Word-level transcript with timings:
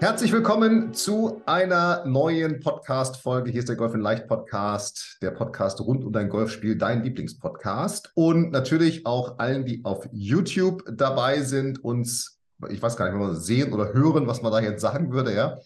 Herzlich 0.00 0.32
willkommen 0.32 0.94
zu 0.94 1.42
einer 1.44 2.06
neuen 2.06 2.60
Podcast-Folge. 2.60 3.50
Hier 3.50 3.58
ist 3.58 3.68
der 3.68 3.76
Golf 3.76 3.92
in 3.92 4.00
Leicht 4.00 4.26
Podcast, 4.28 5.18
der 5.20 5.30
Podcast 5.30 5.78
rund 5.82 6.04
um 6.04 6.12
dein 6.14 6.30
Golfspiel, 6.30 6.78
dein 6.78 7.02
Lieblingspodcast. 7.02 8.10
Und 8.14 8.50
natürlich 8.50 9.04
auch 9.04 9.38
allen, 9.38 9.66
die 9.66 9.84
auf 9.84 10.08
YouTube 10.10 10.84
dabei 10.90 11.42
sind, 11.42 11.84
uns, 11.84 12.40
ich 12.70 12.80
weiß 12.80 12.96
gar 12.96 13.04
nicht, 13.04 13.14
wenn 13.20 13.28
wir 13.28 13.34
sehen 13.34 13.74
oder 13.74 13.92
hören, 13.92 14.26
was 14.26 14.40
man 14.40 14.50
da 14.50 14.60
jetzt 14.60 14.80
sagen 14.80 15.12
würde, 15.12 15.34
ja. 15.34 15.58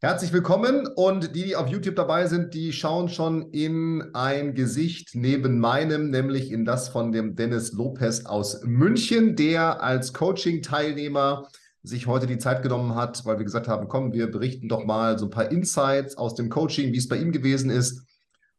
Herzlich 0.00 0.32
willkommen 0.32 0.88
und 0.96 1.36
die, 1.36 1.44
die 1.44 1.56
auf 1.56 1.68
YouTube 1.68 1.94
dabei 1.94 2.26
sind, 2.26 2.54
die 2.54 2.72
schauen 2.72 3.08
schon 3.08 3.52
in 3.52 4.02
ein 4.14 4.54
Gesicht 4.54 5.10
neben 5.14 5.60
meinem, 5.60 6.10
nämlich 6.10 6.50
in 6.50 6.64
das 6.64 6.88
von 6.88 7.12
dem 7.12 7.36
Dennis 7.36 7.72
Lopez 7.72 8.26
aus 8.26 8.62
München, 8.64 9.36
der 9.36 9.80
als 9.80 10.12
Coaching-Teilnehmer 10.12 11.46
sich 11.82 12.06
heute 12.06 12.26
die 12.26 12.38
Zeit 12.38 12.62
genommen 12.62 12.94
hat, 12.94 13.24
weil 13.24 13.38
wir 13.38 13.44
gesagt 13.44 13.68
haben, 13.68 13.88
komm, 13.88 14.12
wir 14.12 14.30
berichten 14.30 14.68
doch 14.68 14.84
mal 14.84 15.18
so 15.18 15.26
ein 15.26 15.30
paar 15.30 15.50
Insights 15.50 16.16
aus 16.16 16.34
dem 16.34 16.50
Coaching, 16.50 16.92
wie 16.92 16.98
es 16.98 17.08
bei 17.08 17.16
ihm 17.16 17.32
gewesen 17.32 17.70
ist. 17.70 18.06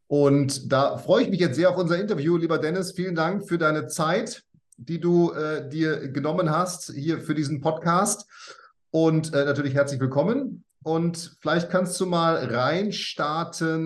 Und 0.08 0.70
da 0.72 0.98
freue 0.98 1.22
ich 1.22 1.30
mich 1.30 1.40
jetzt 1.40 1.56
sehr 1.56 1.70
auf 1.70 1.78
unser 1.78 1.98
Interview, 1.98 2.36
lieber 2.36 2.58
Dennis. 2.58 2.92
Vielen 2.92 3.14
Dank 3.14 3.48
für 3.48 3.58
deine 3.58 3.86
Zeit, 3.86 4.42
die 4.76 5.00
du 5.00 5.32
äh, 5.32 5.68
dir 5.68 6.08
genommen 6.08 6.50
hast 6.50 6.92
hier 6.92 7.20
für 7.20 7.34
diesen 7.34 7.60
Podcast. 7.60 8.26
Und 8.90 9.32
äh, 9.32 9.44
natürlich 9.44 9.74
herzlich 9.74 10.00
willkommen. 10.00 10.64
Und 10.82 11.36
vielleicht 11.40 11.70
kannst 11.70 11.98
du 12.00 12.06
mal 12.06 12.36
reinstarten. 12.44 13.80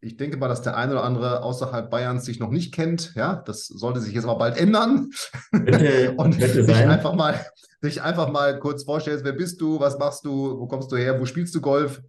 Ich 0.00 0.16
denke 0.16 0.36
mal, 0.36 0.48
dass 0.48 0.62
der 0.62 0.76
eine 0.76 0.92
oder 0.92 1.04
andere 1.04 1.42
außerhalb 1.42 1.90
Bayerns 1.90 2.24
sich 2.24 2.38
noch 2.38 2.50
nicht 2.50 2.72
kennt. 2.72 3.14
Ja, 3.16 3.42
das 3.44 3.66
sollte 3.66 4.00
sich 4.00 4.14
jetzt 4.14 4.24
aber 4.24 4.38
bald 4.38 4.56
ändern. 4.56 5.10
Bitte, 5.50 6.12
und 6.16 6.38
bitte 6.38 6.64
dich 6.64 6.76
einfach 6.76 7.14
mal 7.14 7.40
dich 7.82 8.02
einfach 8.02 8.30
mal 8.30 8.58
kurz 8.58 8.84
vorstellst, 8.84 9.24
wer 9.24 9.32
bist 9.32 9.60
du, 9.60 9.80
was 9.80 9.98
machst 9.98 10.24
du, 10.24 10.58
wo 10.58 10.66
kommst 10.66 10.90
du 10.90 10.96
her, 10.96 11.20
wo 11.20 11.24
spielst 11.24 11.54
du 11.54 11.60
Golf? 11.60 12.02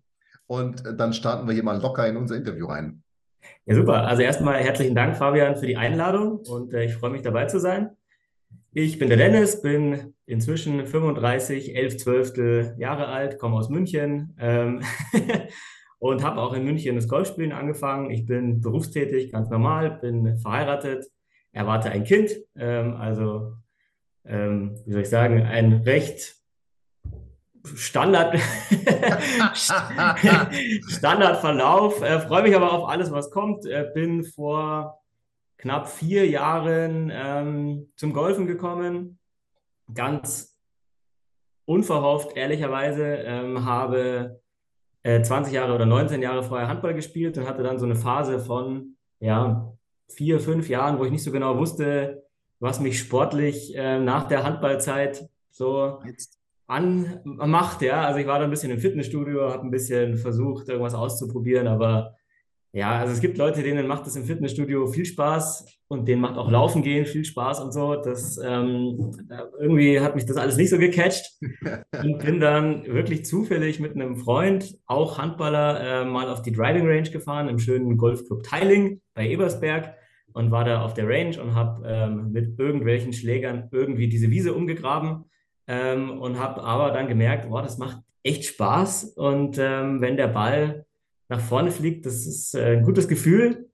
Und 0.47 0.83
dann 0.97 1.13
starten 1.13 1.47
wir 1.47 1.53
hier 1.53 1.63
mal 1.63 1.79
locker 1.79 2.07
in 2.07 2.17
unser 2.17 2.35
Interview 2.35 2.65
rein. 2.65 3.03
Ja, 3.65 3.75
super. 3.75 4.07
Also 4.07 4.23
erstmal 4.23 4.55
herzlichen 4.63 4.95
Dank, 4.95 5.15
Fabian, 5.15 5.55
für 5.57 5.67
die 5.67 5.77
Einladung 5.77 6.39
und 6.39 6.73
äh, 6.73 6.85
ich 6.85 6.95
freue 6.95 7.11
mich 7.11 7.21
dabei 7.21 7.45
zu 7.45 7.59
sein. 7.59 7.91
Ich 8.71 8.97
bin 8.99 9.09
der 9.09 9.17
Dennis, 9.17 9.61
bin 9.61 10.15
inzwischen 10.25 10.85
35, 10.85 11.75
11 11.75 11.97
Zwölftel 11.97 12.75
Jahre 12.77 13.07
alt, 13.07 13.37
komme 13.37 13.57
aus 13.57 13.69
München 13.69 14.35
ähm, 14.39 14.81
und 15.99 16.23
habe 16.23 16.41
auch 16.41 16.53
in 16.53 16.63
München 16.63 16.95
das 16.95 17.07
Golfspielen 17.07 17.51
angefangen. 17.51 18.09
Ich 18.09 18.25
bin 18.25 18.61
berufstätig, 18.61 19.31
ganz 19.31 19.49
normal, 19.49 19.99
bin 20.01 20.37
verheiratet, 20.37 21.05
erwarte 21.51 21.91
ein 21.91 22.03
Kind, 22.05 22.31
ähm, 22.55 22.95
also 22.95 23.53
ähm, 24.25 24.75
wie 24.85 24.91
soll 24.93 25.01
ich 25.01 25.09
sagen, 25.09 25.43
ein 25.43 25.73
recht 25.73 26.35
Standard, 27.75 28.39
Standardverlauf. 30.87 32.01
Äh, 32.01 32.21
Freue 32.21 32.43
mich 32.43 32.55
aber 32.55 32.71
auf 32.71 32.87
alles, 32.87 33.11
was 33.11 33.31
kommt. 33.31 33.65
Äh, 33.65 33.91
bin 33.93 34.23
vor 34.23 35.01
knapp 35.57 35.89
vier 35.89 36.25
Jahren 36.27 37.11
ähm, 37.13 37.91
zum 37.97 38.13
Golfen 38.13 38.47
gekommen. 38.47 39.19
Ganz 39.93 40.57
unverhofft, 41.65 42.37
ehrlicherweise. 42.37 43.03
Ähm, 43.03 43.65
habe 43.65 44.39
äh, 45.03 45.21
20 45.21 45.53
Jahre 45.53 45.73
oder 45.73 45.85
19 45.85 46.21
Jahre 46.21 46.43
vorher 46.43 46.67
Handball 46.67 46.93
gespielt 46.93 47.37
und 47.37 47.47
hatte 47.47 47.63
dann 47.63 47.79
so 47.79 47.85
eine 47.85 47.95
Phase 47.95 48.39
von 48.39 48.95
ja, 49.19 49.73
vier, 50.07 50.39
fünf 50.39 50.69
Jahren, 50.69 50.99
wo 50.99 51.05
ich 51.05 51.11
nicht 51.11 51.23
so 51.23 51.31
genau 51.31 51.57
wusste, 51.57 52.23
was 52.59 52.79
mich 52.79 52.99
sportlich 52.99 53.75
äh, 53.75 53.99
nach 53.99 54.27
der 54.27 54.43
Handballzeit 54.43 55.29
so 55.49 55.99
anmacht. 56.67 57.81
Ja, 57.81 58.05
also 58.05 58.19
ich 58.19 58.27
war 58.27 58.39
da 58.39 58.45
ein 58.45 58.51
bisschen 58.51 58.71
im 58.71 58.79
Fitnessstudio, 58.79 59.49
habe 59.49 59.63
ein 59.63 59.71
bisschen 59.71 60.17
versucht, 60.17 60.69
irgendwas 60.69 60.93
auszuprobieren, 60.93 61.67
aber 61.67 62.15
ja, 62.71 62.99
also 62.99 63.13
es 63.13 63.19
gibt 63.19 63.37
Leute, 63.37 63.63
denen 63.63 63.87
macht 63.87 64.05
es 64.05 64.15
im 64.15 64.25
Fitnessstudio 64.25 64.87
viel 64.87 65.05
Spaß 65.05 65.65
und 65.87 66.07
denen 66.07 66.21
macht 66.21 66.37
auch 66.37 66.51
Laufen 66.51 66.83
gehen 66.83 67.07
viel 67.07 67.25
Spaß 67.25 67.61
und 67.61 67.71
so. 67.71 67.95
Das 67.95 68.37
ähm, 68.37 69.11
irgendwie 69.59 69.99
hat 69.99 70.13
mich 70.13 70.25
das 70.25 70.37
alles 70.37 70.55
nicht 70.55 70.69
so 70.69 70.77
gecatcht. 70.77 71.31
Und 72.03 72.19
bin 72.19 72.39
dann 72.39 72.85
wirklich 72.85 73.25
zufällig 73.25 73.79
mit 73.79 73.95
einem 73.95 74.17
Freund, 74.17 74.77
auch 74.85 75.17
Handballer, 75.17 76.03
äh, 76.03 76.05
mal 76.05 76.29
auf 76.29 76.43
die 76.43 76.51
Driving 76.51 76.87
Range 76.87 77.09
gefahren 77.09 77.49
im 77.49 77.57
schönen 77.57 77.97
Golfclub 77.97 78.43
Teiling 78.43 79.01
bei 79.15 79.27
Ebersberg 79.27 79.95
und 80.33 80.51
war 80.51 80.63
da 80.63 80.83
auf 80.83 80.93
der 80.93 81.07
Range 81.07 81.41
und 81.41 81.55
habe 81.55 81.87
ähm, 81.87 82.31
mit 82.31 82.59
irgendwelchen 82.59 83.11
Schlägern 83.11 83.67
irgendwie 83.71 84.07
diese 84.07 84.29
Wiese 84.29 84.53
umgegraben 84.53 85.25
ähm, 85.67 86.21
und 86.21 86.39
habe 86.39 86.61
aber 86.61 86.91
dann 86.91 87.07
gemerkt, 87.07 87.49
boah, 87.49 87.63
das 87.63 87.79
macht 87.79 87.97
echt 88.21 88.45
Spaß. 88.45 89.15
Und 89.15 89.57
ähm, 89.59 90.01
wenn 90.01 90.17
der 90.17 90.27
Ball 90.27 90.85
nach 91.29 91.39
vorne 91.39 91.71
fliegt, 91.71 92.05
das 92.05 92.25
ist 92.25 92.55
äh, 92.55 92.77
ein 92.77 92.83
gutes 92.83 93.07
Gefühl 93.07 93.69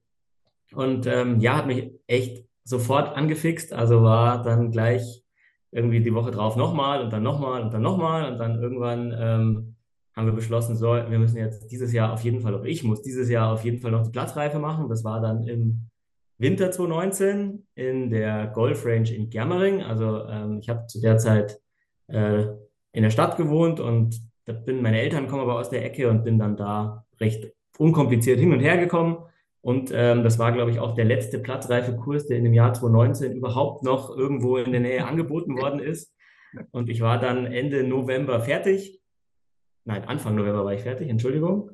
und 0.73 1.07
ähm, 1.07 1.39
ja, 1.39 1.57
hat 1.57 1.67
mich 1.67 1.91
echt 2.07 2.45
sofort 2.63 3.15
angefixt, 3.15 3.73
also 3.73 4.03
war 4.03 4.43
dann 4.43 4.71
gleich 4.71 5.23
irgendwie 5.71 6.01
die 6.01 6.13
Woche 6.13 6.31
drauf 6.31 6.55
nochmal 6.55 7.01
und 7.03 7.11
dann 7.11 7.23
nochmal 7.23 7.63
und 7.63 7.73
dann 7.73 7.81
nochmal 7.81 8.31
und 8.31 8.37
dann 8.37 8.61
irgendwann 8.61 9.13
ähm, 9.17 9.75
haben 10.15 10.27
wir 10.27 10.33
beschlossen, 10.33 10.75
so, 10.75 10.93
wir 10.93 11.19
müssen 11.19 11.37
jetzt 11.37 11.71
dieses 11.71 11.91
Jahr 11.91 12.13
auf 12.13 12.23
jeden 12.23 12.39
Fall, 12.39 12.55
oder 12.55 12.65
ich 12.65 12.83
muss 12.83 13.01
dieses 13.01 13.29
Jahr 13.29 13.51
auf 13.51 13.65
jeden 13.65 13.79
Fall 13.79 13.91
noch 13.91 14.03
die 14.03 14.11
Platzreife 14.11 14.59
machen. 14.59 14.87
Das 14.87 15.03
war 15.03 15.19
dann 15.19 15.43
im 15.43 15.89
Winter 16.37 16.71
2019 16.71 17.67
in 17.75 18.09
der 18.09 18.47
Golf 18.47 18.85
Range 18.85 19.09
in 19.13 19.29
Germering. 19.29 19.83
Also 19.83 20.25
ähm, 20.27 20.59
ich 20.59 20.69
habe 20.69 20.87
zu 20.87 21.01
der 21.01 21.17
Zeit 21.17 21.59
äh, 22.07 22.45
in 22.93 23.03
der 23.03 23.09
Stadt 23.09 23.35
gewohnt 23.35 23.81
und 23.81 24.21
da 24.45 24.53
bin 24.53 24.81
meine 24.81 25.01
Eltern 25.01 25.27
kommen 25.27 25.41
aber 25.41 25.59
aus 25.59 25.69
der 25.69 25.83
Ecke 25.83 26.09
und 26.09 26.23
bin 26.23 26.39
dann 26.39 26.55
da 26.55 27.05
recht 27.19 27.51
unkompliziert 27.77 28.39
hin 28.39 28.53
und 28.53 28.59
her 28.59 28.77
gekommen. 28.77 29.17
Und 29.61 29.91
ähm, 29.93 30.23
das 30.23 30.37
war, 30.37 30.51
glaube 30.51 30.69
ich, 30.69 30.79
auch 30.79 30.93
der 30.93 31.05
letzte 31.05 31.39
platzreife 31.39 31.95
Kurs, 31.95 32.27
der 32.27 32.37
in 32.37 32.43
dem 32.43 32.53
Jahr 32.53 32.73
2019 32.73 33.33
überhaupt 33.33 33.83
noch 33.83 34.15
irgendwo 34.15 34.57
in 34.57 34.71
der 34.71 34.81
Nähe 34.81 35.05
angeboten 35.05 35.57
worden 35.57 35.79
ist. 35.79 36.13
Und 36.71 36.89
ich 36.89 37.01
war 37.01 37.19
dann 37.19 37.47
Ende 37.47 37.83
November 37.83 38.39
fertig. 38.39 39.01
Nein, 39.83 40.03
Anfang 40.05 40.35
November 40.35 40.63
war 40.63 40.73
ich 40.73 40.81
fertig, 40.81 41.09
Entschuldigung. 41.09 41.71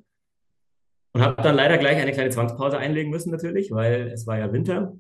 Und 1.13 1.21
habe 1.21 1.41
dann 1.41 1.55
leider 1.55 1.77
gleich 1.77 1.97
eine 2.01 2.13
kleine 2.13 2.29
Zwangspause 2.29 2.77
einlegen 2.77 3.11
müssen 3.11 3.31
natürlich, 3.31 3.71
weil 3.71 4.07
es 4.07 4.25
war 4.25 4.39
ja 4.39 4.53
Winter. 4.53 4.95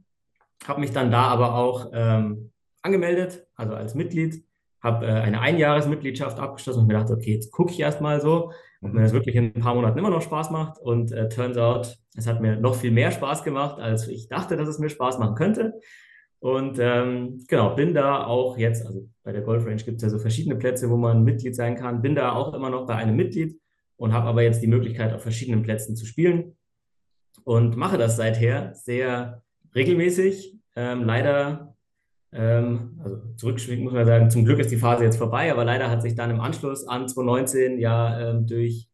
Habe 0.65 0.81
mich 0.81 0.91
dann 0.91 1.11
da 1.11 1.23
aber 1.23 1.55
auch 1.55 1.91
ähm, 1.93 2.51
angemeldet, 2.81 3.47
also 3.55 3.73
als 3.73 3.95
Mitglied, 3.95 4.43
habe 4.81 5.05
äh, 5.05 5.11
eine 5.11 5.41
Einjahresmitgliedschaft 5.41 6.39
abgeschlossen 6.39 6.81
und 6.81 6.87
mir 6.87 6.95
gedacht, 6.95 7.11
okay, 7.11 7.33
jetzt 7.33 7.51
gucke 7.51 7.71
ich 7.71 7.79
erstmal 7.79 8.21
so, 8.21 8.51
ob 8.81 8.93
mir 8.93 9.01
das 9.01 9.13
wirklich 9.13 9.35
in 9.35 9.53
ein 9.55 9.61
paar 9.61 9.75
Monaten 9.75 9.97
immer 9.97 10.09
noch 10.09 10.21
Spaß 10.21 10.51
macht. 10.51 10.79
Und 10.79 11.11
äh, 11.11 11.29
turns 11.29 11.57
out, 11.57 11.97
es 12.15 12.27
hat 12.27 12.41
mir 12.41 12.55
noch 12.57 12.75
viel 12.75 12.91
mehr 12.91 13.11
Spaß 13.11 13.43
gemacht, 13.43 13.79
als 13.79 14.07
ich 14.07 14.27
dachte, 14.27 14.57
dass 14.57 14.67
es 14.67 14.79
mir 14.79 14.89
Spaß 14.89 15.19
machen 15.19 15.35
könnte. 15.35 15.79
Und 16.39 16.79
ähm, 16.79 17.45
genau, 17.47 17.75
bin 17.75 17.93
da 17.93 18.25
auch 18.25 18.57
jetzt, 18.57 18.85
also 18.87 19.07
bei 19.23 19.31
der 19.31 19.41
Golf 19.41 19.63
Range 19.65 19.83
gibt 19.83 19.97
es 19.97 20.03
ja 20.03 20.09
so 20.09 20.17
verschiedene 20.17 20.55
Plätze, 20.55 20.89
wo 20.89 20.97
man 20.97 21.23
Mitglied 21.23 21.55
sein 21.55 21.75
kann, 21.75 22.01
bin 22.01 22.15
da 22.15 22.31
auch 22.33 22.55
immer 22.55 22.71
noch 22.71 22.87
bei 22.87 22.95
einem 22.95 23.15
Mitglied 23.15 23.59
und 23.95 24.11
habe 24.11 24.27
aber 24.27 24.41
jetzt 24.41 24.63
die 24.63 24.67
Möglichkeit, 24.67 25.13
auf 25.13 25.21
verschiedenen 25.21 25.61
Plätzen 25.61 25.95
zu 25.95 26.07
spielen 26.07 26.57
und 27.43 27.77
mache 27.77 27.99
das 27.99 28.17
seither 28.17 28.73
sehr 28.73 29.43
regelmäßig. 29.75 30.57
Ähm, 30.75 31.03
leider, 31.03 31.70
ähm, 32.33 32.99
also 33.03 33.17
zurückschwingen 33.35 33.83
muss 33.83 33.93
man 33.93 34.05
sagen, 34.05 34.29
zum 34.29 34.45
Glück 34.45 34.59
ist 34.59 34.71
die 34.71 34.77
Phase 34.77 35.03
jetzt 35.03 35.17
vorbei, 35.17 35.51
aber 35.51 35.65
leider 35.65 35.89
hat 35.89 36.01
sich 36.01 36.15
dann 36.15 36.31
im 36.31 36.39
Anschluss 36.39 36.87
an 36.87 37.07
2019 37.07 37.79
ja 37.79 38.29
ähm, 38.29 38.47
durch 38.47 38.89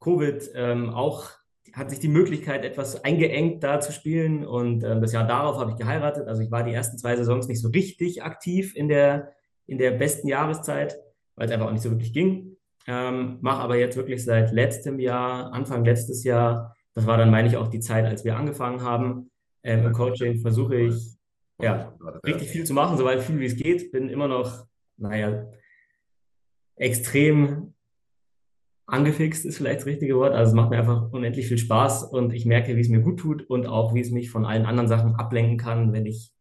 Covid 0.00 0.50
ähm, 0.54 0.90
auch 0.90 1.30
hat 1.72 1.90
sich 1.90 2.00
die 2.00 2.08
Möglichkeit 2.08 2.64
etwas 2.64 3.04
eingeengt 3.04 3.62
da 3.62 3.80
zu 3.80 3.92
spielen 3.92 4.44
und 4.44 4.82
ähm, 4.82 5.00
das 5.00 5.12
Jahr 5.12 5.26
darauf 5.26 5.58
habe 5.58 5.70
ich 5.70 5.76
geheiratet. 5.76 6.26
Also 6.26 6.42
ich 6.42 6.50
war 6.50 6.64
die 6.64 6.72
ersten 6.72 6.98
zwei 6.98 7.16
Saisons 7.16 7.46
nicht 7.46 7.60
so 7.60 7.68
richtig 7.68 8.22
aktiv 8.24 8.74
in 8.74 8.88
der, 8.88 9.32
in 9.66 9.78
der 9.78 9.92
besten 9.92 10.26
Jahreszeit, 10.26 10.98
weil 11.36 11.46
es 11.46 11.52
einfach 11.52 11.68
auch 11.68 11.72
nicht 11.72 11.82
so 11.82 11.90
wirklich 11.90 12.12
ging. 12.12 12.56
Ähm, 12.86 13.38
mache 13.40 13.60
aber 13.60 13.76
jetzt 13.76 13.96
wirklich 13.96 14.24
seit 14.24 14.52
letztem 14.52 14.98
Jahr, 14.98 15.52
Anfang 15.52 15.84
letztes 15.84 16.24
Jahr, 16.24 16.74
das 16.94 17.06
war 17.06 17.18
dann, 17.18 17.30
meine 17.30 17.46
ich, 17.46 17.56
auch 17.56 17.68
die 17.68 17.80
Zeit, 17.80 18.04
als 18.04 18.24
wir 18.24 18.36
angefangen 18.36 18.82
haben, 18.82 19.30
ähm, 19.62 19.86
im 19.86 19.92
Coaching 19.92 20.40
versuche 20.40 20.76
ich 20.76 21.19
ja, 21.62 21.96
richtig 22.24 22.48
viel 22.48 22.64
zu 22.64 22.74
machen, 22.74 22.96
soweit 22.96 23.22
viel 23.22 23.38
wie 23.40 23.46
es 23.46 23.56
geht. 23.56 23.92
Bin 23.92 24.08
immer 24.08 24.28
noch, 24.28 24.66
naja, 24.96 25.46
extrem 26.76 27.74
angefixt 28.86 29.44
ist 29.44 29.56
vielleicht 29.56 29.80
das 29.80 29.86
richtige 29.86 30.16
Wort. 30.16 30.32
Also 30.32 30.50
es 30.50 30.56
macht 30.56 30.70
mir 30.70 30.78
einfach 30.78 31.12
unendlich 31.12 31.46
viel 31.46 31.58
Spaß 31.58 32.04
und 32.04 32.32
ich 32.32 32.44
merke, 32.44 32.76
wie 32.76 32.80
es 32.80 32.88
mir 32.88 33.00
gut 33.00 33.20
tut 33.20 33.48
und 33.48 33.66
auch, 33.66 33.94
wie 33.94 34.00
es 34.00 34.10
mich 34.10 34.30
von 34.30 34.44
allen 34.44 34.66
anderen 34.66 34.88
Sachen 34.88 35.14
ablenken 35.14 35.56
kann, 35.56 35.92
wenn 35.92 36.06
ich, 36.06 36.32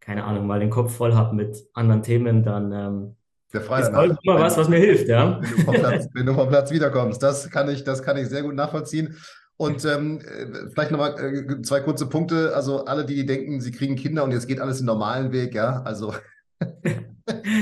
keine 0.00 0.24
Ahnung, 0.24 0.46
mal 0.46 0.60
den 0.60 0.70
Kopf 0.70 0.94
voll 0.94 1.14
habe 1.14 1.34
mit 1.34 1.56
anderen 1.72 2.02
Themen, 2.02 2.42
dann 2.42 2.72
ähm, 2.72 3.16
der 3.54 3.62
ist 3.62 3.88
immer 4.24 4.40
was, 4.40 4.56
was 4.56 4.68
mir 4.68 4.78
hilft, 4.78 5.06
ja. 5.06 5.40
Wenn 5.40 5.50
du 5.56 5.62
vom 5.62 5.74
Platz, 5.74 6.08
wenn 6.14 6.26
du 6.26 6.34
vom 6.34 6.48
Platz 6.48 6.72
wiederkommst, 6.72 7.22
das 7.22 7.48
kann 7.50 7.68
ich, 7.68 7.84
das 7.84 8.02
kann 8.02 8.16
ich 8.16 8.26
sehr 8.26 8.42
gut 8.42 8.56
nachvollziehen. 8.56 9.16
Und 9.56 9.84
ähm, 9.84 10.20
äh, 10.20 10.70
vielleicht 10.72 10.90
nochmal 10.90 11.14
äh, 11.18 11.62
zwei 11.62 11.80
kurze 11.80 12.06
Punkte. 12.06 12.54
Also 12.54 12.86
alle, 12.86 13.04
die 13.04 13.24
denken, 13.24 13.60
sie 13.60 13.70
kriegen 13.70 13.96
Kinder 13.96 14.24
und 14.24 14.32
jetzt 14.32 14.48
geht 14.48 14.60
alles 14.60 14.78
den 14.78 14.86
normalen 14.86 15.32
Weg, 15.32 15.54
ja. 15.54 15.82
Also 15.82 16.14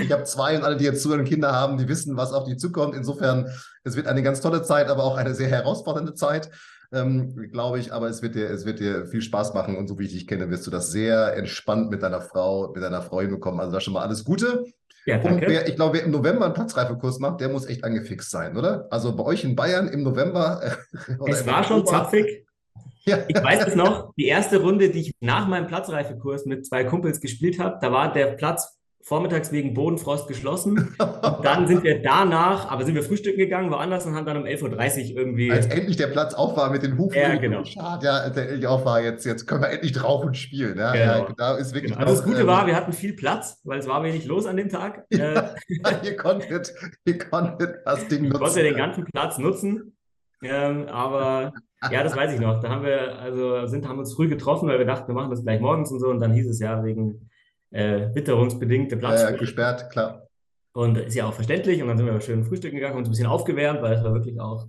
ich 0.02 0.12
habe 0.12 0.24
zwei 0.24 0.56
und 0.56 0.64
alle, 0.64 0.76
die 0.76 0.84
jetzt 0.84 1.02
zuhören, 1.02 1.24
Kinder 1.24 1.52
haben, 1.52 1.76
die 1.76 1.88
wissen, 1.88 2.16
was 2.16 2.32
auf 2.32 2.44
die 2.44 2.56
zukommt. 2.56 2.94
Insofern, 2.94 3.50
es 3.84 3.96
wird 3.96 4.06
eine 4.06 4.22
ganz 4.22 4.40
tolle 4.40 4.62
Zeit, 4.62 4.88
aber 4.88 5.04
auch 5.04 5.16
eine 5.16 5.34
sehr 5.34 5.48
herausfordernde 5.48 6.14
Zeit, 6.14 6.50
ähm, 6.92 7.50
glaube 7.50 7.78
ich. 7.78 7.92
Aber 7.92 8.08
es 8.08 8.22
wird, 8.22 8.34
dir, 8.34 8.50
es 8.50 8.64
wird 8.64 8.80
dir 8.80 9.06
viel 9.06 9.22
Spaß 9.22 9.54
machen 9.54 9.76
und 9.76 9.88
so 9.88 9.98
wie 9.98 10.04
ich 10.04 10.12
dich 10.12 10.26
kenne, 10.26 10.50
wirst 10.50 10.66
du 10.66 10.70
das 10.70 10.92
sehr 10.92 11.36
entspannt 11.36 11.90
mit 11.90 12.02
deiner 12.02 12.20
Frau, 12.20 12.72
mit 12.74 12.82
deiner 12.82 13.02
Frau 13.02 13.20
hinbekommen. 13.20 13.60
Also 13.60 13.72
da 13.72 13.80
schon 13.80 13.94
mal 13.94 14.02
alles 14.02 14.24
Gute. 14.24 14.64
Ja, 15.04 15.20
und 15.20 15.40
wer, 15.40 15.66
ich 15.66 15.74
glaube, 15.74 15.98
wer 15.98 16.04
im 16.04 16.12
November 16.12 16.44
einen 16.44 16.54
Platzreifekurs 16.54 17.18
macht, 17.18 17.40
der 17.40 17.48
muss 17.48 17.66
echt 17.66 17.82
angefixt 17.82 18.30
sein, 18.30 18.56
oder? 18.56 18.86
Also 18.90 19.16
bei 19.16 19.24
euch 19.24 19.42
in 19.42 19.56
Bayern 19.56 19.88
im 19.88 20.02
November. 20.02 20.60
es 21.26 21.46
war 21.46 21.64
schon 21.64 21.86
zapfig. 21.86 22.46
Ja. 23.04 23.18
Ich 23.26 23.34
weiß 23.34 23.66
es 23.66 23.74
noch, 23.74 24.14
die 24.16 24.26
erste 24.26 24.60
Runde, 24.60 24.88
die 24.88 25.00
ich 25.00 25.14
nach 25.18 25.48
meinem 25.48 25.66
Platzreifekurs 25.66 26.46
mit 26.46 26.64
zwei 26.64 26.84
Kumpels 26.84 27.20
gespielt 27.20 27.58
habe, 27.58 27.78
da 27.80 27.90
war 27.90 28.12
der 28.12 28.26
Platz 28.34 28.78
vormittags 29.02 29.50
wegen 29.50 29.74
Bodenfrost 29.74 30.28
geschlossen. 30.28 30.94
Und 30.98 31.44
dann 31.44 31.66
sind 31.66 31.82
wir 31.82 32.00
danach, 32.02 32.70
aber 32.70 32.84
sind 32.84 32.94
wir 32.94 33.02
frühstücken 33.02 33.38
gegangen, 33.38 33.70
woanders 33.70 34.06
und 34.06 34.14
haben 34.14 34.26
dann 34.26 34.36
um 34.36 34.44
11.30 34.44 35.12
Uhr 35.12 35.18
irgendwie. 35.18 35.50
Als 35.50 35.66
endlich 35.66 35.96
der 35.96 36.06
Platz 36.06 36.34
auf 36.34 36.56
war 36.56 36.70
mit 36.70 36.82
den 36.82 36.96
Hufen. 36.96 37.18
Ja, 37.18 37.34
genau. 37.34 37.64
Schade, 37.64 38.06
ja, 38.06 38.18
als 38.18 38.34
der 38.34 38.48
endlich 38.48 38.66
auf 38.66 38.84
war, 38.84 39.02
jetzt, 39.02 39.26
jetzt 39.26 39.46
können 39.46 39.62
wir 39.62 39.70
endlich 39.70 39.92
drauf 39.92 40.24
und 40.24 40.36
spielen. 40.36 40.78
Ja, 40.78 40.92
genau. 40.92 41.28
ja 41.28 41.34
da 41.36 41.56
ist 41.56 41.74
wirklich 41.74 41.92
genau. 41.92 42.04
Also 42.04 42.20
das 42.20 42.24
Gute 42.24 42.46
war, 42.46 42.66
wir 42.66 42.76
hatten 42.76 42.92
viel 42.92 43.14
Platz, 43.14 43.60
weil 43.64 43.80
es 43.80 43.88
war 43.88 44.02
wenig 44.04 44.24
los 44.26 44.46
an 44.46 44.56
dem 44.56 44.68
Tag. 44.68 45.04
Ja, 45.12 45.54
ihr, 46.02 46.16
konntet, 46.16 46.72
ihr 47.04 47.18
konntet 47.18 47.76
das 47.84 48.08
Ding 48.08 48.28
nutzen. 48.28 48.34
Ich 48.34 48.40
konnte 48.40 48.62
den 48.62 48.76
ganzen 48.76 49.04
Platz 49.04 49.38
nutzen. 49.38 49.96
Ähm, 50.42 50.88
aber 50.88 51.52
ja, 51.90 52.02
das 52.02 52.16
weiß 52.16 52.34
ich 52.34 52.40
noch. 52.40 52.60
Da 52.60 52.70
haben 52.70 52.84
wir, 52.84 53.18
also 53.18 53.66
sind, 53.66 53.86
haben 53.86 53.98
uns 53.98 54.14
früh 54.14 54.28
getroffen, 54.28 54.68
weil 54.68 54.78
wir 54.78 54.86
dachten, 54.86 55.08
wir 55.08 55.14
machen 55.14 55.30
das 55.30 55.42
gleich 55.42 55.60
morgens 55.60 55.92
und 55.92 56.00
so. 56.00 56.08
Und 56.08 56.20
dann 56.20 56.32
hieß 56.32 56.48
es 56.48 56.58
ja 56.60 56.82
wegen 56.82 57.28
äh, 57.72 58.14
witterungsbedingte 58.14 58.96
Platz. 58.96 59.22
Äh, 59.22 59.36
gesperrt, 59.36 59.90
klar. 59.90 60.28
Und 60.74 60.96
ist 60.96 61.14
ja 61.14 61.26
auch 61.26 61.34
verständlich. 61.34 61.82
Und 61.82 61.88
dann 61.88 61.98
sind 61.98 62.06
wir 62.06 62.20
schön 62.20 62.44
frühstücken 62.44 62.76
gegangen 62.76 62.94
und 62.94 63.00
uns 63.00 63.08
ein 63.08 63.12
bisschen 63.12 63.26
aufgewärmt, 63.26 63.82
weil 63.82 63.94
es 63.94 64.04
war 64.04 64.14
wirklich 64.14 64.40
auch 64.40 64.68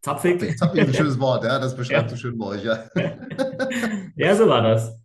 zapfig. 0.00 0.40
Zapfig, 0.40 0.58
zapfig 0.58 0.82
ist 0.82 0.88
ein 0.88 0.94
schönes 0.94 1.20
Wort, 1.20 1.44
ja. 1.44 1.58
Das 1.58 1.76
beschreibt 1.76 2.02
ja. 2.10 2.16
so 2.16 2.16
schön 2.16 2.38
bei 2.38 2.46
euch, 2.46 2.64
ja. 2.64 2.84
ja, 4.16 4.34
so 4.34 4.48
war 4.48 4.62
das. 4.62 4.96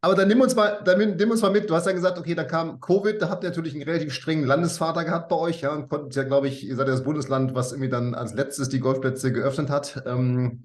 Aber 0.00 0.14
dann 0.14 0.28
nimm 0.28 0.40
uns 0.40 0.54
mal, 0.54 0.80
dann 0.84 1.16
nimm 1.16 1.30
uns 1.30 1.42
mal 1.42 1.50
mit. 1.50 1.68
Du 1.68 1.74
hast 1.74 1.86
ja 1.86 1.92
gesagt, 1.92 2.18
okay, 2.18 2.36
da 2.36 2.44
kam 2.44 2.80
Covid, 2.80 3.20
da 3.20 3.30
habt 3.30 3.42
ihr 3.42 3.50
natürlich 3.50 3.74
einen 3.74 3.82
relativ 3.82 4.12
strengen 4.12 4.44
Landesvater 4.44 5.04
gehabt 5.04 5.28
bei 5.28 5.36
euch, 5.36 5.62
ja, 5.62 5.74
und 5.74 5.88
konntet 5.88 6.14
ja, 6.14 6.22
glaube 6.22 6.46
ich, 6.46 6.64
ihr 6.64 6.76
seid 6.76 6.86
ja 6.86 6.92
das 6.92 7.02
Bundesland, 7.02 7.54
was 7.54 7.72
irgendwie 7.72 7.88
dann 7.88 8.14
als 8.14 8.32
letztes 8.32 8.68
die 8.68 8.78
Golfplätze 8.78 9.32
geöffnet 9.32 9.70
hat. 9.70 10.04
Ähm, 10.06 10.62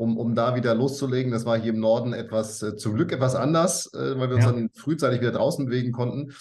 um, 0.00 0.16
um 0.16 0.34
da 0.34 0.56
wieder 0.56 0.74
loszulegen. 0.74 1.30
Das 1.30 1.44
war 1.44 1.60
hier 1.60 1.74
im 1.74 1.80
Norden 1.80 2.14
etwas, 2.14 2.62
äh, 2.62 2.74
zum 2.74 2.94
Glück 2.94 3.12
etwas 3.12 3.34
anders, 3.34 3.92
äh, 3.92 4.18
weil 4.18 4.30
wir 4.30 4.36
uns 4.36 4.46
dann 4.46 4.70
frühzeitig 4.74 5.20
wieder 5.20 5.32
draußen 5.32 5.66
bewegen 5.66 5.92
konnten. 5.92 6.32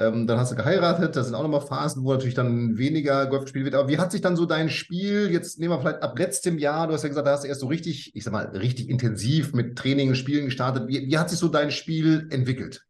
Ähm, 0.00 0.26
dann 0.26 0.40
hast 0.40 0.50
du 0.50 0.56
geheiratet, 0.56 1.14
das 1.14 1.26
sind 1.26 1.36
auch 1.36 1.42
nochmal 1.42 1.60
Phasen, 1.60 2.02
wo 2.02 2.12
natürlich 2.12 2.34
dann 2.34 2.76
weniger 2.76 3.26
Golf 3.26 3.44
gespielt 3.44 3.64
wird. 3.64 3.76
Aber 3.76 3.88
wie 3.88 3.98
hat 3.98 4.10
sich 4.10 4.22
dann 4.22 4.34
so 4.34 4.44
dein 4.44 4.68
Spiel, 4.68 5.30
jetzt 5.30 5.60
nehmen 5.60 5.72
wir 5.72 5.80
vielleicht 5.80 6.02
ab 6.02 6.18
letztem 6.18 6.58
Jahr, 6.58 6.88
du 6.88 6.94
hast 6.94 7.04
ja 7.04 7.08
gesagt, 7.08 7.28
da 7.28 7.32
hast 7.32 7.44
du 7.44 7.48
erst 7.48 7.60
so 7.60 7.68
richtig, 7.68 8.14
ich 8.16 8.24
sag 8.24 8.32
mal, 8.32 8.46
richtig 8.48 8.88
intensiv 8.88 9.54
mit 9.54 9.78
Training 9.78 10.08
und 10.08 10.16
Spielen 10.16 10.46
gestartet. 10.46 10.88
Wie, 10.88 11.06
wie 11.06 11.16
hat 11.16 11.30
sich 11.30 11.38
so 11.38 11.48
dein 11.48 11.70
Spiel 11.70 12.26
entwickelt? 12.30 12.84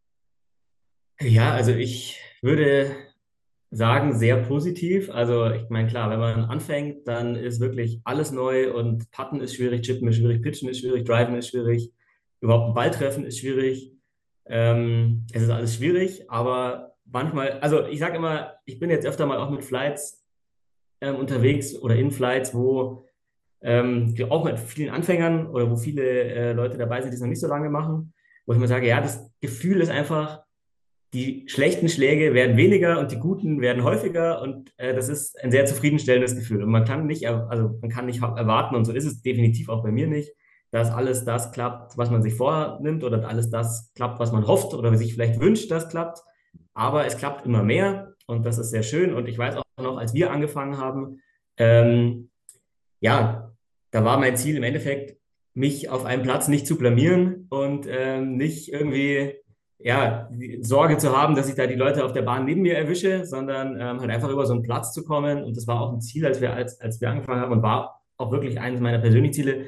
Ja, 1.20 1.52
also 1.52 1.72
ich 1.72 2.18
würde 2.40 2.90
sagen, 3.76 4.14
sehr 4.14 4.38
positiv. 4.38 5.10
Also 5.10 5.50
ich 5.50 5.68
meine, 5.68 5.88
klar, 5.88 6.10
wenn 6.10 6.18
man 6.18 6.44
anfängt, 6.46 7.06
dann 7.06 7.36
ist 7.36 7.60
wirklich 7.60 8.00
alles 8.04 8.32
neu 8.32 8.72
und 8.72 9.10
Putten 9.10 9.40
ist 9.40 9.54
schwierig, 9.54 9.82
Chippen 9.82 10.08
ist 10.08 10.16
schwierig, 10.16 10.42
Pitchen 10.42 10.68
ist 10.68 10.80
schwierig, 10.80 11.04
Driven 11.04 11.34
ist 11.34 11.48
schwierig, 11.48 11.92
überhaupt 12.40 12.68
ein 12.68 12.74
Ball 12.74 12.90
treffen 12.90 13.24
ist 13.24 13.38
schwierig. 13.38 13.92
Ähm, 14.46 15.26
es 15.32 15.42
ist 15.42 15.50
alles 15.50 15.74
schwierig, 15.74 16.30
aber 16.30 16.94
manchmal, 17.04 17.60
also 17.60 17.84
ich 17.86 17.98
sage 17.98 18.16
immer, 18.16 18.54
ich 18.64 18.78
bin 18.78 18.88
jetzt 18.88 19.06
öfter 19.06 19.26
mal 19.26 19.38
auch 19.38 19.50
mit 19.50 19.62
Flights 19.62 20.24
ähm, 21.02 21.16
unterwegs 21.16 21.76
oder 21.76 21.96
in 21.96 22.10
Flights, 22.10 22.54
wo 22.54 23.04
ähm, 23.60 24.14
auch 24.30 24.44
mit 24.44 24.58
vielen 24.58 24.90
Anfängern 24.94 25.48
oder 25.48 25.70
wo 25.70 25.76
viele 25.76 26.02
äh, 26.02 26.52
Leute 26.52 26.78
dabei 26.78 27.02
sind, 27.02 27.10
die 27.10 27.16
es 27.16 27.20
noch 27.20 27.28
nicht 27.28 27.40
so 27.40 27.48
lange 27.48 27.68
machen, 27.68 28.14
wo 28.46 28.54
ich 28.54 28.58
mir 28.58 28.68
sage, 28.68 28.86
ja, 28.86 29.02
das 29.02 29.30
Gefühl 29.40 29.82
ist 29.82 29.90
einfach, 29.90 30.45
die 31.12 31.44
schlechten 31.46 31.88
Schläge 31.88 32.34
werden 32.34 32.56
weniger 32.56 32.98
und 32.98 33.12
die 33.12 33.18
guten 33.18 33.60
werden 33.60 33.84
häufiger 33.84 34.42
und 34.42 34.72
äh, 34.76 34.94
das 34.94 35.08
ist 35.08 35.42
ein 35.42 35.50
sehr 35.50 35.64
zufriedenstellendes 35.66 36.34
Gefühl. 36.34 36.62
Und 36.62 36.70
man 36.70 36.84
kann 36.84 37.06
nicht, 37.06 37.26
also 37.28 37.78
man 37.80 37.90
kann 37.90 38.06
nicht 38.06 38.22
erwarten, 38.22 38.74
und 38.74 38.84
so 38.84 38.92
ist 38.92 39.06
es 39.06 39.22
definitiv 39.22 39.68
auch 39.68 39.82
bei 39.82 39.90
mir 39.90 40.08
nicht, 40.08 40.32
dass 40.70 40.90
alles 40.90 41.24
das 41.24 41.52
klappt, 41.52 41.96
was 41.96 42.10
man 42.10 42.22
sich 42.22 42.34
vornimmt 42.34 43.04
oder 43.04 43.26
alles 43.28 43.50
das 43.50 43.92
klappt, 43.94 44.18
was 44.18 44.32
man 44.32 44.46
hofft 44.46 44.74
oder 44.74 44.94
sich 44.96 45.14
vielleicht 45.14 45.40
wünscht, 45.40 45.70
das 45.70 45.88
klappt. 45.88 46.20
Aber 46.74 47.06
es 47.06 47.16
klappt 47.16 47.46
immer 47.46 47.62
mehr 47.62 48.14
und 48.26 48.44
das 48.44 48.58
ist 48.58 48.70
sehr 48.70 48.82
schön. 48.82 49.14
Und 49.14 49.28
ich 49.28 49.38
weiß 49.38 49.56
auch 49.56 49.62
noch, 49.80 49.96
als 49.96 50.12
wir 50.12 50.30
angefangen 50.30 50.76
haben, 50.76 51.20
ähm, 51.56 52.30
ja, 53.00 53.52
da 53.90 54.04
war 54.04 54.18
mein 54.18 54.36
Ziel 54.36 54.56
im 54.56 54.62
Endeffekt, 54.62 55.16
mich 55.54 55.88
auf 55.88 56.04
einem 56.04 56.22
Platz 56.22 56.48
nicht 56.48 56.66
zu 56.66 56.76
blamieren 56.76 57.46
und 57.48 57.86
ähm, 57.88 58.36
nicht 58.36 58.70
irgendwie 58.70 59.36
ja, 59.78 60.28
Sorge 60.60 60.96
zu 60.96 61.16
haben, 61.16 61.34
dass 61.34 61.48
ich 61.48 61.54
da 61.54 61.66
die 61.66 61.74
Leute 61.74 62.04
auf 62.04 62.12
der 62.12 62.22
Bahn 62.22 62.44
neben 62.44 62.62
mir 62.62 62.76
erwische, 62.76 63.24
sondern 63.24 63.74
ähm, 63.80 64.00
halt 64.00 64.10
einfach 64.10 64.30
über 64.30 64.46
so 64.46 64.54
einen 64.54 64.62
Platz 64.62 64.92
zu 64.92 65.04
kommen. 65.04 65.44
Und 65.44 65.56
das 65.56 65.66
war 65.66 65.80
auch 65.80 65.92
ein 65.92 66.00
Ziel, 66.00 66.24
als 66.26 66.40
wir, 66.40 66.52
als, 66.52 66.80
als 66.80 67.00
wir 67.00 67.10
angefangen 67.10 67.40
haben 67.40 67.52
und 67.52 67.62
war 67.62 68.02
auch 68.16 68.32
wirklich 68.32 68.60
eines 68.60 68.80
meiner 68.80 68.98
persönlichen 68.98 69.34
Ziele, 69.34 69.66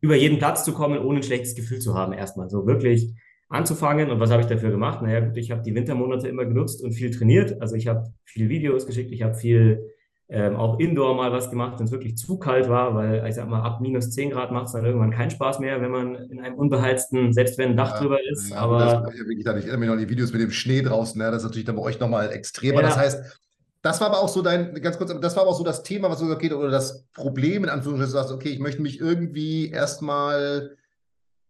über 0.00 0.16
jeden 0.16 0.38
Platz 0.38 0.64
zu 0.64 0.74
kommen, 0.74 0.98
ohne 0.98 1.20
ein 1.20 1.22
schlechtes 1.22 1.54
Gefühl 1.54 1.78
zu 1.78 1.94
haben, 1.94 2.12
erstmal. 2.12 2.50
So 2.50 2.66
wirklich 2.66 3.14
anzufangen. 3.48 4.10
Und 4.10 4.20
was 4.20 4.30
habe 4.30 4.42
ich 4.42 4.48
dafür 4.48 4.70
gemacht? 4.70 5.00
Naja, 5.00 5.20
gut, 5.20 5.36
ich 5.36 5.50
habe 5.50 5.62
die 5.62 5.74
Wintermonate 5.74 6.28
immer 6.28 6.44
genutzt 6.44 6.82
und 6.82 6.92
viel 6.92 7.10
trainiert. 7.10 7.60
Also 7.62 7.76
ich 7.76 7.86
habe 7.86 8.12
viele 8.24 8.48
Videos 8.48 8.86
geschickt, 8.86 9.12
ich 9.12 9.22
habe 9.22 9.34
viel 9.34 9.93
ähm, 10.34 10.56
auch 10.56 10.80
indoor 10.80 11.14
mal 11.14 11.30
was 11.30 11.48
gemacht, 11.48 11.78
wenn 11.78 11.86
es 11.86 11.92
wirklich 11.92 12.16
zu 12.16 12.38
kalt 12.38 12.68
war, 12.68 12.94
weil 12.96 13.24
ich 13.28 13.36
sag 13.36 13.48
mal, 13.48 13.62
ab 13.62 13.80
minus 13.80 14.10
10 14.10 14.30
Grad 14.30 14.50
macht 14.50 14.66
es 14.66 14.72
dann 14.72 14.84
irgendwann 14.84 15.12
keinen 15.12 15.30
Spaß 15.30 15.60
mehr, 15.60 15.80
wenn 15.80 15.92
man 15.92 16.16
in 16.16 16.40
einem 16.40 16.56
unbeheizten, 16.56 17.32
selbst 17.32 17.56
wenn 17.56 17.70
ein 17.70 17.76
Dach 17.76 17.92
ja, 17.94 18.00
drüber 18.00 18.18
ist. 18.32 18.50
Ja, 18.50 18.56
aber 18.56 18.78
das, 18.78 19.14
ich, 19.14 19.46
erinnere 19.46 19.78
mich 19.78 19.86
noch 19.86 19.94
an 19.94 20.00
die 20.00 20.08
Videos 20.08 20.32
mit 20.32 20.42
dem 20.42 20.50
Schnee 20.50 20.82
draußen, 20.82 21.16
ne? 21.16 21.30
das 21.30 21.38
ist 21.38 21.44
natürlich 21.44 21.66
dann 21.66 21.76
bei 21.76 21.82
euch 21.82 22.00
nochmal 22.00 22.32
extremer. 22.32 22.80
Ja. 22.80 22.88
Das 22.88 22.96
heißt, 22.96 23.40
das 23.82 24.00
war 24.00 24.08
aber 24.08 24.20
auch 24.20 24.28
so 24.28 24.42
dein, 24.42 24.74
ganz 24.82 24.98
kurz, 24.98 25.14
das 25.20 25.36
war 25.36 25.42
aber 25.42 25.52
auch 25.52 25.58
so 25.58 25.62
das 25.62 25.84
Thema, 25.84 26.10
was 26.10 26.18
du 26.18 26.24
gesagt 26.24 26.42
hast, 26.42 26.52
oder 26.52 26.70
das 26.70 27.04
Problem 27.12 27.62
in 27.62 27.70
Anführungszeichen, 27.70 28.12
du 28.12 28.18
sagst, 28.18 28.34
okay, 28.34 28.48
ich 28.48 28.58
möchte 28.58 28.82
mich 28.82 28.98
irgendwie 28.98 29.70
erstmal 29.70 30.76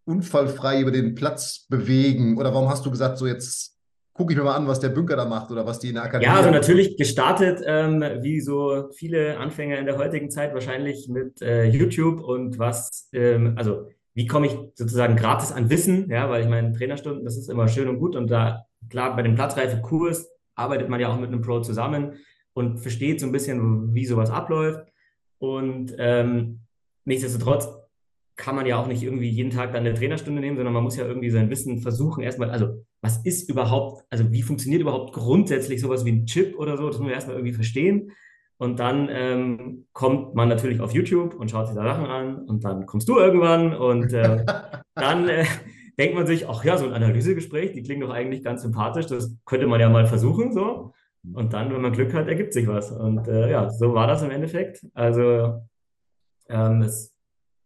unfallfrei 0.05 0.81
über 0.81 0.91
den 0.91 1.15
Platz 1.15 1.67
bewegen. 1.69 2.37
Oder 2.37 2.53
warum 2.53 2.69
hast 2.69 2.85
du 2.85 2.91
gesagt, 2.91 3.17
so 3.17 3.27
jetzt 3.27 3.74
gucke 4.15 4.33
ich 4.33 4.39
mir 4.39 4.45
mal 4.45 4.55
an, 4.55 4.69
was 4.69 4.79
der 4.79 4.91
Bunker 4.91 5.17
da 5.17 5.25
macht 5.25 5.51
oder 5.51 5.67
was 5.67 5.81
die 5.81 5.89
in 5.89 5.95
der 5.95 6.05
Akademie. 6.05 6.33
Ja, 6.33 6.37
also 6.37 6.51
natürlich 6.51 6.97
gestartet, 6.97 7.61
ähm, 7.67 8.03
wie 8.23 8.41
so 8.41 8.91
viele 8.97 9.39
Anfänger 9.39 9.79
in 9.79 9.87
der 9.87 9.99
heutigen 9.99 10.31
Zeit, 10.31 10.55
wahrscheinlich 10.55 11.09
mit 11.09 11.43
äh, 11.43 11.65
YouTube 11.65 12.21
und 12.21 12.59
was, 12.59 13.09
ähm, 13.13 13.55
also 13.57 13.89
wie 14.15 14.27
komme 14.27 14.47
ich 14.47 14.57
sozusagen 14.75 15.17
gratis 15.17 15.51
an 15.51 15.69
Wissen, 15.69 16.09
ja, 16.09 16.31
weil 16.31 16.43
ich 16.43 16.49
meine, 16.49 16.73
Trainerstunden, 16.73 17.25
das 17.25 17.37
ist 17.37 17.51
immer 17.51 17.67
schön 17.67 17.89
und 17.89 17.99
gut 17.99 18.15
und 18.15 18.31
da, 18.31 18.67
klar, 18.89 19.17
bei 19.17 19.23
dem 19.23 19.35
Platzreife-Kurs 19.35 20.31
arbeitet 20.55 20.89
man 20.89 21.01
ja 21.01 21.09
auch 21.09 21.19
mit 21.19 21.31
einem 21.31 21.43
Pro 21.43 21.61
zusammen 21.61 22.13
und 22.53 22.79
versteht 22.79 23.19
so 23.19 23.27
ein 23.27 23.33
bisschen, 23.33 23.93
wie 23.95 24.07
sowas 24.07 24.31
abläuft 24.31 24.87
und 25.39 25.93
ähm, 25.99 26.61
nichtsdestotrotz 27.05 27.69
kann 28.37 28.55
man 28.55 28.67
ja 28.67 28.77
auch 28.79 28.87
nicht 28.87 29.03
irgendwie 29.03 29.29
jeden 29.29 29.51
Tag 29.51 29.73
dann 29.73 29.85
eine 29.85 29.95
Trainerstunde 29.95 30.41
nehmen, 30.41 30.57
sondern 30.57 30.75
man 30.75 30.85
muss 30.85 30.97
ja 30.97 31.05
irgendwie 31.05 31.31
sein 31.31 31.51
Wissen 31.51 31.81
versuchen, 31.81 32.23
erstmal, 32.23 32.51
also 32.51 32.85
was 33.05 33.19
ist 33.19 33.51
überhaupt, 33.51 34.03
also 34.09 34.33
wie 34.33 34.41
funktioniert 34.41 34.81
überhaupt 34.81 35.13
grundsätzlich 35.13 35.81
sowas 35.81 36.07
wie 36.07 36.13
ein 36.13 36.25
Chip 36.25 36.59
oder 36.59 36.79
so, 36.79 36.87
das 36.87 36.97
muss 36.97 37.05
man 37.05 37.13
erstmal 37.13 37.37
irgendwie 37.37 37.53
verstehen. 37.53 38.13
Und 38.57 38.79
dann 38.79 39.09
ähm, 39.11 39.87
kommt 39.93 40.35
man 40.35 40.49
natürlich 40.49 40.81
auf 40.81 40.95
YouTube 40.95 41.35
und 41.35 41.51
schaut 41.51 41.67
sich 41.67 41.77
da 41.77 41.83
Sachen 41.83 42.07
an 42.07 42.47
und 42.47 42.65
dann 42.65 42.87
kommst 42.87 43.07
du 43.09 43.19
irgendwann 43.19 43.75
und 43.75 44.11
äh, 44.15 44.47
dann 44.95 45.29
äh, 45.29 45.45
denkt 45.99 46.15
man 46.15 46.27
sich, 46.27 46.49
ach 46.49 46.65
ja, 46.65 46.79
so 46.79 46.87
ein 46.87 46.95
Analysegespräch, 46.95 47.73
die 47.73 47.83
klingen 47.83 48.01
doch 48.01 48.11
eigentlich 48.11 48.43
ganz 48.43 48.63
sympathisch, 48.63 49.07
das 49.07 49.37
könnte 49.45 49.67
man 49.67 49.81
ja 49.81 49.91
mal 49.91 50.07
versuchen 50.07 50.55
so. 50.55 50.95
Und 51.31 51.53
dann, 51.53 51.75
wenn 51.75 51.83
man 51.83 51.93
Glück 51.93 52.15
hat, 52.15 52.27
ergibt 52.29 52.55
sich 52.55 52.67
was. 52.67 52.91
Und 52.91 53.29
äh, 53.29 53.51
ja, 53.51 53.69
so 53.69 53.93
war 53.93 54.07
das 54.07 54.23
im 54.23 54.31
Endeffekt. 54.31 54.87
Also 54.95 55.61
ähm, 56.49 56.81
es 56.83 57.15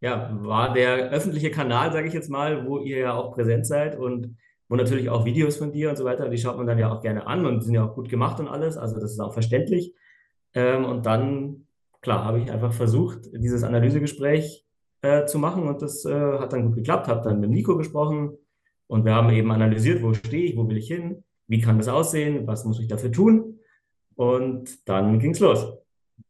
ja, 0.01 0.31
war 0.43 0.73
der 0.73 1.11
öffentliche 1.11 1.53
Kanal, 1.53 1.93
sage 1.93 2.09
ich 2.09 2.15
jetzt 2.15 2.31
mal, 2.31 2.67
wo 2.67 2.79
ihr 2.79 2.99
ja 2.99 3.15
auch 3.15 3.35
präsent 3.35 3.67
seid. 3.67 3.97
Und 3.97 4.37
wo 4.69 4.77
natürlich 4.77 5.09
auch 5.11 5.25
Videos 5.25 5.57
von 5.57 5.73
dir 5.73 5.91
und 5.91 5.97
so 5.97 6.05
weiter, 6.05 6.29
die 6.29 6.39
schaut 6.39 6.57
man 6.57 6.67
dann 6.67 6.79
ja 6.79 6.93
auch 6.93 7.01
gerne 7.01 7.27
an 7.27 7.47
und 7.47 7.63
sind 7.63 7.75
ja 7.75 7.85
auch 7.85 7.95
gut 7.95 8.09
gemacht 8.09 8.39
und 8.39 8.49
alles, 8.49 8.77
also 8.77 9.01
das 9.01 9.13
ist 9.13 9.21
auch 9.21 9.33
verständlich. 9.33 9.95
Ähm, 10.55 10.85
und 10.85 11.07
dann, 11.07 11.67
klar, 12.03 12.25
habe 12.25 12.41
ich 12.41 12.51
einfach 12.51 12.73
versucht, 12.73 13.21
dieses 13.33 13.65
Analysegespräch 13.65 14.67
äh, 15.03 15.25
zu 15.25 15.39
machen 15.39 15.67
und 15.67 15.81
das 15.83 16.05
äh, 16.05 16.39
hat 16.39 16.53
dann 16.53 16.67
gut 16.67 16.77
geklappt, 16.77 17.09
habe 17.09 17.23
dann 17.23 17.41
mit 17.41 17.51
Nico 17.51 17.77
gesprochen 17.77 18.37
und 18.87 19.05
wir 19.05 19.15
haben 19.15 19.31
eben 19.31 19.51
analysiert, 19.51 20.03
wo 20.03 20.13
stehe 20.13 20.45
ich, 20.45 20.57
wo 20.57 20.69
will 20.69 20.77
ich 20.77 20.89
hin, 20.89 21.25
wie 21.47 21.61
kann 21.61 21.79
das 21.79 21.89
aussehen, 21.89 22.47
was 22.47 22.65
muss 22.65 22.81
ich 22.81 22.89
dafür 22.89 23.13
tun 23.13 23.61
und 24.17 24.89
dann 24.89 25.19
ging 25.19 25.31
es 25.31 25.41
los. 25.41 25.67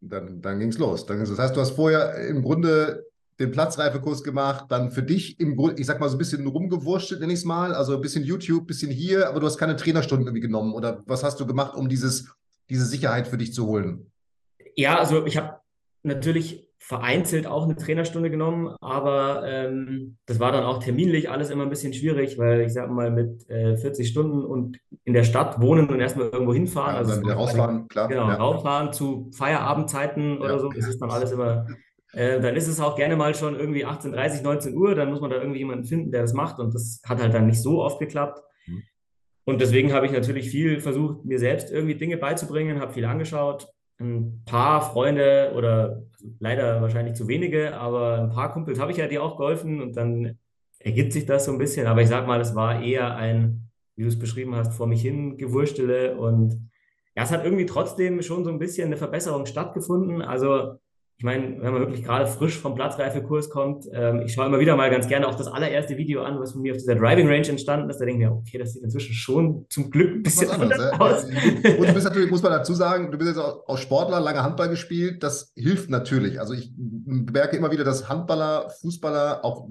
Dann, 0.01 0.41
dann 0.41 0.61
ging 0.61 0.69
es 0.69 0.79
los. 0.79 1.07
Das 1.07 1.39
heißt, 1.39 1.57
du 1.57 1.61
hast 1.61 1.73
vorher 1.73 2.15
im 2.29 2.43
Grunde 2.43 3.08
den 3.39 3.53
Platzreifekurs 3.53 4.25
gemacht, 4.25 4.67
dann 4.69 4.91
für 4.91 5.03
dich 5.03 5.39
im 5.39 5.57
Grunde, 5.57 5.81
ich 5.81 5.87
sag 5.87 6.01
mal 6.01 6.09
so 6.09 6.17
ein 6.17 6.19
bisschen 6.19 6.47
rumgewurschtelt, 6.47 7.21
nenne 7.21 7.33
ich 7.33 7.41
es 7.41 7.45
mal, 7.45 7.75
also 7.75 7.95
ein 7.95 8.01
bisschen 8.01 8.25
YouTube, 8.25 8.65
ein 8.65 8.67
bisschen 8.67 8.91
hier, 8.91 9.29
aber 9.29 9.41
du 9.41 9.47
hast 9.47 9.59
keine 9.59 9.77
Trainerstunden 9.77 10.27
irgendwie 10.27 10.41
genommen 10.41 10.75
oder 10.75 11.03
was 11.07 11.23
hast 11.23 11.39
du 11.39 11.47
gemacht, 11.47 11.75
um 11.77 11.89
dieses, 11.89 12.29
diese 12.69 12.85
Sicherheit 12.85 13.29
für 13.29 13.39
dich 13.39 13.55
zu 13.55 13.67
holen? 13.67 14.11
Ja, 14.75 14.99
also 14.99 15.25
ich 15.27 15.37
habe 15.37 15.61
natürlich 16.03 16.69
vereinzelt 16.81 17.47
auch 17.47 17.65
eine 17.65 17.77
Trainerstunde 17.77 18.31
genommen, 18.31 18.75
aber 18.81 19.43
ähm, 19.45 20.17
das 20.27 20.41
war 20.41 20.53
dann 20.53 20.65
auch 20.65 20.79
terminlich 20.79 21.29
alles 21.29 21.51
immer 21.51 21.65
ein 21.65 21.71
bisschen 21.71 21.93
schwierig, 21.93 22.39
weil 22.39 22.61
ich 22.63 22.73
sag 22.73 22.89
mal 22.91 23.11
mit 23.11 23.49
äh, 23.51 23.77
40 23.77 24.09
Stunden 24.09 24.45
und 24.45 24.79
in 25.05 25.13
der 25.13 25.25
Stadt 25.25 25.61
wohnen 25.61 25.89
und 25.89 26.01
erstmal 26.01 26.29
irgendwo 26.29 26.55
hinfahren. 26.55 26.95
Ja, 26.95 26.99
also 26.99 27.21
rausfahren, 27.21 27.89
klar. 27.89 28.09
Genau, 28.09 28.29
ja. 28.29 28.37
rausfahren 28.37 28.93
zu 28.93 29.31
Feierabendzeiten 29.35 30.39
oder 30.39 30.55
ja, 30.55 30.59
so, 30.61 30.71
das 30.71 30.87
ist 30.87 31.03
dann 31.03 31.11
alles 31.11 31.33
immer 31.33 31.67
äh, 32.13 32.41
dann 32.41 32.57
ist 32.57 32.69
es 32.69 32.81
auch 32.81 32.97
gerne 32.97 33.17
mal 33.17 33.35
schon 33.35 33.59
irgendwie 33.59 33.85
18.30, 33.85 34.43
19 34.43 34.77
Uhr, 34.77 34.95
dann 34.95 35.11
muss 35.11 35.21
man 35.21 35.31
da 35.31 35.37
irgendwie 35.37 35.59
jemanden 35.59 35.85
finden, 35.85 36.11
der 36.11 36.23
das 36.23 36.33
macht 36.33 36.59
und 36.59 36.75
das 36.75 37.03
hat 37.05 37.21
halt 37.21 37.35
dann 37.35 37.47
nicht 37.47 37.63
so 37.63 37.83
oft 37.83 37.99
geklappt. 37.99 38.43
Mhm. 38.67 38.83
Und 39.45 39.61
deswegen 39.61 39.93
habe 39.93 40.07
ich 40.07 40.13
natürlich 40.13 40.51
viel 40.51 40.81
versucht, 40.81 41.25
mir 41.25 41.39
selbst 41.39 41.71
irgendwie 41.71 41.95
Dinge 41.95 42.17
beizubringen, 42.17 42.81
habe 42.81 42.93
viel 42.93 43.05
angeschaut. 43.05 43.69
Ein 44.01 44.43
paar 44.45 44.93
Freunde 44.93 45.53
oder 45.57 46.03
leider 46.39 46.81
wahrscheinlich 46.81 47.15
zu 47.15 47.29
wenige, 47.29 47.77
aber 47.77 48.19
ein 48.19 48.31
paar 48.31 48.53
Kumpels 48.53 48.79
habe 48.79 48.93
ich 48.93 48.99
ja 48.99 49.07
dir 49.07 49.23
auch 49.23 49.37
geholfen 49.37 49.83
und 49.83 49.97
dann 49.97 50.39
ergibt 50.79 51.13
sich 51.13 51.27
das 51.27 51.47
so 51.47 51.53
ein 51.53 51.59
bisschen. 51.59 51.87
Aber 51.87 52.03
ich 52.03 52.09
sag 52.09 52.27
mal, 52.27 52.41
es 52.41 52.55
war 52.55 52.83
eher 52.83 53.17
ein, 53.17 53.71
wie 53.97 54.03
du 54.03 54.09
es 54.09 54.19
beschrieben 54.19 54.55
hast, 54.55 54.75
vor 54.75 54.87
mich 54.87 55.03
hin 55.03 55.37
gewurstele 55.37 56.17
und 56.17 56.71
ja, 57.17 57.25
es 57.25 57.33
hat 57.33 57.45
irgendwie 57.45 57.67
trotzdem 57.67 58.23
schon 58.23 58.45
so 58.45 58.51
ein 58.51 58.61
bisschen 58.61 58.87
eine 58.87 58.97
Verbesserung 58.97 59.47
stattgefunden. 59.47 60.23
Also 60.23 60.77
ich 61.19 61.25
meine, 61.25 61.61
wenn 61.61 61.73
man 61.73 61.81
wirklich 61.81 62.05
gerade 62.05 62.29
frisch 62.29 62.57
vom 62.57 62.77
Platzreifekurs 62.77 63.51
kommt, 63.51 63.87
ähm, 63.93 64.23
ich 64.25 64.33
schaue 64.33 64.47
immer 64.47 64.61
wieder 64.61 64.77
mal 64.77 64.89
ganz 64.89 65.09
gerne 65.09 65.27
auch 65.27 65.35
das 65.35 65.49
allererste 65.49 65.97
Video 65.97 66.23
an, 66.23 66.39
was 66.39 66.53
von 66.53 66.63
mir 66.63 66.71
auf 66.71 66.79
dieser 66.79 66.95
Driving 66.95 67.27
Range 67.27 67.49
entstanden 67.49 67.91
ist. 67.91 67.99
Da 67.99 68.05
denke 68.05 68.23
ich 68.23 68.29
mir, 68.29 68.37
okay, 68.37 68.57
das 68.57 68.75
sieht 68.75 68.85
inzwischen 68.85 69.15
schon 69.15 69.67
zum 69.69 69.91
Glück 69.91 70.15
ein 70.15 70.23
bisschen 70.23 70.49
anders, 70.49 70.79
anders 70.79 71.01
aus. 71.01 71.25
Und 71.25 71.89
du 71.89 71.93
bist 71.93 72.07
natürlich, 72.07 72.31
muss 72.31 72.45
man 72.45 72.53
dazu 72.53 72.73
sagen, 72.73 73.11
du 73.11 73.19
bist 73.19 73.31
jetzt 73.31 73.41
auch, 73.41 73.67
auch 73.67 73.79
Sportler, 73.79 74.21
lange 74.21 74.45
Handball 74.45 74.69
gespielt. 74.69 75.25
Das 75.25 75.53
hilft 75.57 75.91
natürlich. 75.91 76.39
Also 76.39 76.55
ich 76.55 76.73
merke 76.77 77.57
immer 77.57 77.73
wieder, 77.73 77.83
dass 77.83 78.09
Handballer, 78.09 78.71
Fußballer, 78.81 79.45
auch 79.45 79.69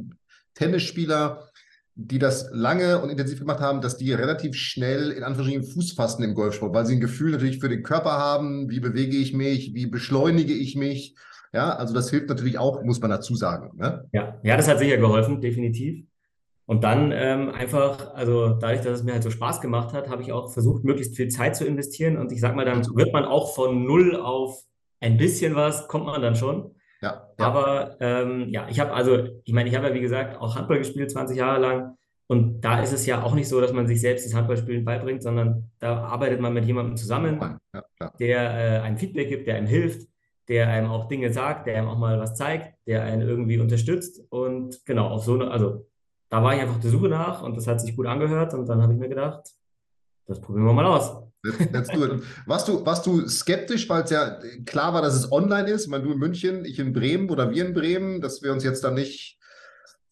Tennisspieler, 0.53 1.47
die 1.95 2.19
das 2.19 2.49
lange 2.51 2.99
und 2.99 3.09
intensiv 3.09 3.39
gemacht 3.39 3.61
haben, 3.61 3.79
dass 3.79 3.95
die 3.95 4.11
relativ 4.11 4.53
schnell 4.55 5.11
in 5.11 5.23
Anführungsstrichen 5.23 5.73
Fuß 5.73 5.93
fassen 5.93 6.23
im 6.23 6.35
Golfsport, 6.35 6.73
weil 6.73 6.85
sie 6.85 6.95
ein 6.95 6.99
Gefühl 6.99 7.31
natürlich 7.31 7.59
für 7.59 7.69
den 7.69 7.83
Körper 7.83 8.11
haben, 8.11 8.69
wie 8.69 8.81
bewege 8.81 9.15
ich 9.15 9.33
mich, 9.33 9.73
wie 9.73 9.85
beschleunige 9.85 10.53
ich 10.53 10.75
mich 10.75 11.15
ja, 11.53 11.75
also 11.75 11.93
das 11.93 12.09
hilft 12.09 12.29
natürlich 12.29 12.57
auch, 12.57 12.83
muss 12.83 12.99
man 13.01 13.09
dazu 13.09 13.35
sagen. 13.35 13.71
Ne? 13.77 14.07
Ja, 14.11 14.39
ja, 14.43 14.57
das 14.57 14.67
hat 14.67 14.79
sicher 14.79 14.97
geholfen, 14.97 15.41
definitiv. 15.41 16.05
Und 16.65 16.83
dann 16.83 17.13
ähm, 17.13 17.49
einfach, 17.49 18.13
also 18.13 18.49
dadurch, 18.49 18.81
dass 18.81 18.99
es 18.99 19.03
mir 19.03 19.13
halt 19.13 19.23
so 19.23 19.29
Spaß 19.29 19.61
gemacht 19.61 19.93
hat, 19.93 20.09
habe 20.09 20.21
ich 20.21 20.33
auch 20.33 20.51
versucht, 20.51 20.83
möglichst 20.83 21.15
viel 21.15 21.29
Zeit 21.29 21.55
zu 21.55 21.65
investieren. 21.65 22.17
Und 22.17 22.33
ich 22.33 22.41
sag 22.41 22.55
mal, 22.55 22.65
dann 22.65 22.85
wird 22.95 23.13
man 23.13 23.23
auch 23.23 23.55
von 23.55 23.85
null 23.85 24.17
auf 24.17 24.63
ein 24.99 25.15
bisschen 25.15 25.55
was, 25.55 25.87
kommt 25.87 26.05
man 26.05 26.21
dann 26.21 26.35
schon. 26.35 26.75
Ja, 27.01 27.29
ja. 27.39 27.45
Aber 27.45 27.95
ähm, 28.01 28.49
ja, 28.49 28.67
ich 28.69 28.81
habe 28.81 28.93
also, 28.93 29.29
ich 29.45 29.53
meine, 29.53 29.69
ich 29.69 29.75
habe 29.75 29.87
ja 29.87 29.93
wie 29.93 30.01
gesagt 30.01 30.41
auch 30.41 30.55
Handball 30.57 30.79
gespielt, 30.79 31.09
20 31.09 31.37
Jahre 31.37 31.61
lang. 31.61 31.97
Und 32.27 32.59
da 32.59 32.81
ist 32.81 32.91
es 32.91 33.05
ja 33.05 33.23
auch 33.23 33.33
nicht 33.33 33.47
so, 33.47 33.61
dass 33.61 33.71
man 33.71 33.87
sich 33.87 34.01
selbst 34.01 34.25
das 34.25 34.33
Handballspielen 34.33 34.83
beibringt, 34.83 35.23
sondern 35.23 35.71
da 35.79 36.03
arbeitet 36.03 36.41
man 36.41 36.53
mit 36.53 36.65
jemandem 36.65 36.97
zusammen, 36.97 37.59
ja, 37.73 38.11
der 38.19 38.39
äh, 38.39 38.79
einem 38.81 38.97
Feedback 38.97 39.29
gibt, 39.29 39.47
der 39.47 39.55
einem 39.55 39.67
hilft 39.67 40.05
der 40.47 40.69
einem 40.69 40.89
auch 40.89 41.07
Dinge 41.07 41.31
sagt, 41.31 41.67
der 41.67 41.77
einem 41.77 41.89
auch 41.89 41.97
mal 41.97 42.19
was 42.19 42.35
zeigt, 42.35 42.73
der 42.87 43.03
einen 43.03 43.21
irgendwie 43.21 43.59
unterstützt. 43.59 44.21
Und 44.29 44.85
genau, 44.85 45.07
auf 45.09 45.23
so 45.23 45.33
eine, 45.33 45.51
also 45.51 45.87
da 46.29 46.43
war 46.43 46.55
ich 46.55 46.61
einfach 46.61 46.79
der 46.79 46.91
Suche 46.91 47.09
nach 47.09 47.43
und 47.43 47.55
das 47.57 47.67
hat 47.67 47.81
sich 47.81 47.95
gut 47.95 48.07
angehört 48.07 48.53
und 48.53 48.67
dann 48.67 48.81
habe 48.81 48.93
ich 48.93 48.99
mir 48.99 49.09
gedacht, 49.09 49.49
das 50.25 50.41
probieren 50.41 50.65
wir 50.65 50.73
mal 50.73 50.85
aus. 50.85 51.23
Let's 51.71 51.89
do 51.89 52.03
it. 52.03 52.23
Warst 52.45 52.67
du, 52.67 52.85
warst 52.85 53.05
du 53.05 53.27
skeptisch, 53.27 53.87
weil 53.87 54.03
es 54.03 54.09
ja 54.09 54.37
klar 54.65 54.93
war, 54.93 55.01
dass 55.01 55.15
es 55.15 55.31
online 55.31 55.69
ist? 55.69 55.85
Ich 55.85 55.89
meine, 55.89 56.03
du 56.03 56.11
in 56.11 56.19
München, 56.19 56.65
ich 56.65 56.79
in 56.79 56.93
Bremen 56.93 57.29
oder 57.29 57.51
wir 57.51 57.65
in 57.65 57.73
Bremen, 57.73 58.21
dass 58.21 58.41
wir 58.41 58.51
uns 58.51 58.63
jetzt 58.63 58.83
dann 58.83 58.95
nicht, 58.95 59.37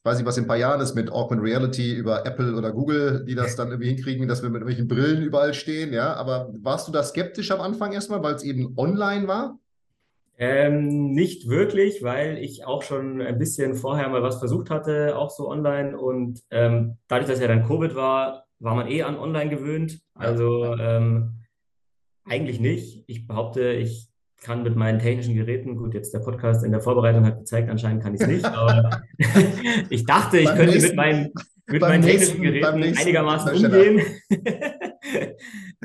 weiß 0.03 0.19
ich 0.19 0.25
was 0.25 0.37
in 0.37 0.45
ein 0.45 0.47
paar 0.47 0.57
Jahren 0.57 0.79
ist 0.79 0.95
mit 0.95 1.11
Augmented 1.11 1.45
Reality 1.45 1.95
über 1.95 2.25
Apple 2.25 2.55
oder 2.55 2.71
Google, 2.71 3.25
die 3.27 3.35
das 3.35 3.55
dann 3.55 3.69
irgendwie 3.69 3.89
hinkriegen, 3.89 4.27
dass 4.27 4.43
wir 4.43 4.49
mit 4.49 4.61
irgendwelchen 4.61 4.87
Brillen 4.87 5.23
überall 5.23 5.53
stehen, 5.53 5.91
ja. 5.91 6.13
Aber 6.13 6.53
warst 6.61 6.87
du 6.87 6.91
da 6.91 7.03
skeptisch 7.03 7.51
am 7.51 7.59
Anfang 7.59 7.91
erstmal, 7.91 8.23
weil 8.23 8.35
es 8.35 8.43
eben 8.43 8.73
online 8.77 9.27
war? 9.27 9.59
Ähm, 10.37 11.11
nicht 11.13 11.47
wirklich, 11.47 12.03
weil 12.03 12.37
ich 12.39 12.65
auch 12.65 12.83
schon 12.83 13.21
ein 13.21 13.37
bisschen 13.37 13.75
vorher 13.75 14.09
mal 14.09 14.21
was 14.21 14.39
versucht 14.39 14.69
hatte, 14.69 15.17
auch 15.17 15.29
so 15.29 15.49
online. 15.49 15.97
Und 15.97 16.41
ähm, 16.51 16.97
dadurch, 17.07 17.29
dass 17.29 17.39
ja 17.39 17.47
dann 17.47 17.65
Covid 17.65 17.95
war, 17.95 18.45
war 18.59 18.75
man 18.75 18.89
eh 18.89 19.03
an 19.03 19.17
online 19.17 19.49
gewöhnt. 19.49 20.01
Also 20.13 20.75
ähm, 20.77 21.45
eigentlich 22.25 22.59
nicht. 22.59 23.03
Ich 23.07 23.27
behaupte, 23.27 23.71
ich 23.71 24.09
kann 24.41 24.63
mit 24.63 24.75
meinen 24.75 24.99
technischen 24.99 25.35
Geräten, 25.35 25.75
gut, 25.75 25.93
jetzt 25.93 26.13
der 26.13 26.19
Podcast 26.19 26.63
in 26.63 26.71
der 26.71 26.81
Vorbereitung 26.81 27.25
hat 27.25 27.39
gezeigt, 27.39 27.69
anscheinend 27.69 28.03
kann 28.03 28.13
ich 28.13 28.21
es 28.21 28.27
nicht, 28.35 28.45
aber 28.45 29.01
ich 29.89 30.05
dachte, 30.05 30.37
ich 30.37 30.47
könnte 30.47 30.65
nächsten, 30.65 30.89
mit 30.89 30.95
meinen, 30.95 31.33
mit 31.67 31.81
meinen 31.81 32.03
technischen 32.03 32.41
Geräten 32.41 32.83
einigermaßen 32.83 33.55
umgehen. 33.55 34.01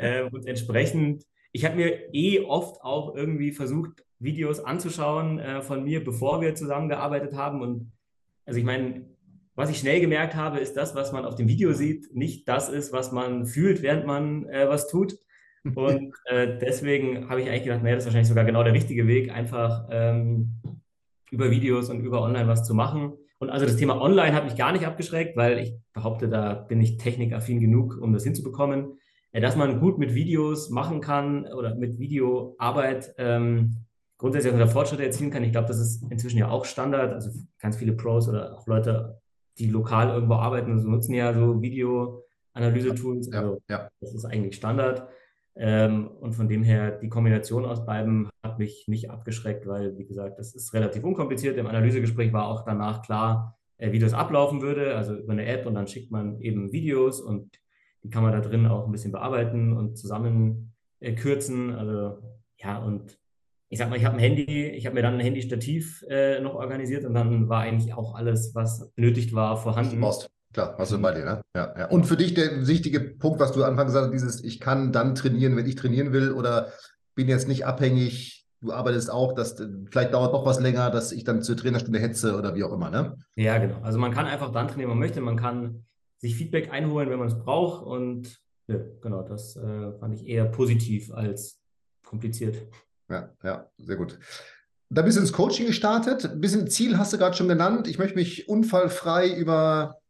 ähm, 0.01 0.29
und 0.33 0.47
entsprechend, 0.47 1.25
ich 1.53 1.65
habe 1.65 1.77
mir 1.77 2.15
eh 2.15 2.41
oft 2.41 2.83
auch 2.83 3.15
irgendwie 3.15 3.53
versucht, 3.53 4.05
Videos 4.21 4.61
anzuschauen 4.61 5.39
äh, 5.39 5.63
von 5.63 5.83
mir, 5.83 6.05
bevor 6.05 6.41
wir 6.41 6.55
zusammengearbeitet 6.55 7.35
haben. 7.35 7.63
Und 7.63 7.93
also 8.45 8.59
ich 8.59 8.65
meine, 8.65 9.07
was 9.55 9.71
ich 9.71 9.79
schnell 9.79 10.01
gemerkt 10.01 10.37
habe, 10.37 10.59
ist 10.59 10.77
das, 10.77 10.95
was 10.95 11.13
man 11.13 11.25
auf 11.25 11.35
dem 11.35 11.49
Video 11.49 11.73
sieht, 11.73 12.15
nicht 12.15 12.47
das 12.49 12.69
ist, 12.69 12.93
was 12.93 13.13
man 13.13 13.47
fühlt, 13.47 13.83
während 13.83 14.07
man 14.07 14.49
äh, 14.49 14.69
was 14.69 14.89
tut. 14.89 15.19
Und 15.75 16.15
äh, 16.27 16.59
deswegen 16.59 17.29
habe 17.29 17.43
ich 17.43 17.49
eigentlich 17.49 17.65
gedacht, 17.65 17.83
naja, 17.83 17.97
das 17.97 18.05
ist 18.05 18.09
wahrscheinlich 18.09 18.29
sogar 18.29 18.45
genau 18.45 18.63
der 18.63 18.73
richtige 18.73 19.07
Weg, 19.07 19.33
einfach 19.33 19.89
ähm, 19.91 20.61
über 21.31 21.51
Videos 21.51 21.91
und 21.91 22.01
über 22.01 22.23
Online 22.23 22.47
was 22.49 22.65
zu 22.65 22.75
machen. 22.75 23.15
Und 23.39 23.51
also 23.51 23.65
das 23.65 23.77
Thema 23.77 24.01
Online 24.01 24.35
hat 24.35 24.45
mich 24.45 24.57
gar 24.57 24.73
nicht 24.73 24.87
abgeschreckt, 24.87 25.37
weil 25.37 25.59
ich 25.59 25.75
behaupte, 25.95 26.29
da 26.29 26.55
bin 26.55 26.81
ich 26.81 26.99
technikaffin 26.99 27.59
genug, 27.59 27.99
um 28.01 28.13
das 28.13 28.25
hinzubekommen. 28.25 28.99
Äh, 29.33 29.41
dass 29.41 29.57
man 29.57 29.81
gut 29.81 29.99
mit 29.99 30.15
Videos 30.15 30.71
machen 30.71 31.01
kann 31.01 31.47
oder 31.47 31.75
mit 31.75 31.99
Videoarbeit, 31.99 33.15
ähm, 33.19 33.77
grundsätzlich 34.21 34.53
auch 34.53 34.69
Fortschritte 34.69 35.05
erzielen 35.05 35.31
kann. 35.31 35.43
Ich 35.43 35.53
glaube, 35.53 35.69
das 35.69 35.79
ist 35.79 36.05
inzwischen 36.11 36.39
ja 36.39 36.51
auch 36.51 36.67
Standard. 36.67 37.15
Also 37.15 37.31
ganz 37.59 37.79
viele 37.79 37.95
Pros 37.95 38.29
oder 38.29 38.55
auch 38.55 38.67
Leute, 38.67 39.19
die 39.59 39.69
lokal 39.69 40.11
irgendwo 40.11 40.35
arbeiten, 40.35 40.73
also 40.73 40.89
nutzen 40.89 41.15
ja 41.15 41.33
so 41.33 41.63
Video-Analyse-Tools. 41.63 43.33
Also 43.33 43.63
ja, 43.69 43.79
ja. 43.79 43.89
das 44.01 44.15
ist 44.15 44.27
eigentlich 44.27 44.57
Standard. 44.57 45.09
Ähm, 45.57 46.09
und 46.21 46.35
von 46.35 46.49
dem 46.49 46.63
her, 46.63 46.99
die 46.99 47.09
Kombination 47.09 47.65
aus 47.65 47.87
beiden 47.87 48.29
hat 48.43 48.59
mich 48.59 48.85
nicht 48.89 49.11
abgeschreckt, 49.11 49.67
weil, 49.67 49.97
wie 49.97 50.07
gesagt, 50.07 50.39
das 50.39 50.55
ist 50.55 50.75
relativ 50.75 51.03
unkompliziert. 51.03 51.57
Im 51.57 51.67
Analysegespräch 51.67 52.33
war 52.35 52.47
auch 52.47 52.65
danach 52.67 53.01
klar, 53.03 53.59
äh, 53.79 53.91
wie 53.91 53.99
das 53.99 54.13
ablaufen 54.13 54.61
würde. 54.61 54.97
Also 54.97 55.17
über 55.17 55.33
eine 55.33 55.47
App 55.47 55.65
und 55.65 55.75
dann 55.75 55.87
schickt 55.87 56.11
man 56.11 56.39
eben 56.41 56.73
Videos 56.73 57.23
und 57.23 57.59
die 58.03 58.11
kann 58.11 58.23
man 58.23 58.33
da 58.33 58.41
drin 58.41 58.67
auch 58.67 58.85
ein 58.85 58.93
bisschen 58.93 59.13
bearbeiten 59.13 59.73
und 59.73 59.97
zusammen 59.97 60.75
äh, 61.01 61.15
kürzen. 61.15 61.75
Also 61.75 62.19
ja, 62.59 62.79
und 62.79 63.20
ich 63.73 63.79
sag 63.79 63.89
mal, 63.89 63.97
ich 63.97 64.05
habe 64.05 64.17
ein 64.17 64.21
Handy, 64.21 64.67
ich 64.67 64.85
habe 64.85 64.95
mir 64.97 65.03
dann 65.03 65.15
ein 65.15 65.21
Handystativ 65.21 66.05
äh, 66.09 66.41
noch 66.41 66.55
organisiert 66.55 67.05
und 67.05 67.15
dann 67.15 67.49
war 67.49 67.61
eigentlich 67.61 67.95
auch 67.95 68.17
alles, 68.17 68.53
was 68.53 68.91
benötigt 68.97 69.33
war, 69.33 69.57
vorhanden. 69.57 70.01
Brauchst. 70.01 70.29
Klar, 70.53 70.75
hast 70.77 70.91
du 70.91 71.01
bei 71.01 71.15
dir, 71.15 71.25
ne? 71.25 71.41
Ja, 71.55 71.73
ja. 71.79 71.89
Und 71.89 72.05
für 72.05 72.17
dich 72.17 72.35
der 72.35 72.67
wichtige 72.67 72.99
Punkt, 72.99 73.39
was 73.39 73.53
du 73.53 73.63
anfangs 73.63 73.93
gesagt 73.93 74.07
hast, 74.07 74.13
dieses, 74.13 74.43
ich 74.43 74.59
kann 74.59 74.91
dann 74.91 75.15
trainieren, 75.15 75.57
wenn 75.57 75.67
ich 75.67 75.77
trainieren 75.77 76.13
will 76.13 76.33
oder 76.33 76.73
bin 77.15 77.29
jetzt 77.29 77.47
nicht 77.47 77.65
abhängig, 77.65 78.45
du 78.61 78.73
arbeitest 78.73 79.09
auch, 79.13 79.35
dass 79.35 79.55
vielleicht 79.89 80.13
dauert 80.13 80.33
noch 80.33 80.45
was 80.45 80.59
länger, 80.59 80.91
dass 80.91 81.13
ich 81.13 81.23
dann 81.23 81.43
zur 81.43 81.57
Trainerstunde 81.57 82.01
hetze 82.01 82.37
oder 82.37 82.57
wie 82.57 82.65
auch 82.65 82.73
immer, 82.73 82.91
ne? 82.91 83.17
Ja, 83.37 83.59
genau. 83.59 83.81
Also 83.83 84.01
man 84.01 84.13
kann 84.13 84.27
einfach 84.27 84.51
dann 84.51 84.67
trainieren, 84.67 84.91
wenn 84.91 84.99
man 84.99 85.07
möchte. 85.07 85.21
Man 85.21 85.37
kann 85.37 85.85
sich 86.19 86.35
Feedback 86.35 86.73
einholen, 86.73 87.09
wenn 87.09 87.21
man 87.21 87.29
es 87.29 87.39
braucht 87.39 87.87
und 87.87 88.41
ja, 88.67 88.79
genau, 89.01 89.23
das 89.23 89.55
äh, 89.55 89.93
fand 90.01 90.15
ich 90.15 90.27
eher 90.27 90.47
positiv 90.47 91.13
als 91.13 91.61
kompliziert 92.05 92.57
ja, 93.11 93.31
ja, 93.43 93.67
sehr 93.79 93.97
gut. 93.97 94.19
Da 94.89 95.03
bist 95.03 95.17
du 95.17 95.21
ins 95.21 95.33
Coaching 95.33 95.67
gestartet. 95.67 96.25
Ein 96.25 96.41
bisschen 96.41 96.69
Ziel 96.69 96.99
hast 96.99 97.13
du 97.13 97.19
gerade 97.19 97.37
schon 97.37 97.49
genannt. 97.49 97.87
Ich 97.87 97.99
möchte 97.99 98.17
mich 98.17 98.49
unfallfrei 98.49 99.33
über 99.33 100.01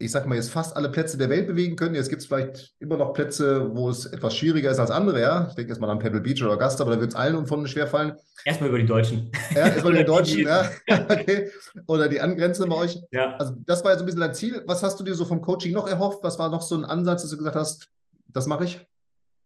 ich 0.00 0.12
sag 0.12 0.26
mal, 0.26 0.36
jetzt 0.36 0.50
fast 0.50 0.76
alle 0.76 0.90
Plätze 0.90 1.18
der 1.18 1.28
Welt 1.28 1.48
bewegen 1.48 1.74
können. 1.74 1.96
Jetzt 1.96 2.08
gibt 2.08 2.22
es 2.22 2.28
vielleicht 2.28 2.72
immer 2.78 2.96
noch 2.96 3.12
Plätze, 3.14 3.74
wo 3.74 3.90
es 3.90 4.06
etwas 4.06 4.36
schwieriger 4.36 4.70
ist 4.70 4.78
als 4.78 4.92
andere, 4.92 5.20
ja. 5.20 5.48
Ich 5.48 5.56
denke 5.56 5.72
jetzt 5.72 5.80
mal 5.80 5.90
an 5.90 5.98
Pebble 5.98 6.20
Beach 6.20 6.40
oder 6.42 6.52
Augusta, 6.52 6.84
aber 6.84 6.94
da 6.94 7.00
wird 7.00 7.10
es 7.10 7.16
allen 7.16 7.46
von 7.46 7.66
schwerfallen. 7.66 8.12
Erstmal 8.44 8.68
über 8.68 8.78
die 8.78 8.86
Deutschen. 8.86 9.32
Ja, 9.54 9.66
erstmal 9.66 9.92
über 9.92 9.98
die 9.98 10.06
Deutschen, 10.06 10.42
ja. 10.46 10.70
Okay. 10.86 11.50
Oder 11.88 12.08
die 12.08 12.20
Angrenze 12.20 12.64
bei 12.66 12.76
euch. 12.76 13.00
Ja. 13.10 13.34
Also, 13.36 13.54
das 13.66 13.82
war 13.82 13.90
ja 13.90 13.98
so 13.98 14.04
ein 14.04 14.06
bisschen 14.06 14.20
dein 14.20 14.34
Ziel. 14.34 14.62
Was 14.66 14.84
hast 14.84 15.00
du 15.00 15.04
dir 15.04 15.14
so 15.14 15.24
vom 15.24 15.42
Coaching 15.42 15.72
noch 15.72 15.88
erhofft? 15.88 16.22
Was 16.22 16.38
war 16.38 16.48
noch 16.48 16.62
so 16.62 16.76
ein 16.76 16.84
Ansatz, 16.84 17.22
dass 17.22 17.32
du 17.32 17.36
gesagt 17.36 17.56
hast, 17.56 17.88
das 18.28 18.46
mache 18.46 18.64
ich? 18.64 18.86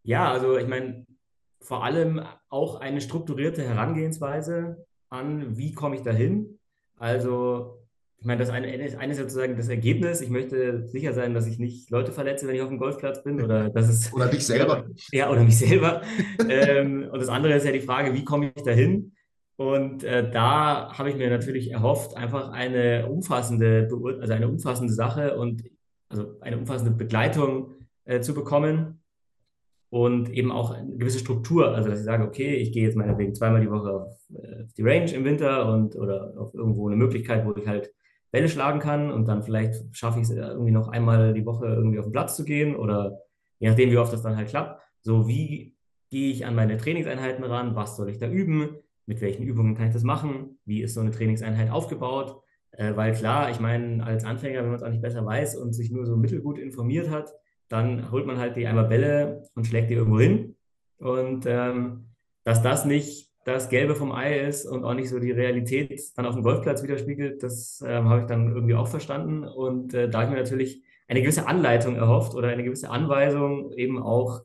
Ja, 0.02 0.32
also 0.32 0.59
ich 0.59 0.68
meine, 0.68 1.06
vor 1.62 1.85
allem 1.85 2.23
auch 2.49 2.81
eine 2.81 3.00
strukturierte 3.00 3.62
Herangehensweise 3.62 4.85
an, 5.09 5.57
wie 5.57 5.73
komme 5.73 5.97
ich 5.97 6.02
dahin. 6.02 6.59
Also 6.99 7.78
ich 8.19 8.26
meine, 8.26 8.38
das 8.38 8.50
eine, 8.50 8.69
eine 8.69 9.12
ist 9.12 9.19
sozusagen 9.19 9.57
das 9.57 9.69
Ergebnis. 9.69 10.21
Ich 10.21 10.31
möchte 10.31 10.87
sicher 10.88 11.12
sein, 11.12 11.35
dass 11.35 11.47
ich 11.49 11.59
nicht 11.59 11.90
Leute 11.90 12.12
verletze, 12.12 12.47
wenn 12.47 12.54
ich 12.54 12.62
auf 12.62 12.69
dem 12.69 12.78
Golfplatz 12.78 13.25
bin. 13.25 13.42
Oder, 13.42 13.71
das 13.71 13.88
ist, 13.88 14.12
oder 14.12 14.28
dich 14.28 14.47
selber. 14.47 14.85
Ja, 15.11 15.28
oder 15.28 15.42
mich 15.42 15.59
selber. 15.59 16.02
ähm, 16.49 17.09
und 17.11 17.19
das 17.19 17.28
andere 17.28 17.54
ist 17.54 17.66
ja 17.66 17.73
die 17.73 17.81
Frage, 17.81 18.14
wie 18.14 18.25
komme 18.25 18.52
ich 18.54 18.62
dahin? 18.62 19.12
Und 19.57 20.04
äh, 20.04 20.31
da 20.31 20.97
habe 20.97 21.11
ich 21.11 21.16
mir 21.16 21.31
natürlich 21.31 21.73
erhofft, 21.73 22.16
einfach 22.16 22.50
eine 22.50 23.09
umfassende, 23.09 23.88
also 24.21 24.33
eine 24.33 24.49
umfassende 24.49 24.92
Sache 24.92 25.37
und 25.37 25.64
also 26.09 26.38
eine 26.40 26.59
umfassende 26.59 26.92
Begleitung 26.92 27.75
äh, 28.04 28.21
zu 28.21 28.35
bekommen 28.35 29.01
und 29.92 30.30
eben 30.30 30.50
auch 30.50 30.70
eine 30.70 30.96
gewisse 30.96 31.18
Struktur. 31.18 31.75
Also 31.75 31.90
dass 31.90 31.99
ich 31.99 32.06
sage, 32.06 32.25
okay, 32.25 32.54
ich 32.54 32.72
gehe 32.72 32.84
jetzt 32.84 32.96
meinetwegen 32.96 33.34
zweimal 33.34 33.61
die 33.61 33.70
Woche 33.70 33.92
auf, 33.92 34.16
äh, 34.30 34.62
auf 34.64 34.72
die 34.72 34.82
Range 34.82 35.12
im 35.12 35.26
Winter 35.26 35.70
und 35.70 35.96
oder 35.96 36.32
auf 36.38 36.54
irgendwo 36.54 36.88
eine 36.88 36.96
Möglichkeit, 36.96 37.44
wo 37.44 37.54
ich 37.54 37.66
halt 37.66 37.92
Bälle 38.30 38.49
schlagen 38.49 38.80
kann 38.80 39.12
und 39.12 39.28
dann 39.28 39.42
vielleicht 39.42 39.94
schaffe 39.94 40.18
ich 40.18 40.30
es 40.30 40.34
irgendwie 40.34 40.70
noch 40.70 40.88
einmal 40.88 41.34
die 41.34 41.44
Woche 41.44 41.66
irgendwie 41.66 41.99
auf 41.99 42.06
den 42.06 42.12
Platz 42.12 42.37
zu 42.37 42.46
gehen 42.46 42.75
oder 42.75 43.18
je 43.58 43.68
nachdem, 43.68 43.90
wie 43.90 43.99
oft 43.99 44.14
das 44.14 44.22
dann 44.22 44.34
halt 44.34 44.49
klappt. 44.49 44.80
So, 45.02 45.28
wie 45.28 45.76
gehe 46.08 46.32
ich 46.32 46.46
an 46.46 46.54
meine 46.54 46.78
Trainingseinheiten 46.78 47.44
ran? 47.44 47.76
Was 47.76 47.99
soll 47.99 48.08
ich 48.08 48.16
da 48.16 48.30
üben? 48.30 48.78
Mit 49.04 49.20
welchen 49.20 49.42
Übungen 49.42 49.75
kann 49.75 49.88
ich 49.88 49.92
das 49.92 50.04
machen? 50.04 50.58
Wie 50.64 50.80
ist 50.80 50.94
so 50.94 51.00
eine 51.00 51.11
Trainingseinheit 51.11 51.70
aufgebaut? 51.70 52.40
Äh, 52.70 52.96
weil 52.96 53.12
klar, 53.12 53.50
ich 53.50 53.61
meine, 53.61 54.02
als 54.02 54.25
Anfänger, 54.25 54.61
wenn 54.61 54.68
man 54.68 54.76
es 54.76 54.82
auch 54.82 54.90
nicht 54.90 55.02
besser 55.02 55.26
weiß 55.26 55.56
und 55.56 55.75
sich 55.75 55.90
nur 55.90 56.06
so 56.06 56.16
mittelgut 56.16 56.58
informiert 56.58 57.11
hat, 57.11 57.30
dann 57.73 58.11
holt 58.11 58.26
man 58.26 58.38
halt 58.38 58.57
die 58.57 58.67
einmal 58.67 58.85
Bälle 58.85 59.49
und 59.55 59.67
schlägt 59.67 59.88
die 59.88 59.95
irgendwo 59.95 60.21
hin. 60.21 60.57
Und 60.99 61.47
ähm, 61.47 62.11
dass 62.45 62.62
das 62.62 62.85
nicht 62.85 63.33
das 63.45 63.71
Gelbe 63.71 63.95
vom 63.97 64.12
Ei 64.12 64.41
ist 64.41 64.67
und 64.67 64.85
auch 64.85 64.93
nicht 64.93 65.09
so 65.09 65.19
die 65.19 65.33
Realität 65.33 66.00
dann 66.17 66.26
auf 66.26 66.35
dem 66.35 66.43
Golfplatz 66.43 66.83
widerspiegelt, 66.83 67.43
das 67.43 67.83
ähm, 67.87 68.11
habe 68.11 68.21
ich 68.21 68.26
dann 68.26 68.55
irgendwie 68.55 68.75
auch 68.75 68.88
verstanden. 68.88 69.45
Und 69.45 69.95
äh, 69.95 70.09
da 70.11 70.19
habe 70.19 70.26
ich 70.26 70.37
mir 70.37 70.43
natürlich 70.43 70.83
eine 71.09 71.23
gewisse 71.23 71.47
Anleitung 71.47 71.97
erhofft 71.97 72.35
oder 72.35 72.49
eine 72.49 72.62
gewisse 72.62 72.91
Anweisung, 72.91 73.73
eben 73.73 74.00
auch, 74.00 74.43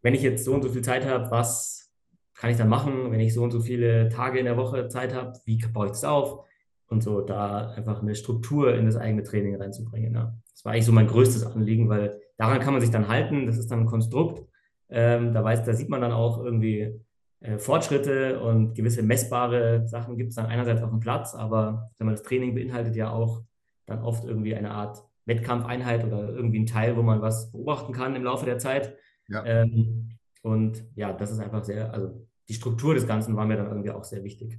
wenn 0.00 0.14
ich 0.14 0.22
jetzt 0.22 0.44
so 0.44 0.54
und 0.54 0.62
so 0.62 0.70
viel 0.70 0.82
Zeit 0.82 1.06
habe, 1.06 1.30
was 1.30 1.92
kann 2.34 2.50
ich 2.50 2.56
dann 2.56 2.68
machen, 2.70 3.12
wenn 3.12 3.20
ich 3.20 3.34
so 3.34 3.42
und 3.42 3.50
so 3.50 3.60
viele 3.60 4.08
Tage 4.08 4.38
in 4.38 4.46
der 4.46 4.56
Woche 4.56 4.88
Zeit 4.88 5.14
habe, 5.14 5.38
wie 5.44 5.58
baue 5.72 5.86
ich 5.86 5.92
das 5.92 6.04
auf? 6.04 6.46
Und 6.86 7.02
so 7.02 7.20
da 7.20 7.72
einfach 7.72 8.00
eine 8.00 8.14
Struktur 8.14 8.74
in 8.74 8.86
das 8.86 8.96
eigene 8.96 9.22
Training 9.22 9.56
reinzubringen. 9.56 10.14
Ja. 10.14 10.34
Das 10.50 10.64
war 10.64 10.72
eigentlich 10.72 10.86
so 10.86 10.92
mein 10.92 11.06
größtes 11.06 11.44
Anliegen, 11.44 11.88
weil 11.88 12.21
daran 12.42 12.60
kann 12.60 12.72
man 12.72 12.80
sich 12.80 12.90
dann 12.90 13.06
halten, 13.06 13.46
das 13.46 13.56
ist 13.56 13.70
dann 13.70 13.80
ein 13.80 13.86
Konstrukt. 13.86 14.42
Ähm, 14.88 15.32
da, 15.32 15.44
weiß, 15.44 15.64
da 15.64 15.74
sieht 15.74 15.88
man 15.88 16.00
dann 16.00 16.12
auch 16.12 16.44
irgendwie, 16.44 17.00
äh, 17.40 17.58
Fortschritte 17.58 18.40
und 18.40 18.74
gewisse 18.74 19.02
messbare 19.02 19.86
Sachen 19.86 20.16
gibt 20.16 20.30
es 20.30 20.36
dann 20.36 20.46
einerseits 20.46 20.82
auf 20.82 20.90
dem 20.90 21.00
Platz, 21.00 21.34
aber 21.34 21.90
das 21.98 22.22
Training 22.22 22.54
beinhaltet 22.54 22.96
ja 22.96 23.10
auch 23.10 23.42
dann 23.86 24.02
oft 24.02 24.24
irgendwie 24.24 24.54
eine 24.56 24.72
Art 24.72 25.04
Wettkampfeinheit 25.24 26.04
oder 26.04 26.30
irgendwie 26.30 26.58
ein 26.58 26.66
Teil, 26.66 26.96
wo 26.96 27.02
man 27.02 27.22
was 27.22 27.52
beobachten 27.52 27.92
kann 27.92 28.16
im 28.16 28.24
Laufe 28.24 28.44
der 28.44 28.58
Zeit. 28.58 28.96
Ja. 29.28 29.44
Ähm, 29.44 30.18
und 30.42 30.84
ja, 30.96 31.12
das 31.12 31.30
ist 31.30 31.38
einfach 31.38 31.62
sehr, 31.64 31.92
also 31.92 32.26
die 32.48 32.54
Struktur 32.54 32.94
des 32.94 33.06
Ganzen 33.06 33.36
war 33.36 33.46
mir 33.46 33.56
dann 33.56 33.68
irgendwie 33.68 33.90
auch 33.90 34.04
sehr 34.04 34.24
wichtig. 34.24 34.58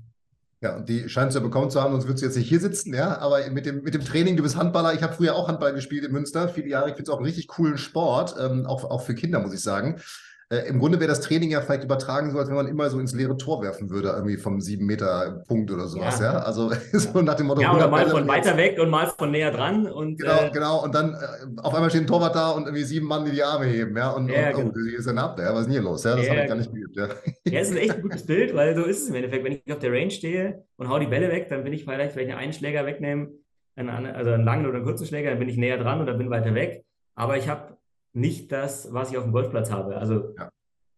Ja, 0.64 0.78
und 0.78 0.88
die 0.88 1.10
scheint 1.10 1.28
es 1.28 1.36
ja 1.36 1.42
bekommen 1.42 1.70
zu 1.70 1.82
haben, 1.82 1.92
sonst 1.92 2.08
würdest 2.08 2.22
du 2.22 2.28
jetzt 2.28 2.38
nicht 2.38 2.48
hier 2.48 2.62
sitzen, 2.62 2.94
ja. 2.94 3.18
Aber 3.18 3.50
mit 3.52 3.66
dem, 3.66 3.84
mit 3.84 3.94
dem 3.94 4.06
Training, 4.06 4.38
du 4.38 4.44
bist 4.44 4.56
Handballer, 4.56 4.94
ich 4.94 5.04
habe 5.04 5.14
früher 5.14 5.36
auch 5.36 5.50
Handball 5.50 5.74
gespielt 5.74 6.06
in 6.06 6.14
Münster, 6.14 6.48
viele 6.48 6.70
Jahre. 6.70 6.88
Ich 6.88 6.96
finde 6.96 7.04
es 7.04 7.10
auch 7.10 7.18
einen 7.18 7.26
richtig 7.26 7.50
coolen 7.50 7.78
Sport, 7.78 8.36
ähm, 8.40 8.66
auch, 8.66 8.86
auch 8.86 9.02
für 9.02 9.14
Kinder, 9.14 9.42
muss 9.42 9.54
ich 9.54 9.60
sagen. 9.60 10.00
Äh, 10.54 10.68
Im 10.68 10.80
Grunde 10.80 11.00
wäre 11.00 11.08
das 11.08 11.22
Training 11.22 11.50
ja 11.50 11.62
vielleicht 11.62 11.84
übertragen 11.84 12.32
so, 12.32 12.38
als 12.38 12.48
wenn 12.48 12.56
man 12.56 12.68
immer 12.68 12.90
so 12.90 13.00
ins 13.00 13.14
leere 13.14 13.36
Tor 13.38 13.64
werfen 13.64 13.90
würde, 13.90 14.10
irgendwie 14.10 14.38
vom 14.38 14.60
7-Meter-Punkt 14.60 15.72
oder 15.72 15.88
sowas, 15.88 16.20
ja. 16.20 16.34
ja? 16.34 16.40
Also 16.40 16.72
so 16.94 17.22
nach 17.22 17.36
dem 17.36 17.48
Motto. 17.48 17.62
Ja, 17.62 17.76
oder 17.76 17.88
mal 17.88 18.08
von 18.08 18.28
weiter 18.28 18.56
weg 18.56 18.78
und 18.80 18.90
mal 18.90 19.08
von 19.08 19.32
näher 19.32 19.52
dran. 19.52 19.88
Und, 19.88 20.20
genau, 20.20 20.44
äh, 20.44 20.52
genau. 20.52 20.84
Und 20.84 20.94
dann 20.94 21.14
äh, 21.14 21.62
auf 21.62 21.74
einmal 21.74 21.90
steht 21.90 22.02
ein 22.02 22.08
Torwart 22.08 22.36
da 22.36 22.52
und 22.52 22.66
irgendwie 22.66 22.84
sieben 22.84 23.08
Mann, 23.08 23.26
die 23.26 23.32
die 23.32 23.44
Arme 23.44 23.66
heben, 23.66 23.98
ja. 23.98 24.12
Und, 24.12 24.30
ja, 24.30 24.50
und 24.50 24.54
oh, 24.54 24.72
genau. 24.72 24.90
hier 24.90 25.00
ist 25.00 25.08
eine 25.08 25.24
Abwehr, 25.24 25.54
was 25.54 25.62
ist 25.62 25.66
denn 25.66 25.74
hier 25.74 25.82
los? 25.82 26.04
Ja, 26.04 26.16
das 26.16 26.26
ja, 26.26 26.32
habe 26.32 26.42
ich 26.42 26.48
gar 26.48 26.56
nicht 26.56 26.72
geübt, 26.72 26.96
ja. 26.96 27.08
Ja, 27.52 27.60
es 27.60 27.70
ist 27.72 27.78
echt 27.78 27.96
ein 27.96 28.02
gutes 28.02 28.26
Bild, 28.26 28.56
weil 28.56 28.76
so 28.76 28.84
ist 28.84 29.04
es 29.04 29.10
im 29.10 29.16
Endeffekt. 29.16 29.44
Wenn 29.44 29.54
ich 29.54 29.74
auf 29.74 29.80
der 29.80 29.92
Range 29.92 30.12
stehe 30.12 30.66
und 30.78 30.90
hau 30.90 31.00
die 31.00 31.08
Bälle 31.08 31.30
weg, 31.30 31.50
dann 31.50 31.64
bin 31.64 31.74
ich 31.74 31.84
vielleicht, 31.84 32.16
wenn 32.16 32.28
ich 32.28 32.36
einen 32.36 32.54
Schläger 32.54 32.86
wegnehme, 32.86 33.30
einen, 33.76 33.90
also 33.90 34.32
einen 34.32 34.44
langen 34.44 34.66
oder 34.68 34.76
einen 34.76 34.86
kurzen 34.86 35.08
Schläger, 35.08 35.32
dann 35.32 35.40
bin 35.40 35.50
ich 35.50 35.58
näher 35.58 35.78
dran 35.78 36.02
oder 36.02 36.14
bin 36.14 36.30
weiter 36.30 36.54
weg. 36.54 36.86
Aber 37.16 37.38
ich 37.38 37.48
habe 37.48 37.78
nicht 38.14 38.52
das, 38.52 38.94
was 38.94 39.12
ich 39.12 39.18
auf 39.18 39.24
dem 39.24 39.34
Golfplatz 39.34 39.72
habe. 39.72 39.98
Also 39.98 40.34
ja. 40.38 40.50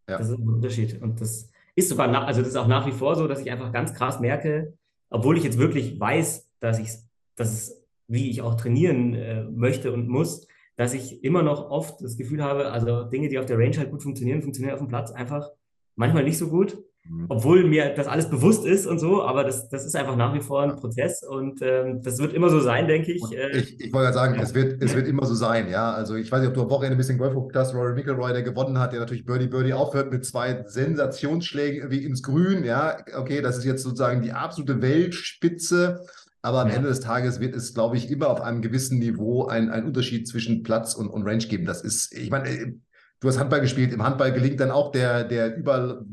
Ja. 0.08 0.18
Das 0.18 0.28
ist 0.28 0.38
ein 0.38 0.48
Unterschied. 0.48 1.00
Und 1.02 1.20
das 1.20 1.50
ist 1.74 1.88
sogar, 1.88 2.06
nach, 2.08 2.26
also 2.26 2.40
das 2.40 2.50
ist 2.50 2.56
auch 2.56 2.68
nach 2.68 2.86
wie 2.86 2.92
vor 2.92 3.16
so, 3.16 3.26
dass 3.26 3.40
ich 3.40 3.50
einfach 3.50 3.72
ganz 3.72 3.94
krass 3.94 4.20
merke, 4.20 4.74
obwohl 5.10 5.36
ich 5.36 5.44
jetzt 5.44 5.58
wirklich 5.58 5.98
weiß, 5.98 6.48
dass 6.60 6.78
ich, 6.78 6.90
dass 7.34 7.52
es, 7.52 7.84
wie 8.08 8.30
ich 8.30 8.40
auch 8.42 8.54
trainieren 8.54 9.14
äh, 9.14 9.44
möchte 9.44 9.92
und 9.92 10.08
muss, 10.08 10.46
dass 10.76 10.94
ich 10.94 11.24
immer 11.24 11.42
noch 11.42 11.70
oft 11.70 12.02
das 12.02 12.16
Gefühl 12.16 12.42
habe, 12.42 12.70
also 12.70 13.04
Dinge, 13.04 13.28
die 13.28 13.38
auf 13.38 13.46
der 13.46 13.58
Range 13.58 13.76
halt 13.76 13.90
gut 13.90 14.02
funktionieren, 14.02 14.42
funktionieren 14.42 14.74
auf 14.74 14.80
dem 14.80 14.88
Platz 14.88 15.10
einfach 15.10 15.50
manchmal 15.96 16.24
nicht 16.24 16.38
so 16.38 16.48
gut. 16.48 16.78
Mhm. 17.08 17.26
Obwohl 17.28 17.64
mir 17.64 17.94
das 17.94 18.06
alles 18.06 18.28
bewusst 18.28 18.66
ist 18.66 18.86
und 18.86 18.98
so, 18.98 19.22
aber 19.22 19.44
das, 19.44 19.68
das 19.68 19.84
ist 19.84 19.94
einfach 19.94 20.16
nach 20.16 20.34
wie 20.34 20.40
vor 20.40 20.62
ein 20.62 20.76
Prozess 20.76 21.22
und 21.22 21.60
ähm, 21.62 22.00
das 22.02 22.18
wird 22.18 22.32
immer 22.32 22.48
so 22.48 22.60
sein, 22.60 22.88
denke 22.88 23.12
ich. 23.12 23.22
Äh, 23.32 23.58
ich. 23.58 23.80
Ich 23.80 23.92
wollte 23.92 24.06
ja 24.06 24.12
sagen, 24.12 24.34
ja. 24.34 24.42
Es, 24.42 24.54
wird, 24.54 24.82
es 24.82 24.94
wird 24.94 25.06
immer 25.06 25.24
so 25.26 25.34
sein, 25.34 25.68
ja. 25.68 25.92
Also 25.92 26.16
ich 26.16 26.30
weiß 26.30 26.40
nicht, 26.40 26.48
ob 26.48 26.54
du 26.54 26.62
am 26.62 26.70
Wochenende 26.70 26.96
ein 26.96 26.98
bisschen 26.98 27.18
Golf 27.18 27.34
geguckt 27.34 27.54
hast, 27.54 27.74
Rory 27.74 27.94
McIlroy, 27.94 28.32
der 28.32 28.42
gewonnen 28.42 28.78
hat, 28.78 28.92
der 28.92 29.00
natürlich 29.00 29.24
Birdie 29.24 29.46
Birdie 29.46 29.74
aufhört 29.74 30.10
mit 30.10 30.24
zwei 30.24 30.64
Sensationsschlägen 30.66 31.90
wie 31.90 32.04
ins 32.04 32.22
Grün, 32.22 32.64
ja. 32.64 32.96
Okay, 33.16 33.40
das 33.40 33.58
ist 33.58 33.64
jetzt 33.64 33.82
sozusagen 33.82 34.22
die 34.22 34.32
absolute 34.32 34.82
Weltspitze. 34.82 36.00
Aber 36.42 36.60
am 36.60 36.68
ja. 36.68 36.74
Ende 36.74 36.88
des 36.88 37.00
Tages 37.00 37.40
wird 37.40 37.56
es, 37.56 37.74
glaube 37.74 37.96
ich, 37.96 38.08
immer 38.08 38.28
auf 38.28 38.40
einem 38.40 38.62
gewissen 38.62 39.00
Niveau 39.00 39.46
einen 39.46 39.84
Unterschied 39.84 40.28
zwischen 40.28 40.62
Platz 40.62 40.94
und, 40.94 41.08
und 41.08 41.24
Range 41.24 41.44
geben. 41.44 41.66
Das 41.66 41.82
ist, 41.82 42.12
ich 42.16 42.30
meine, 42.30 42.76
du 43.20 43.28
hast 43.28 43.40
Handball 43.40 43.60
gespielt. 43.60 43.92
Im 43.92 44.04
Handball 44.04 44.32
gelingt 44.32 44.60
dann 44.60 44.70
auch 44.70 44.92
der, 44.92 45.24
der 45.24 45.56
über, 45.56 46.04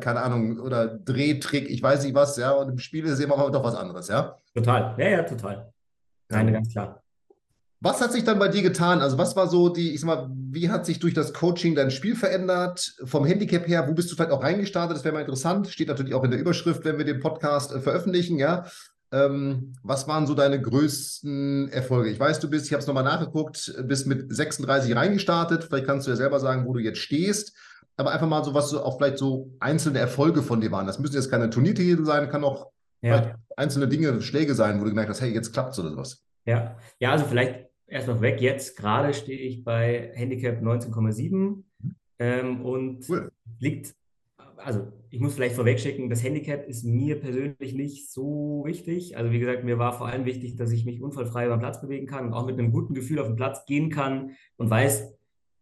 keine 0.00 0.20
Ahnung, 0.20 0.58
oder 0.58 0.86
Drehtrick, 0.86 1.68
ich 1.70 1.82
weiß 1.82 2.04
nicht 2.04 2.14
was, 2.14 2.36
ja. 2.36 2.52
Und 2.52 2.70
im 2.70 2.78
Spiel 2.78 3.04
ist 3.04 3.12
es 3.12 3.20
immer 3.20 3.36
doch 3.50 3.64
was 3.64 3.74
anderes, 3.74 4.08
ja. 4.08 4.36
Total, 4.54 4.94
ja, 4.98 5.08
ja, 5.08 5.22
total. 5.22 5.72
Nein, 6.28 6.48
ja. 6.48 6.54
ganz 6.54 6.72
klar. 6.72 7.02
Was 7.80 8.00
hat 8.00 8.12
sich 8.12 8.24
dann 8.24 8.38
bei 8.38 8.48
dir 8.48 8.62
getan? 8.62 9.00
Also, 9.00 9.18
was 9.18 9.36
war 9.36 9.48
so 9.48 9.68
die, 9.68 9.92
ich 9.92 10.00
sag 10.00 10.06
mal, 10.06 10.30
wie 10.32 10.70
hat 10.70 10.86
sich 10.86 10.98
durch 10.98 11.12
das 11.12 11.34
Coaching 11.34 11.74
dein 11.74 11.90
Spiel 11.90 12.16
verändert? 12.16 12.96
Vom 13.04 13.26
Handicap 13.26 13.68
her, 13.68 13.86
wo 13.86 13.92
bist 13.92 14.10
du 14.10 14.16
vielleicht 14.16 14.30
auch 14.30 14.42
reingestartet? 14.42 14.96
Das 14.96 15.04
wäre 15.04 15.14
mal 15.14 15.20
interessant. 15.20 15.68
Steht 15.68 15.88
natürlich 15.88 16.14
auch 16.14 16.24
in 16.24 16.30
der 16.30 16.40
Überschrift, 16.40 16.84
wenn 16.84 16.96
wir 16.96 17.04
den 17.04 17.20
Podcast 17.20 17.72
äh, 17.72 17.80
veröffentlichen, 17.80 18.38
ja. 18.38 18.66
Ähm, 19.12 19.74
was 19.82 20.08
waren 20.08 20.26
so 20.26 20.34
deine 20.34 20.60
größten 20.60 21.68
Erfolge? 21.68 22.10
Ich 22.10 22.18
weiß, 22.18 22.40
du 22.40 22.50
bist, 22.50 22.66
ich 22.66 22.72
habe 22.72 22.80
es 22.80 22.86
nochmal 22.86 23.04
nachgeguckt, 23.04 23.72
bist 23.84 24.06
mit 24.06 24.34
36 24.34 24.96
reingestartet. 24.96 25.64
Vielleicht 25.64 25.86
kannst 25.86 26.06
du 26.06 26.10
ja 26.10 26.16
selber 26.16 26.40
sagen, 26.40 26.66
wo 26.66 26.72
du 26.72 26.80
jetzt 26.80 26.98
stehst. 26.98 27.54
Aber 27.96 28.12
einfach 28.12 28.28
mal 28.28 28.44
so, 28.44 28.54
was 28.54 28.70
so 28.70 28.82
auch 28.82 28.98
vielleicht 28.98 29.18
so 29.18 29.50
einzelne 29.58 29.98
Erfolge 29.98 30.42
von 30.42 30.60
dir 30.60 30.70
waren. 30.70 30.86
Das 30.86 30.98
müssen 30.98 31.14
jetzt 31.14 31.30
keine 31.30 31.50
Turniertitel 31.50 32.04
sein, 32.04 32.28
kann 32.28 32.44
auch 32.44 32.70
ja. 33.00 33.34
einzelne 33.56 33.88
Dinge, 33.88 34.20
Schläge 34.20 34.54
sein, 34.54 34.80
wo 34.80 34.84
du 34.84 34.90
gemerkt 34.90 35.10
hast, 35.10 35.20
hey, 35.20 35.32
jetzt 35.32 35.52
klappt 35.52 35.72
es 35.72 35.78
oder 35.78 35.90
sowas. 35.90 36.22
Ja, 36.44 36.76
ja, 37.00 37.12
also 37.12 37.24
vielleicht 37.24 37.66
erst 37.86 38.08
noch 38.08 38.20
weg. 38.20 38.40
Jetzt 38.40 38.76
gerade 38.76 39.14
stehe 39.14 39.38
ich 39.38 39.64
bei 39.64 40.12
Handicap 40.14 40.62
19,7 40.62 41.30
mhm. 41.30 41.64
ähm, 42.18 42.64
und 42.64 43.08
cool. 43.08 43.30
liegt 43.58 43.94
also 44.58 44.92
ich 45.10 45.20
muss 45.20 45.34
vielleicht 45.34 45.54
vorwegschicken, 45.54 46.10
das 46.10 46.22
Handicap 46.22 46.66
ist 46.66 46.84
mir 46.84 47.20
persönlich 47.20 47.74
nicht 47.74 48.10
so 48.10 48.62
wichtig. 48.66 49.16
Also 49.16 49.30
wie 49.30 49.38
gesagt, 49.38 49.64
mir 49.64 49.78
war 49.78 49.92
vor 49.92 50.08
allem 50.08 50.24
wichtig, 50.24 50.56
dass 50.56 50.72
ich 50.72 50.84
mich 50.84 51.00
unfallfrei 51.00 51.46
den 51.46 51.58
Platz 51.58 51.80
bewegen 51.80 52.06
kann 52.06 52.26
und 52.26 52.32
auch 52.32 52.46
mit 52.46 52.58
einem 52.58 52.72
guten 52.72 52.94
Gefühl 52.94 53.18
auf 53.18 53.26
den 53.26 53.36
Platz 53.36 53.64
gehen 53.66 53.90
kann 53.90 54.32
und 54.56 54.70
weiß, 54.70 55.14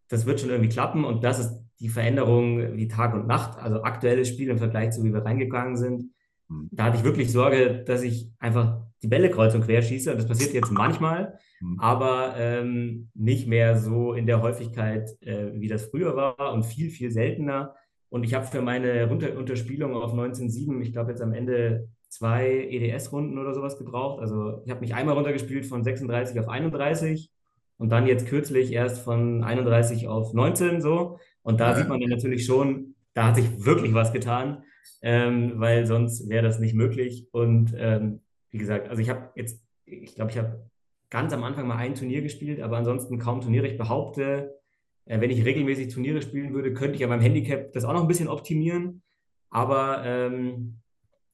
das 0.09 0.27
wird 0.27 0.40
schon 0.40 0.51
irgendwie 0.51 0.70
klappen 0.70 1.05
und 1.05 1.25
das 1.25 1.38
ist 1.38 1.63
die 1.85 1.90
Veränderung 1.90 2.79
wie 2.79 2.88
Tag 2.88 3.12
und 3.12 3.27
Nacht. 3.27 3.59
Also 3.59 3.83
aktuelles 3.83 4.29
Spiel 4.29 4.49
im 4.49 4.57
Vergleich 4.57 4.92
zu 4.92 5.05
wie 5.05 5.12
wir 5.12 5.23
reingegangen 5.23 5.77
sind. 5.77 6.11
Mhm. 6.49 6.70
Da 6.73 6.85
hatte 6.85 6.97
ich 6.97 7.05
wirklich 7.05 7.31
Sorge, 7.31 7.85
dass 7.85 8.03
ich 8.03 8.31
einfach 8.38 8.81
die 9.03 9.07
Bälle 9.07 9.29
kreuz 9.29 9.55
und 9.55 9.66
quer 9.66 9.83
schieße. 9.83 10.16
Das 10.16 10.27
passiert 10.27 10.55
jetzt 10.55 10.70
manchmal, 10.73 11.38
mhm. 11.61 11.79
aber 11.79 12.37
ähm, 12.38 13.11
nicht 13.12 13.47
mehr 13.47 13.77
so 13.77 14.14
in 14.14 14.25
der 14.25 14.40
Häufigkeit, 14.40 15.11
äh, 15.20 15.53
wie 15.61 15.68
das 15.68 15.85
früher 15.85 16.16
war 16.16 16.55
und 16.55 16.64
viel, 16.64 16.88
viel 16.88 17.11
seltener. 17.11 17.75
Und 18.09 18.25
ich 18.25 18.33
habe 18.33 18.47
für 18.47 18.62
meine 18.62 19.07
Runter 19.07 19.37
Unterspielung 19.37 19.94
auf 19.94 20.14
19.7, 20.14 20.81
ich 20.81 20.92
glaube 20.92 21.11
jetzt 21.11 21.20
am 21.20 21.35
Ende 21.35 21.90
zwei 22.09 22.66
EDS-Runden 22.70 23.37
oder 23.37 23.53
sowas 23.53 23.77
gebraucht. 23.77 24.20
Also 24.23 24.62
ich 24.64 24.70
habe 24.70 24.81
mich 24.81 24.94
einmal 24.94 25.16
runtergespielt 25.16 25.66
von 25.66 25.85
36 25.85 26.40
auf 26.40 26.49
31 26.49 27.31
und 27.77 27.90
dann 27.90 28.07
jetzt 28.07 28.27
kürzlich 28.27 28.73
erst 28.73 29.03
von 29.03 29.44
31 29.44 30.09
auf 30.09 30.33
19 30.33 30.81
so. 30.81 31.18
Und 31.44 31.61
da 31.61 31.70
ja. 31.70 31.76
sieht 31.76 31.88
man 31.88 32.00
dann 32.00 32.11
natürlich 32.11 32.44
schon, 32.44 32.94
da 33.12 33.28
hat 33.28 33.37
sich 33.37 33.64
wirklich 33.64 33.94
was 33.94 34.12
getan, 34.12 34.64
ähm, 35.02 35.52
weil 35.57 35.87
sonst 35.87 36.28
wäre 36.28 36.42
das 36.42 36.59
nicht 36.59 36.74
möglich. 36.74 37.28
Und 37.30 37.72
ähm, 37.78 38.20
wie 38.50 38.59
gesagt, 38.59 38.88
also 38.88 39.00
ich 39.00 39.11
habe 39.11 39.30
jetzt, 39.37 39.62
ich 39.85 40.16
glaube, 40.16 40.33
ich 40.33 40.38
habe 40.38 40.68
ganz 41.11 41.33
am 41.33 41.44
Anfang 41.44 41.68
mal 41.68 41.76
ein 41.76 41.94
Turnier 41.94 42.22
gespielt, 42.22 42.61
aber 42.61 42.78
ansonsten 42.78 43.18
kaum 43.18 43.40
Turniere. 43.40 43.68
Ich 43.68 43.78
behaupte, 43.78 44.59
äh, 45.04 45.20
wenn 45.20 45.30
ich 45.30 45.44
regelmäßig 45.44 45.92
Turniere 45.92 46.22
spielen 46.22 46.54
würde, 46.54 46.72
könnte 46.72 46.94
ich 46.94 47.02
ja 47.02 47.07
beim 47.07 47.20
Handicap 47.20 47.72
das 47.72 47.85
auch 47.85 47.92
noch 47.92 48.02
ein 48.02 48.09
bisschen 48.09 48.28
optimieren. 48.28 49.02
Aber 49.50 50.02
ähm, 50.04 50.80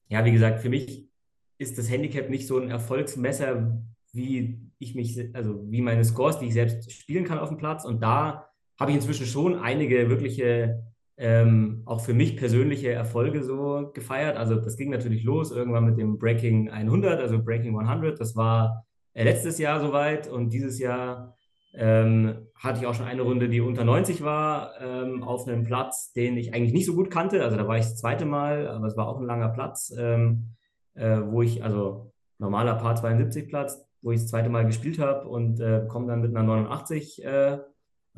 ja, 0.09 0.25
wie 0.25 0.33
gesagt, 0.33 0.61
für 0.61 0.69
mich 0.69 1.09
ist 1.57 1.79
das 1.79 1.89
Handicap 1.89 2.29
nicht 2.29 2.47
so 2.47 2.59
ein 2.59 2.69
Erfolgsmesser, 2.69 3.81
wie 4.13 4.61
ich 4.79 4.95
mich, 4.95 5.19
also 5.35 5.65
wie 5.71 5.83
meine 5.83 6.05
Scores, 6.05 6.41
die 6.41 6.47
ich 6.47 6.55
selbst 6.55 6.91
spielen 6.91 7.25
kann 7.25 7.39
auf 7.39 7.49
dem 7.49 7.59
Platz. 7.59 7.85
Und 7.85 8.03
da 8.03 8.50
habe 8.81 8.91
ich 8.91 8.97
inzwischen 8.97 9.27
schon 9.27 9.57
einige 9.57 10.09
wirkliche, 10.09 10.83
ähm, 11.19 11.83
auch 11.85 12.01
für 12.01 12.15
mich 12.15 12.39
persönliche 12.39 12.91
Erfolge 12.91 13.45
so 13.45 13.91
gefeiert. 13.93 14.39
Also 14.39 14.57
das 14.57 14.79
ging 14.79 14.91
natürlich 14.91 15.23
los 15.23 15.53
irgendwann 15.53 15.85
mit 15.85 15.99
dem 15.99 16.19
Breaking 16.19 16.71
100, 16.71 17.21
also 17.21 17.43
Breaking 17.43 17.79
100. 17.79 18.19
Das 18.19 18.35
war 18.37 18.87
äh, 19.13 19.25
letztes 19.25 19.59
Jahr 19.59 19.81
soweit 19.81 20.29
und 20.29 20.51
dieses 20.51 20.79
Jahr 20.79 21.37
ähm, 21.75 22.49
hatte 22.55 22.81
ich 22.81 22.87
auch 22.87 22.95
schon 22.95 23.07
eine 23.07 23.23
Runde, 23.23 23.51
die 23.51 23.61
unter 23.61 23.85
90 23.85 24.25
war, 24.25 24.73
ähm, 24.81 25.23
auf 25.23 25.47
einem 25.47 25.65
Platz, 25.65 26.13
den 26.13 26.39
ich 26.39 26.55
eigentlich 26.55 26.73
nicht 26.73 26.87
so 26.87 26.95
gut 26.95 27.11
kannte. 27.11 27.45
Also 27.45 27.59
da 27.59 27.69
war 27.69 27.77
ich 27.77 27.85
das 27.85 27.97
zweite 27.97 28.25
Mal, 28.25 28.67
aber 28.67 28.87
es 28.87 28.97
war 28.97 29.07
auch 29.07 29.21
ein 29.21 29.27
langer 29.27 29.51
Platz, 29.51 29.95
ähm, 29.97 30.57
äh, 30.95 31.21
wo 31.27 31.43
ich, 31.43 31.63
also 31.63 32.13
normaler 32.39 32.75
Paar 32.75 32.97
72 32.97 33.49
Platz, 33.49 33.85
wo 34.01 34.11
ich 34.11 34.21
das 34.21 34.31
zweite 34.31 34.49
Mal 34.49 34.65
gespielt 34.65 34.99
habe 34.99 35.29
und 35.29 35.61
äh, 35.61 35.85
komme 35.87 36.07
dann 36.07 36.23
mit 36.23 36.35
einer 36.35 36.47
89 36.47 37.25
äh, 37.25 37.59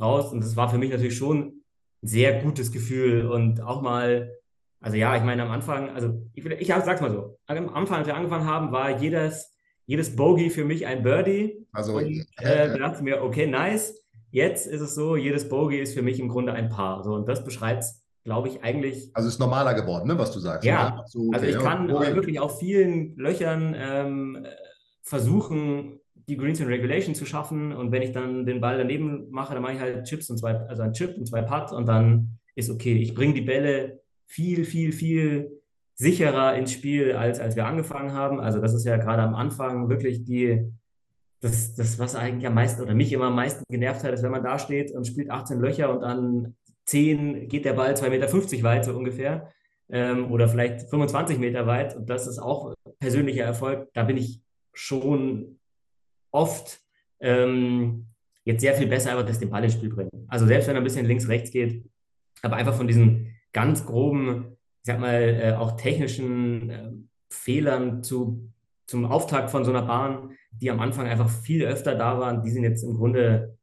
raus. 0.01 0.33
Und 0.33 0.43
das 0.43 0.57
war 0.57 0.69
für 0.69 0.79
mich 0.79 0.91
natürlich 0.91 1.17
schon 1.17 1.63
ein 2.03 2.09
sehr 2.09 2.43
gutes 2.43 2.73
Gefühl 2.73 3.27
und 3.27 3.61
auch 3.61 3.83
mal, 3.83 4.33
also 4.81 4.97
ja, 4.97 5.17
ich 5.17 5.23
meine 5.23 5.43
am 5.43 5.51
Anfang, 5.51 5.91
also 5.91 6.27
ich, 6.35 6.45
ich 6.45 6.67
sag's 6.67 7.01
mal 7.01 7.13
so, 7.13 7.39
am 7.47 7.69
Anfang, 7.69 7.99
als 7.99 8.07
wir 8.07 8.17
angefangen 8.17 8.47
haben, 8.47 8.73
war 8.73 9.01
jedes 9.01 9.53
jedes 9.85 10.15
Bogey 10.15 10.49
für 10.51 10.65
mich 10.65 10.87
ein 10.87 11.03
Birdie. 11.03 11.67
Also 11.73 11.97
und, 11.97 12.27
äh, 12.39 12.69
da 12.69 12.79
dachte 12.79 12.99
ich 12.99 13.03
mir, 13.03 13.23
okay, 13.23 13.47
nice. 13.47 14.01
Jetzt 14.31 14.67
ist 14.67 14.81
es 14.81 14.95
so, 14.95 15.17
jedes 15.17 15.49
Bogey 15.49 15.81
ist 15.81 15.93
für 15.93 16.03
mich 16.03 16.19
im 16.19 16.29
Grunde 16.29 16.53
ein 16.53 16.71
Paar. 16.71 17.03
So, 17.03 17.15
und 17.15 17.29
das 17.29 17.45
beschreibt 17.45 17.85
glaube 18.25 18.49
ich, 18.49 18.63
eigentlich. 18.63 19.11
Also 19.15 19.29
ist 19.29 19.41
normaler 19.41 19.75
geworden, 19.75 20.07
ne, 20.07 20.19
was 20.19 20.33
du 20.33 20.39
sagst. 20.39 20.65
Ja, 20.65 21.03
so, 21.07 21.29
okay, 21.29 21.35
also 21.35 21.47
ich 21.47 21.59
kann 21.59 21.89
ja, 21.89 22.15
wirklich 22.15 22.39
auf 22.41 22.59
vielen 22.59 23.17
Löchern 23.17 23.75
ähm, 23.77 24.47
versuchen, 25.03 25.99
die 26.29 26.37
Greens 26.37 26.61
in 26.61 26.67
Regulation 26.67 27.15
zu 27.15 27.27
schaffen. 27.27 27.73
Und 27.73 27.93
wenn 27.93 28.03
ich 28.03 28.13
dann 28.13 28.47
den 28.47 28.61
Ball 28.61 28.79
daneben 28.79 29.31
mache, 29.31 29.55
dann 29.55 29.63
mache 29.63 29.75
ich 29.75 29.81
halt 29.81 30.05
Chips 30.05 30.31
und 30.31 30.39
zwei, 30.39 30.55
also 30.55 30.83
ein 30.83 30.93
Chip 30.93 31.17
und 31.17 31.27
zwei 31.27 31.43
Putt 31.43 31.73
und 31.73 31.87
dann 31.87 32.39
ist 32.55 32.71
okay. 32.71 32.95
Ich 32.95 33.15
bringe 33.15 33.35
die 33.35 33.41
Bälle 33.41 34.01
viel, 34.27 34.65
viel, 34.65 34.93
viel 34.93 35.63
sicherer 35.95 36.57
ins 36.57 36.73
Spiel, 36.73 37.13
als, 37.13 37.39
als 37.39 37.57
wir 37.57 37.67
angefangen 37.67 38.13
haben. 38.13 38.41
Also 38.41 38.61
das 38.61 38.75
ist 38.75 38.85
ja 38.85 38.97
gerade 38.97 39.23
am 39.23 39.35
Anfang 39.35 39.89
wirklich 39.89 40.25
die, 40.25 40.73
das, 41.41 41.75
das, 41.75 41.99
was 41.99 42.15
eigentlich 42.15 42.47
am 42.47 42.55
meisten 42.55 42.83
oder 42.83 42.95
mich 42.95 43.13
immer 43.13 43.27
am 43.27 43.37
meisten 43.37 43.65
genervt 43.69 44.05
hat, 44.05 44.15
ist, 44.15 44.23
wenn 44.23 44.31
man 44.31 44.45
da 44.45 44.59
steht 44.59 44.93
und 44.93 45.07
spielt 45.07 45.31
18 45.31 45.61
Löcher 45.61 45.95
und 45.95 46.03
an 46.03 46.57
10 46.87 47.49
geht 47.49 47.65
der 47.65 47.75
Ball 47.75 47.95
2,50 47.95 48.11
Meter 48.11 48.65
weit, 48.65 48.85
so 48.85 48.93
ungefähr. 48.97 49.49
Ähm, 49.89 50.33
oder 50.33 50.49
vielleicht 50.49 50.89
25 50.89 51.39
Meter 51.39 51.67
weit. 51.67 51.97
Und 51.97 52.09
das 52.09 52.27
ist 52.27 52.39
auch 52.39 52.75
persönlicher 52.99 53.45
Erfolg. 53.45 53.89
Da 53.93 54.05
bin 54.05 54.17
ich 54.17 54.41
schon 54.73 55.59
oft 56.33 56.81
ähm, 57.21 58.07
jetzt 58.45 58.61
sehr 58.61 58.75
viel 58.75 58.89
besser, 58.89 59.11
einfach 59.11 59.27
das 59.27 59.39
den 59.39 59.51
Ball 59.51 59.63
ins 59.63 59.75
Spiel 59.75 59.91
bringen. 59.91 60.27
Also 60.29 60.47
selbst 60.47 60.67
wenn 60.67 60.75
er 60.75 60.81
ein 60.81 60.85
bisschen 60.85 61.07
links, 61.07 61.29
rechts 61.29 61.53
geht, 61.53 61.85
aber 62.43 62.57
einfach 62.57 62.75
von 62.75 62.89
diesen 62.89 63.37
ganz 63.53 63.87
groben 63.87 64.57
ich 64.83 64.87
sag 64.87 64.99
mal, 64.99 65.41
äh, 65.41 65.53
auch 65.53 65.77
technischen 65.77 66.71
äh, 66.71 66.91
Fehlern 67.31 68.03
zu, 68.03 68.53
zum 68.87 69.05
Auftakt 69.05 69.49
von 69.49 69.65
so 69.65 69.71
einer 69.71 69.83
Bahn, 69.83 70.37
die 70.51 70.73
am 70.73 70.81
Anfang 70.81 71.07
einfach 71.07 71.31
viel 71.31 71.65
öfter 71.65 71.95
da 71.95 72.19
waren, 72.19 72.43
die 72.43 72.51
sind 72.51 72.65
jetzt 72.65 72.83
im 72.83 72.97
Grunde, 72.97 73.57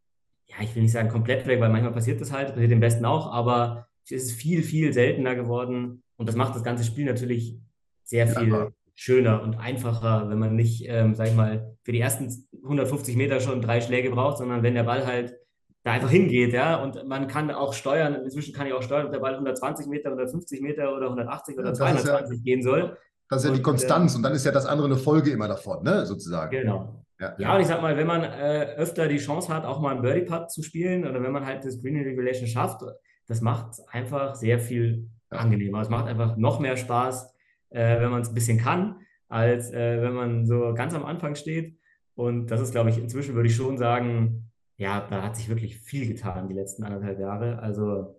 ja, 0.46 0.56
ich 0.62 0.74
will 0.76 0.82
nicht 0.82 0.94
sagen 0.94 1.10
komplett 1.10 1.46
weg, 1.46 1.60
weil 1.60 1.70
manchmal 1.70 1.92
passiert 1.92 2.22
das 2.22 2.32
halt, 2.32 2.54
passiert 2.54 2.72
dem 2.72 2.80
Besten 2.80 3.04
auch, 3.04 3.34
aber 3.34 3.90
es 4.06 4.12
ist 4.12 4.32
viel, 4.32 4.64
viel 4.64 4.94
seltener 4.94 5.36
geworden 5.36 6.04
und 6.16 6.30
das 6.30 6.38
macht 6.38 6.56
das 6.56 6.64
ganze 6.64 6.86
Spiel 6.86 7.06
natürlich 7.06 7.58
sehr 8.06 8.26
viel 8.26 8.48
ja. 8.48 8.72
Schöner 9.00 9.42
und 9.44 9.58
einfacher, 9.58 10.30
wenn 10.30 10.40
man 10.40 10.58
nicht, 10.58 10.84
ähm, 10.86 11.16
sag 11.16 11.30
ich 11.30 11.34
mal, 11.34 11.74
für 11.84 11.94
die 11.94 12.02
ersten 12.02 12.30
150 12.64 13.16
Meter 13.16 13.40
schon 13.40 13.62
drei 13.62 13.80
Schläge 13.80 14.10
braucht, 14.12 14.40
sondern 14.40 14.62
wenn 14.62 14.74
der 14.74 14.84
Ball 14.84 15.08
halt 15.08 15.38
da 15.86 15.94
einfach 15.94 16.10
hingeht, 16.10 16.52
ja. 16.52 16.76
Und 16.84 17.08
man 17.08 17.30
kann 17.30 17.50
auch 17.50 17.72
steuern, 17.72 18.14
inzwischen 18.26 18.54
kann 18.54 18.68
ich 18.68 18.74
auch 18.74 18.82
steuern, 18.82 19.06
ob 19.06 19.14
der 19.14 19.20
Ball 19.20 19.36
120 19.36 19.88
Meter, 19.88 20.10
150 20.10 20.60
Meter 20.60 20.94
oder 20.94 21.06
180 21.06 21.58
oder 21.58 21.70
ja, 21.70 21.74
220 21.76 22.40
ja, 22.40 22.44
gehen 22.44 22.62
soll. 22.62 22.98
Das 23.30 23.40
ist 23.40 23.46
ja 23.46 23.52
und, 23.52 23.58
die 23.58 23.64
Konstanz 23.64 24.14
äh, 24.14 24.18
und 24.18 24.24
dann 24.24 24.34
ist 24.34 24.46
ja 24.46 24.52
das 24.52 24.66
andere 24.66 24.88
eine 24.88 24.98
Folge 24.98 25.32
immer 25.32 25.48
davon, 25.48 25.82
ne, 25.82 26.06
sozusagen. 26.06 26.52
Genau. 26.52 27.06
Ja, 27.22 27.36
ja, 27.38 27.56
und 27.56 27.62
ich 27.62 27.68
sag 27.68 27.82
mal, 27.82 27.96
wenn 27.96 28.08
man 28.08 28.24
äh, 28.24 28.76
öfter 28.76 29.08
die 29.08 29.18
Chance 29.18 29.54
hat, 29.54 29.64
auch 29.64 29.80
mal 29.80 29.92
einen 29.92 30.02
Birdie-Putt 30.02 30.52
zu 30.52 30.62
spielen 30.62 31.08
oder 31.08 31.24
wenn 31.24 31.32
man 31.32 31.46
halt 31.46 31.64
das 31.64 31.82
Green 31.82 31.96
Regulation 32.04 32.48
schafft, 32.48 32.82
das 33.28 33.40
macht 33.40 33.76
einfach 33.92 34.36
sehr 34.36 34.60
viel 34.60 35.08
angenehmer. 35.30 35.80
Es 35.80 35.90
macht 35.90 36.08
einfach 36.08 36.36
noch 36.36 36.60
mehr 36.60 36.76
Spaß, 36.76 37.34
äh, 37.70 38.00
wenn 38.00 38.12
man 38.12 38.22
es 38.22 38.30
ein 38.30 38.36
bisschen 38.36 38.58
kann, 38.58 38.96
als 39.28 39.72
äh, 39.72 40.02
wenn 40.02 40.14
man 40.14 40.46
so 40.46 40.74
ganz 40.74 40.94
am 40.94 41.06
Anfang 41.06 41.36
steht. 41.36 41.78
Und 42.16 42.48
das 42.48 42.62
ist, 42.62 42.72
glaube 42.72 42.90
ich, 42.90 42.98
inzwischen 42.98 43.36
würde 43.36 43.48
ich 43.48 43.56
schon 43.56 43.78
sagen, 43.78 44.52
ja, 44.78 45.06
da 45.10 45.22
hat 45.24 45.36
sich 45.36 45.50
wirklich 45.50 45.78
viel 45.80 46.08
getan 46.08 46.48
die 46.48 46.56
letzten 46.56 46.84
anderthalb 46.84 47.20
Jahre. 47.20 47.60
Also, 47.60 48.16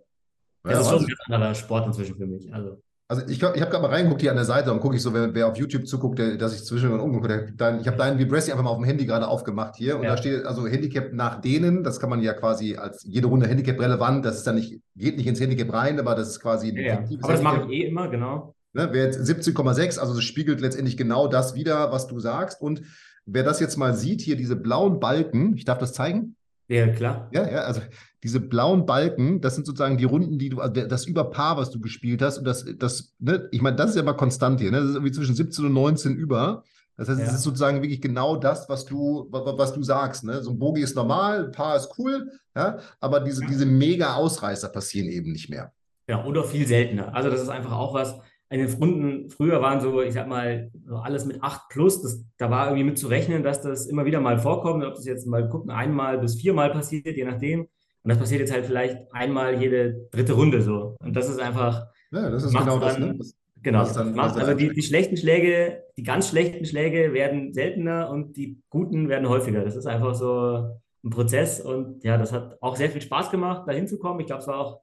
das 0.63 0.73
ja, 0.73 0.81
ist 0.81 0.89
schon 0.89 0.99
ein 0.99 1.07
ganz 1.07 1.19
anderer 1.29 1.55
Sport 1.55 1.87
inzwischen 1.87 2.15
für 2.15 2.27
mich. 2.27 2.53
Also. 2.53 2.81
Also 3.07 3.27
ich, 3.27 3.39
ich 3.39 3.43
habe 3.43 3.55
gerade 3.55 3.81
mal 3.81 3.89
reingeguckt 3.89 4.21
hier 4.21 4.29
an 4.29 4.37
der 4.37 4.45
Seite 4.45 4.71
und 4.71 4.79
gucke 4.79 4.95
ich 4.95 5.01
so, 5.01 5.13
wer, 5.13 5.35
wer, 5.35 5.47
auf 5.47 5.57
YouTube 5.57 5.85
zuguckt, 5.85 6.17
der, 6.17 6.37
dass 6.37 6.55
ich 6.55 6.63
zwischendurch 6.63 7.01
umgucke. 7.01 7.53
Ich 7.81 7.87
habe 7.87 7.97
deinen 7.97 8.17
Vibressi 8.17 8.51
einfach 8.51 8.63
mal 8.63 8.69
auf 8.69 8.77
dem 8.77 8.85
Handy 8.85 9.05
gerade 9.05 9.27
aufgemacht 9.27 9.75
hier 9.75 9.97
und 9.97 10.03
ja. 10.03 10.11
da 10.11 10.17
steht 10.17 10.45
also 10.45 10.65
Handicap 10.65 11.11
nach 11.11 11.41
denen. 11.41 11.83
Das 11.83 11.99
kann 11.99 12.09
man 12.09 12.21
ja 12.21 12.31
quasi 12.31 12.77
als 12.77 13.03
jede 13.03 13.27
Runde 13.27 13.47
Handicap 13.47 13.77
relevant. 13.81 14.23
Das 14.23 14.37
ist 14.37 14.47
dann 14.47 14.55
nicht, 14.55 14.79
geht 14.95 15.17
nicht 15.17 15.27
ins 15.27 15.41
Handicap 15.41 15.73
rein, 15.73 15.99
aber 15.99 16.15
das 16.15 16.29
ist 16.29 16.39
quasi 16.39 16.69
ein 16.69 16.77
ja, 16.77 17.03
Aber 17.21 17.33
das 17.33 17.41
mache 17.41 17.65
ich 17.65 17.81
eh 17.81 17.87
immer, 17.87 18.07
genau. 18.07 18.55
Ne, 18.73 18.89
wer 18.91 19.05
jetzt 19.05 19.19
17,6, 19.19 19.99
also 19.99 20.13
das 20.13 20.23
spiegelt 20.23 20.61
letztendlich 20.61 20.95
genau 20.95 21.27
das 21.27 21.55
wieder, 21.55 21.91
was 21.91 22.07
du 22.07 22.19
sagst. 22.19 22.61
Und 22.61 22.83
wer 23.25 23.43
das 23.43 23.59
jetzt 23.59 23.77
mal 23.77 23.93
sieht, 23.93 24.21
hier 24.21 24.37
diese 24.37 24.55
blauen 24.55 24.99
Balken, 24.99 25.55
ich 25.57 25.65
darf 25.65 25.77
das 25.77 25.93
zeigen? 25.93 26.35
Ja, 26.69 26.87
klar. 26.87 27.29
Ja, 27.33 27.49
ja, 27.49 27.59
also 27.63 27.81
diese 28.23 28.39
blauen 28.39 28.85
Balken, 28.85 29.41
das 29.41 29.55
sind 29.55 29.65
sozusagen 29.65 29.97
die 29.97 30.05
Runden, 30.05 30.39
die 30.39 30.49
du, 30.49 30.61
also 30.61 30.85
das 30.85 31.05
Überpaar, 31.05 31.57
was 31.57 31.69
du 31.69 31.81
gespielt 31.81 32.21
hast. 32.21 32.37
Und 32.37 32.45
das, 32.45 32.65
das, 32.77 33.13
ne, 33.19 33.49
ich 33.51 33.61
meine, 33.61 33.75
das 33.75 33.89
ist 33.89 33.95
ja 33.97 34.03
mal 34.03 34.13
konstant 34.13 34.61
hier, 34.61 34.71
ne? 34.71 34.77
Das 34.77 34.89
ist 34.89 34.95
irgendwie 34.95 35.11
zwischen 35.11 35.35
17 35.35 35.65
und 35.65 35.73
19 35.73 36.15
über. 36.15 36.63
Das 36.95 37.09
heißt, 37.09 37.19
ja. 37.19 37.25
es 37.25 37.33
ist 37.33 37.43
sozusagen 37.43 37.81
wirklich 37.81 38.01
genau 38.01 38.35
das, 38.37 38.69
was 38.69 38.85
du, 38.85 39.27
was, 39.31 39.57
was 39.57 39.73
du 39.73 39.81
sagst. 39.83 40.23
Ne? 40.23 40.43
So 40.43 40.51
ein 40.51 40.59
Bogi 40.59 40.81
ist 40.81 40.95
normal, 40.95 41.45
ein 41.45 41.51
Paar 41.51 41.75
ist 41.75 41.89
cool, 41.97 42.31
ja, 42.55 42.77
aber 42.99 43.21
diese, 43.21 43.41
ja. 43.41 43.49
diese 43.49 43.65
mega 43.65 44.13
Ausreißer 44.13 44.69
passieren 44.69 45.07
eben 45.09 45.31
nicht 45.31 45.49
mehr. 45.49 45.73
Ja, 46.07 46.23
oder 46.23 46.43
viel 46.43 46.67
seltener. 46.67 47.13
Also, 47.15 47.29
das 47.29 47.41
ist 47.41 47.49
einfach 47.49 47.71
auch 47.71 47.93
was, 47.93 48.15
in 48.51 48.59
den 48.59 48.73
Runden 48.73 49.29
früher 49.29 49.61
waren 49.61 49.79
so, 49.79 50.01
ich 50.01 50.13
sag 50.13 50.27
mal, 50.27 50.69
so 50.85 50.95
alles 50.97 51.25
mit 51.25 51.41
8 51.41 51.69
plus. 51.69 52.01
Das, 52.01 52.21
da 52.37 52.51
war 52.51 52.67
irgendwie 52.67 52.83
mit 52.83 52.99
zu 52.99 53.07
rechnen, 53.07 53.43
dass 53.43 53.61
das 53.61 53.87
immer 53.87 54.03
wieder 54.03 54.19
mal 54.19 54.39
vorkommt. 54.39 54.83
Ob 54.83 54.95
das 54.95 55.05
jetzt 55.05 55.25
mal 55.25 55.47
gucken, 55.47 55.71
einmal 55.71 56.19
bis 56.19 56.35
viermal 56.35 56.69
passiert, 56.69 57.15
je 57.15 57.23
nachdem. 57.23 57.61
Und 57.61 58.09
das 58.09 58.17
passiert 58.17 58.41
jetzt 58.41 58.51
halt 58.51 58.65
vielleicht 58.65 58.97
einmal 59.13 59.61
jede 59.61 60.09
dritte 60.11 60.33
Runde 60.33 60.61
so. 60.61 60.97
Und 60.99 61.15
das 61.15 61.29
ist 61.29 61.39
einfach. 61.39 61.85
Ja, 62.11 62.29
das 62.29 62.43
ist 62.43 62.51
genau 62.51 62.77
dann, 62.77 62.81
das. 62.81 62.99
Ne? 62.99 63.15
das 63.17 63.35
genau. 63.63 63.79
Das 63.79 63.93
dann, 63.93 64.15
macht, 64.15 64.37
also 64.37 64.53
die, 64.53 64.73
die 64.73 64.83
schlechten 64.83 65.15
Schläge, 65.15 65.83
die 65.95 66.03
ganz 66.03 66.27
schlechten 66.27 66.65
Schläge 66.65 67.13
werden 67.13 67.53
seltener 67.53 68.09
und 68.09 68.35
die 68.35 68.61
guten 68.69 69.07
werden 69.07 69.29
häufiger. 69.29 69.63
Das 69.63 69.77
ist 69.77 69.85
einfach 69.85 70.13
so 70.13 70.77
ein 71.05 71.09
Prozess. 71.09 71.61
Und 71.61 72.03
ja, 72.03 72.17
das 72.17 72.33
hat 72.33 72.57
auch 72.61 72.75
sehr 72.75 72.89
viel 72.89 73.01
Spaß 73.01 73.31
gemacht, 73.31 73.63
da 73.65 73.71
hinzukommen. 73.71 74.19
Ich 74.19 74.27
glaube, 74.27 74.41
es 74.41 74.47
war 74.47 74.59
auch 74.59 74.81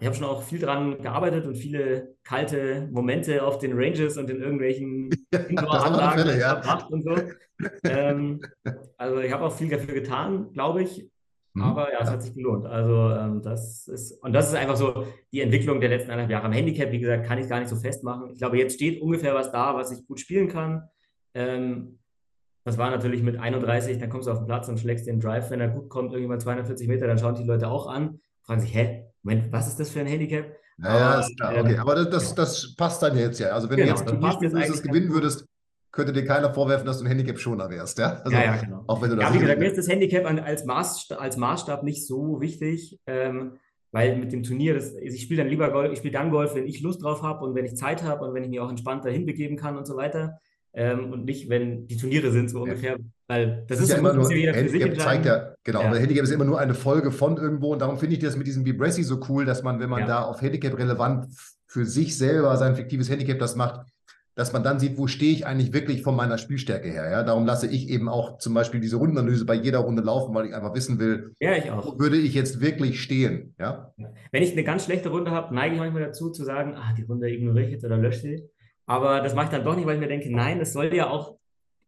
ich 0.00 0.06
habe 0.06 0.16
schon 0.16 0.26
auch 0.26 0.42
viel 0.42 0.58
dran 0.58 1.02
gearbeitet 1.02 1.46
und 1.46 1.56
viele 1.56 2.14
kalte 2.24 2.88
Momente 2.92 3.42
auf 3.42 3.58
den 3.58 3.72
Ranges 3.74 4.16
und 4.16 4.30
in 4.30 4.40
irgendwelchen 4.40 5.10
Indoor-Anlagen 5.48 6.38
ja. 6.38 6.60
verbracht 6.60 6.90
und 6.90 7.02
so. 7.02 7.16
ähm, 7.84 8.40
also 8.96 9.18
ich 9.20 9.32
habe 9.32 9.44
auch 9.44 9.52
viel 9.52 9.68
dafür 9.68 9.94
getan, 9.94 10.52
glaube 10.52 10.82
ich. 10.82 11.08
Mhm. 11.54 11.62
Aber 11.62 11.92
ja, 11.92 12.00
es 12.00 12.10
hat 12.10 12.22
sich 12.22 12.34
gelohnt. 12.34 12.66
Also 12.66 13.10
ähm, 13.10 13.42
das 13.42 13.88
ist, 13.88 14.12
und 14.22 14.32
das 14.32 14.48
ist 14.48 14.54
einfach 14.54 14.76
so 14.76 15.06
die 15.32 15.40
Entwicklung 15.40 15.80
der 15.80 15.90
letzten 15.90 16.10
eineinhalb 16.10 16.30
Jahre. 16.30 16.46
Am 16.46 16.52
Handicap, 16.52 16.92
wie 16.92 17.00
gesagt, 17.00 17.26
kann 17.26 17.38
ich 17.38 17.48
gar 17.48 17.58
nicht 17.58 17.68
so 17.68 17.76
festmachen. 17.76 18.30
Ich 18.32 18.38
glaube, 18.38 18.58
jetzt 18.58 18.74
steht 18.74 19.02
ungefähr 19.02 19.34
was 19.34 19.50
da, 19.50 19.74
was 19.74 19.90
ich 19.90 20.06
gut 20.06 20.20
spielen 20.20 20.48
kann. 20.48 20.88
Ähm, 21.34 21.98
das 22.64 22.76
war 22.76 22.90
natürlich 22.90 23.22
mit 23.22 23.38
31, 23.38 23.98
dann 23.98 24.10
kommst 24.10 24.28
du 24.28 24.32
auf 24.32 24.38
den 24.38 24.46
Platz 24.46 24.68
und 24.68 24.78
schlägst 24.78 25.06
den 25.06 25.20
Drive, 25.20 25.50
wenn 25.50 25.60
er 25.60 25.68
gut 25.68 25.88
kommt, 25.88 26.12
irgendwann 26.12 26.38
240 26.38 26.86
Meter, 26.86 27.06
dann 27.06 27.18
schauen 27.18 27.34
die 27.34 27.44
Leute 27.44 27.68
auch 27.68 27.86
an 27.86 28.20
fragen 28.48 28.62
sich, 28.62 28.74
hä, 28.74 29.04
Moment, 29.22 29.52
was 29.52 29.68
ist 29.68 29.80
das 29.80 29.90
für 29.90 30.00
ein 30.00 30.06
Handicap? 30.06 30.46
Naja, 30.78 31.20
ist 31.20 31.36
klar, 31.36 31.52
okay. 31.58 31.74
Ähm, 31.74 31.80
aber 31.80 31.94
das, 31.96 32.10
das, 32.10 32.34
das, 32.34 32.76
passt 32.76 33.02
dann 33.02 33.16
jetzt 33.18 33.40
ja. 33.40 33.48
Also 33.48 33.68
wenn 33.68 33.76
genau, 33.76 33.94
du 33.94 34.14
jetzt 34.14 34.34
spielen 34.34 34.52
würdest, 34.52 34.82
gewinnen 34.84 35.12
würdest, 35.12 35.46
könnte 35.90 36.12
dir 36.12 36.24
keiner 36.24 36.54
vorwerfen, 36.54 36.86
dass 36.86 36.98
du 36.98 37.04
ein 37.04 37.08
Handicap-Schoner 37.08 37.68
wärst. 37.68 37.98
Ja, 37.98 38.20
also, 38.22 38.30
ja, 38.30 38.44
ja, 38.44 38.56
genau. 38.56 38.84
Auch 38.86 39.02
wenn 39.02 39.10
du 39.10 39.16
das 39.16 39.28
ja, 39.28 39.34
wie 39.34 39.38
gesagt, 39.40 39.58
mir 39.58 39.66
ist 39.66 39.78
das 39.78 39.88
Handicap 39.88 40.24
als, 40.24 40.64
Maßstab, 40.64 41.20
als 41.20 41.36
Maßstab 41.36 41.82
nicht 41.82 42.06
so 42.06 42.40
wichtig, 42.40 43.00
ähm, 43.06 43.58
weil 43.90 44.16
mit 44.16 44.32
dem 44.32 44.44
Turnier, 44.44 44.74
das, 44.74 44.94
ich 44.94 45.22
spiele 45.22 45.42
dann 45.42 45.50
lieber 45.50 45.70
Golf, 45.72 45.92
ich 45.92 45.98
spiele 45.98 46.12
dann 46.12 46.30
Golf, 46.30 46.54
wenn 46.54 46.66
ich 46.66 46.80
Lust 46.80 47.02
drauf 47.02 47.22
habe 47.22 47.44
und 47.44 47.54
wenn 47.54 47.64
ich 47.64 47.74
Zeit 47.74 48.04
habe 48.04 48.26
und 48.26 48.34
wenn 48.34 48.44
ich 48.44 48.50
mich 48.50 48.60
auch 48.60 48.70
entspannter 48.70 49.10
hinbegeben 49.10 49.56
kann 49.56 49.76
und 49.76 49.86
so 49.86 49.96
weiter. 49.96 50.38
Ähm, 50.74 51.10
und 51.12 51.24
nicht, 51.24 51.48
wenn 51.48 51.86
die 51.88 51.96
Turniere 51.96 52.30
sind, 52.30 52.50
so 52.50 52.62
ungefähr. 52.62 52.92
Ja. 52.92 53.04
Weil 53.28 53.64
das, 53.68 53.78
das 53.78 53.80
ist, 53.80 53.90
ja 53.90 53.98
immer 53.98 54.14
nur, 54.14 54.32
jeder 54.32 54.54
sich 54.68 54.98
zeigt 54.98 55.26
ja, 55.26 55.54
genau, 55.62 55.82
ja. 55.82 55.94
Handicap 55.94 56.24
ist 56.24 56.30
immer 56.30 56.46
nur 56.46 56.58
eine 56.58 56.74
Folge 56.74 57.12
von 57.12 57.36
irgendwo 57.36 57.72
und 57.72 57.80
darum 57.80 57.98
finde 57.98 58.14
ich 58.14 58.20
das 58.20 58.36
mit 58.36 58.46
diesem 58.46 58.64
Vibressi 58.64 59.02
so 59.02 59.20
cool, 59.28 59.44
dass 59.44 59.62
man, 59.62 59.80
wenn 59.80 59.90
man 59.90 60.00
ja. 60.00 60.06
da 60.06 60.22
auf 60.22 60.40
Handicap 60.40 60.78
relevant 60.78 61.26
für 61.66 61.84
sich 61.84 62.16
selber 62.16 62.56
sein 62.56 62.74
fiktives 62.74 63.10
Handicap 63.10 63.38
das 63.38 63.54
macht, 63.54 63.86
dass 64.38 64.52
man 64.52 64.62
dann 64.62 64.78
sieht, 64.78 64.96
wo 64.96 65.08
stehe 65.08 65.32
ich 65.32 65.46
eigentlich 65.46 65.72
wirklich 65.72 66.02
von 66.02 66.14
meiner 66.14 66.38
Spielstärke 66.38 66.88
her. 66.88 67.10
Ja? 67.10 67.24
Darum 67.24 67.44
lasse 67.44 67.66
ich 67.66 67.88
eben 67.88 68.08
auch 68.08 68.38
zum 68.38 68.54
Beispiel 68.54 68.78
diese 68.78 68.94
Rundenanalyse 68.94 69.44
bei 69.44 69.54
jeder 69.54 69.80
Runde 69.80 70.00
laufen, 70.00 70.32
weil 70.32 70.46
ich 70.46 70.54
einfach 70.54 70.74
wissen 70.76 71.00
will, 71.00 71.34
ja, 71.40 71.56
ich 71.56 71.64
wo 71.64 71.98
würde 71.98 72.16
ich 72.16 72.34
jetzt 72.34 72.60
wirklich 72.60 73.02
stehen. 73.02 73.56
Ja? 73.58 73.92
Wenn 74.30 74.44
ich 74.44 74.52
eine 74.52 74.62
ganz 74.62 74.84
schlechte 74.84 75.08
Runde 75.08 75.32
habe, 75.32 75.52
neige 75.52 75.74
ich 75.74 75.80
manchmal 75.80 76.04
dazu 76.04 76.30
zu 76.30 76.44
sagen, 76.44 76.76
ah, 76.76 76.94
die 76.96 77.02
Runde 77.02 77.28
ignoriere 77.28 77.66
ich 77.66 77.72
jetzt 77.72 77.84
oder 77.84 77.98
lösche 77.98 78.20
sie. 78.20 78.48
Aber 78.86 79.20
das 79.22 79.34
mache 79.34 79.46
ich 79.46 79.50
dann 79.50 79.64
doch 79.64 79.74
nicht, 79.74 79.86
weil 79.86 79.96
ich 79.96 80.00
mir 80.00 80.08
denke, 80.08 80.32
nein, 80.32 80.60
es 80.60 80.72
soll 80.72 80.94
ja 80.94 81.10
auch, 81.10 81.36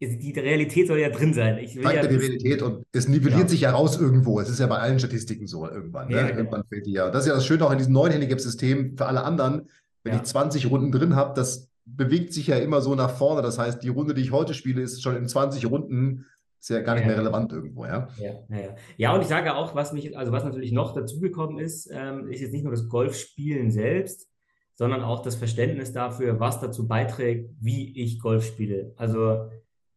die 0.01 0.33
Realität 0.33 0.87
soll 0.87 0.99
ja 0.99 1.11
drin 1.11 1.35
sein. 1.35 1.59
Ich 1.59 1.77
will 1.77 1.83
Zeigt 1.83 2.05
ja 2.05 2.09
die 2.09 2.17
Realität 2.17 2.63
und 2.63 2.87
es 2.93 3.07
nivelliert 3.07 3.43
ja. 3.43 3.49
sich 3.49 3.61
ja 3.61 3.71
raus 3.73 4.01
irgendwo. 4.01 4.41
Es 4.41 4.49
ist 4.49 4.59
ja 4.59 4.67
bei 4.67 4.79
allen 4.79 4.99
Statistiken 4.99 5.47
so 5.47 5.69
irgendwann. 5.69 6.09
Ne? 6.09 6.17
Ja, 6.17 6.23
genau. 6.23 6.39
Irgendwann 6.39 6.65
fällt 6.65 6.87
die 6.87 6.93
ja. 6.93 7.11
Das 7.11 7.25
ist 7.25 7.29
ja 7.29 7.35
das 7.35 7.45
Schöne 7.45 7.67
auch 7.67 7.73
in 7.73 7.79
diesem 7.79 7.93
neuen 7.93 8.13
Handicap-System 8.13 8.97
für 8.97 9.07
alle 9.07 9.23
anderen. 9.25 9.69
Wenn 10.03 10.17
ich 10.17 10.23
20 10.23 10.71
Runden 10.71 10.91
drin 10.91 11.17
habe, 11.17 11.35
das 11.35 11.69
bewegt 11.85 12.33
sich 12.33 12.47
ja 12.47 12.57
immer 12.57 12.81
so 12.81 12.95
nach 12.95 13.11
vorne. 13.11 13.43
Das 13.43 13.59
heißt, 13.59 13.83
die 13.83 13.89
Runde, 13.89 14.15
die 14.15 14.23
ich 14.23 14.33
heute 14.33 14.55
spiele, 14.55 14.81
ist 14.81 15.03
schon 15.03 15.17
in 15.17 15.29
20 15.29 15.67
Runden 15.71 16.25
ist 16.59 16.69
ja 16.69 16.81
gar 16.83 16.95
nicht 16.95 17.07
mehr 17.07 17.17
relevant 17.17 17.53
irgendwo, 17.53 17.87
ja? 17.87 18.09
Ja, 18.19 18.33
ja, 18.51 18.77
ja. 18.99 19.15
und 19.15 19.23
ich 19.23 19.29
sage 19.29 19.55
auch, 19.55 19.75
was 19.75 19.95
mich, 19.95 20.17
also 20.17 20.31
was 20.31 20.45
natürlich 20.45 20.73
noch 20.73 20.93
dazugekommen 20.93 21.59
ist, 21.59 21.89
ähm, 21.91 22.29
ist 22.29 22.43
jetzt 22.43 22.53
nicht 22.53 22.65
nur 22.65 22.73
das 22.73 22.87
Golfspielen 22.87 23.71
selbst, 23.71 24.29
sondern 24.75 25.03
auch 25.03 25.23
das 25.23 25.37
Verständnis 25.37 25.93
dafür, 25.93 26.39
was 26.39 26.61
dazu 26.61 26.87
beiträgt, 26.87 27.51
wie 27.61 27.99
ich 27.99 28.21
Golf 28.21 28.45
spiele. 28.45 28.93
Also 28.97 29.49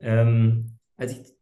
ähm, 0.04 0.78
als 0.98 1.14
ich 1.14 1.34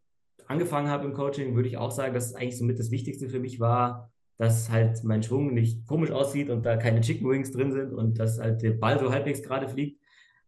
angefangen 0.47 0.89
habe 0.89 1.05
im 1.05 1.13
Coaching, 1.13 1.55
würde 1.55 1.67
ich 1.67 1.77
auch 1.77 1.91
sagen, 1.91 2.13
dass 2.13 2.27
es 2.27 2.35
eigentlich 2.35 2.57
somit 2.57 2.79
das 2.79 2.91
Wichtigste 2.91 3.29
für 3.29 3.39
mich 3.39 3.59
war, 3.59 4.11
dass 4.37 4.69
halt 4.71 5.03
mein 5.03 5.23
Schwung 5.23 5.53
nicht 5.53 5.85
komisch 5.87 6.11
aussieht 6.11 6.49
und 6.49 6.65
da 6.65 6.77
keine 6.77 7.01
Chicken 7.01 7.29
Wings 7.29 7.51
drin 7.51 7.71
sind 7.71 7.93
und 7.93 8.19
dass 8.19 8.39
halt 8.39 8.61
der 8.61 8.71
Ball 8.71 8.99
so 8.99 9.11
halbwegs 9.11 9.43
gerade 9.43 9.67
fliegt. 9.67 10.01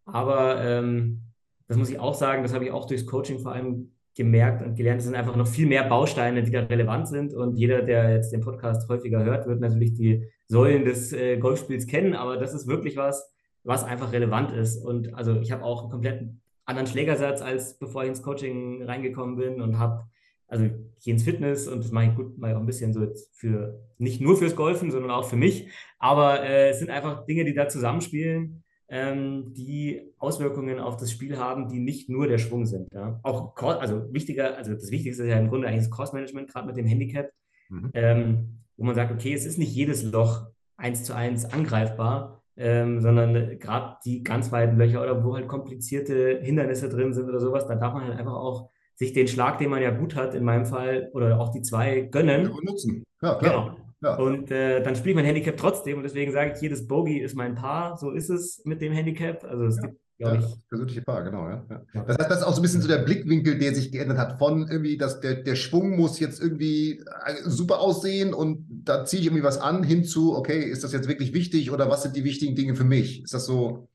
Aber 0.05 0.63
ähm, 0.63 1.21
das 1.67 1.77
muss 1.77 1.89
ich 1.89 1.99
auch 1.99 2.13
sagen, 2.13 2.43
das 2.43 2.53
habe 2.53 2.65
ich 2.65 2.71
auch 2.71 2.87
durchs 2.87 3.05
Coaching 3.05 3.39
vor 3.39 3.53
allem 3.53 3.91
gemerkt 4.15 4.61
und 4.61 4.75
gelernt, 4.75 4.99
es 4.99 5.05
sind 5.05 5.15
einfach 5.15 5.35
noch 5.35 5.47
viel 5.47 5.65
mehr 5.65 5.83
Bausteine, 5.85 6.43
die 6.43 6.51
da 6.51 6.61
relevant 6.61 7.07
sind. 7.07 7.33
Und 7.33 7.55
jeder, 7.55 7.81
der 7.81 8.11
jetzt 8.11 8.31
den 8.31 8.41
Podcast 8.41 8.87
häufiger 8.89 9.23
hört, 9.23 9.47
wird 9.47 9.59
natürlich 9.59 9.93
die 9.93 10.27
Säulen 10.47 10.85
des 10.85 11.13
äh, 11.13 11.37
Golfspiels 11.37 11.87
kennen. 11.87 12.13
Aber 12.13 12.37
das 12.37 12.53
ist 12.53 12.67
wirklich 12.67 12.95
was, 12.95 13.33
was 13.63 13.83
einfach 13.83 14.11
relevant 14.11 14.51
ist. 14.51 14.83
Und 14.83 15.13
also 15.15 15.39
ich 15.39 15.51
habe 15.51 15.63
auch 15.63 15.89
komplett 15.89 16.29
anderen 16.65 16.87
Schlägersatz, 16.87 17.41
als 17.41 17.77
bevor 17.77 18.03
ich 18.03 18.09
ins 18.09 18.23
Coaching 18.23 18.83
reingekommen 18.83 19.35
bin 19.35 19.61
und 19.61 19.79
habe, 19.79 20.05
also 20.47 20.65
ich 20.65 20.71
gehe 21.03 21.13
ins 21.13 21.23
Fitness 21.23 21.67
und 21.67 21.83
das 21.83 21.91
mache 21.91 22.05
ich 22.05 22.15
gut, 22.15 22.37
mache 22.37 22.51
ich 22.51 22.57
auch 22.57 22.61
ein 22.61 22.65
bisschen 22.65 22.93
so 22.93 23.01
jetzt 23.01 23.35
für, 23.35 23.81
nicht 23.97 24.21
nur 24.21 24.37
fürs 24.37 24.55
Golfen, 24.55 24.91
sondern 24.91 25.11
auch 25.11 25.25
für 25.25 25.35
mich. 25.35 25.69
Aber 25.99 26.43
äh, 26.43 26.69
es 26.69 26.79
sind 26.79 26.89
einfach 26.89 27.25
Dinge, 27.25 27.43
die 27.45 27.53
da 27.53 27.67
zusammenspielen 27.67 28.63
ähm, 28.93 29.53
die 29.55 30.13
Auswirkungen 30.19 30.79
auf 30.79 30.97
das 30.97 31.11
Spiel 31.11 31.39
haben, 31.39 31.67
die 31.67 31.79
nicht 31.79 32.09
nur 32.09 32.27
der 32.27 32.37
Schwung 32.37 32.67
sind. 32.67 32.93
Ja? 32.93 33.19
Auch, 33.23 33.55
also 33.57 34.13
wichtiger, 34.13 34.55
also 34.55 34.73
das 34.73 34.91
Wichtigste 34.91 35.23
ist 35.23 35.29
ja 35.29 35.39
im 35.39 35.49
Grunde 35.49 35.67
eigentlich 35.67 35.85
das 35.85 35.89
Cost-Management, 35.89 36.51
gerade 36.51 36.67
mit 36.67 36.77
dem 36.77 36.85
Handicap, 36.85 37.31
mhm. 37.69 37.89
ähm, 37.95 38.59
wo 38.77 38.85
man 38.85 38.93
sagt, 38.93 39.11
okay, 39.11 39.33
es 39.33 39.45
ist 39.45 39.57
nicht 39.57 39.73
jedes 39.73 40.03
Loch 40.03 40.45
eins 40.77 41.03
zu 41.03 41.15
eins 41.15 41.45
angreifbar, 41.45 42.42
ähm, 42.55 43.01
sondern 43.01 43.57
gerade 43.59 43.97
die 44.05 44.23
ganz 44.23 44.51
weiten 44.51 44.77
Löcher 44.77 45.01
oder 45.01 45.23
wo 45.23 45.35
halt 45.35 45.47
komplizierte 45.47 46.39
Hindernisse 46.41 46.89
drin 46.89 47.13
sind 47.13 47.27
oder 47.27 47.39
sowas, 47.39 47.67
da 47.67 47.75
darf 47.75 47.93
man 47.93 48.05
halt 48.05 48.19
einfach 48.19 48.35
auch 48.35 48.69
sich 48.95 49.13
den 49.13 49.27
Schlag, 49.27 49.57
den 49.57 49.69
man 49.69 49.81
ja 49.81 49.91
gut 49.91 50.15
hat, 50.15 50.35
in 50.35 50.43
meinem 50.43 50.65
Fall, 50.65 51.09
oder 51.13 51.39
auch 51.39 51.49
die 51.49 51.61
zwei 51.61 52.01
gönnen. 52.01 52.43
Ja, 52.43 52.57
nutzen. 52.61 53.03
Ja, 53.21 53.35
klar. 53.35 53.39
Genau. 53.39 53.83
Ja. 54.03 54.15
Und 54.17 54.51
äh, 54.51 54.83
dann 54.83 54.95
spiele 54.95 55.11
ich 55.11 55.15
mein 55.15 55.25
Handicap 55.25 55.55
trotzdem 55.55 55.97
und 55.97 56.03
deswegen 56.03 56.33
sage 56.33 56.51
ich, 56.53 56.61
jedes 56.61 56.87
Bogey 56.87 57.19
ist 57.19 57.35
mein 57.35 57.55
Paar. 57.55 57.97
So 57.97 58.11
ist 58.11 58.29
es 58.29 58.61
mit 58.65 58.81
dem 58.81 58.91
Handicap. 58.91 59.45
Also 59.45 59.63
es 59.63 59.77
ja. 59.77 59.83
gibt, 59.83 59.99
ja, 60.23 60.35
ich, 60.35 60.41
das 60.41 60.59
persönliche 60.69 61.01
Paar, 61.01 61.23
genau. 61.23 61.47
Ja. 61.47 61.65
ja. 61.93 62.03
Das 62.03 62.17
heißt, 62.17 62.31
das 62.31 62.39
ist 62.39 62.43
auch 62.43 62.53
so 62.53 62.59
ein 62.59 62.63
bisschen 62.63 62.81
so 62.81 62.87
der 62.87 62.99
Blickwinkel, 62.99 63.57
der 63.57 63.75
sich 63.75 63.91
geändert 63.91 64.17
hat 64.17 64.39
von 64.39 64.67
irgendwie, 64.69 64.97
dass 64.97 65.19
der, 65.19 65.35
der 65.35 65.55
Schwung 65.55 65.95
muss 65.95 66.19
jetzt 66.19 66.41
irgendwie 66.41 66.99
äh, 67.25 67.35
super 67.45 67.79
aussehen 67.79 68.33
und 68.33 68.65
da 68.69 69.05
ziehe 69.05 69.21
ich 69.21 69.27
irgendwie 69.27 69.43
was 69.43 69.59
an, 69.59 69.83
hinzu, 69.83 70.35
okay, 70.35 70.59
ist 70.59 70.83
das 70.83 70.93
jetzt 70.93 71.07
wirklich 71.07 71.33
wichtig 71.33 71.71
oder 71.71 71.89
was 71.89 72.03
sind 72.03 72.15
die 72.15 72.23
wichtigen 72.23 72.55
Dinge 72.55 72.75
für 72.75 72.83
mich? 72.83 73.23
Ist 73.23 73.33
das 73.33 73.45
so? 73.45 73.87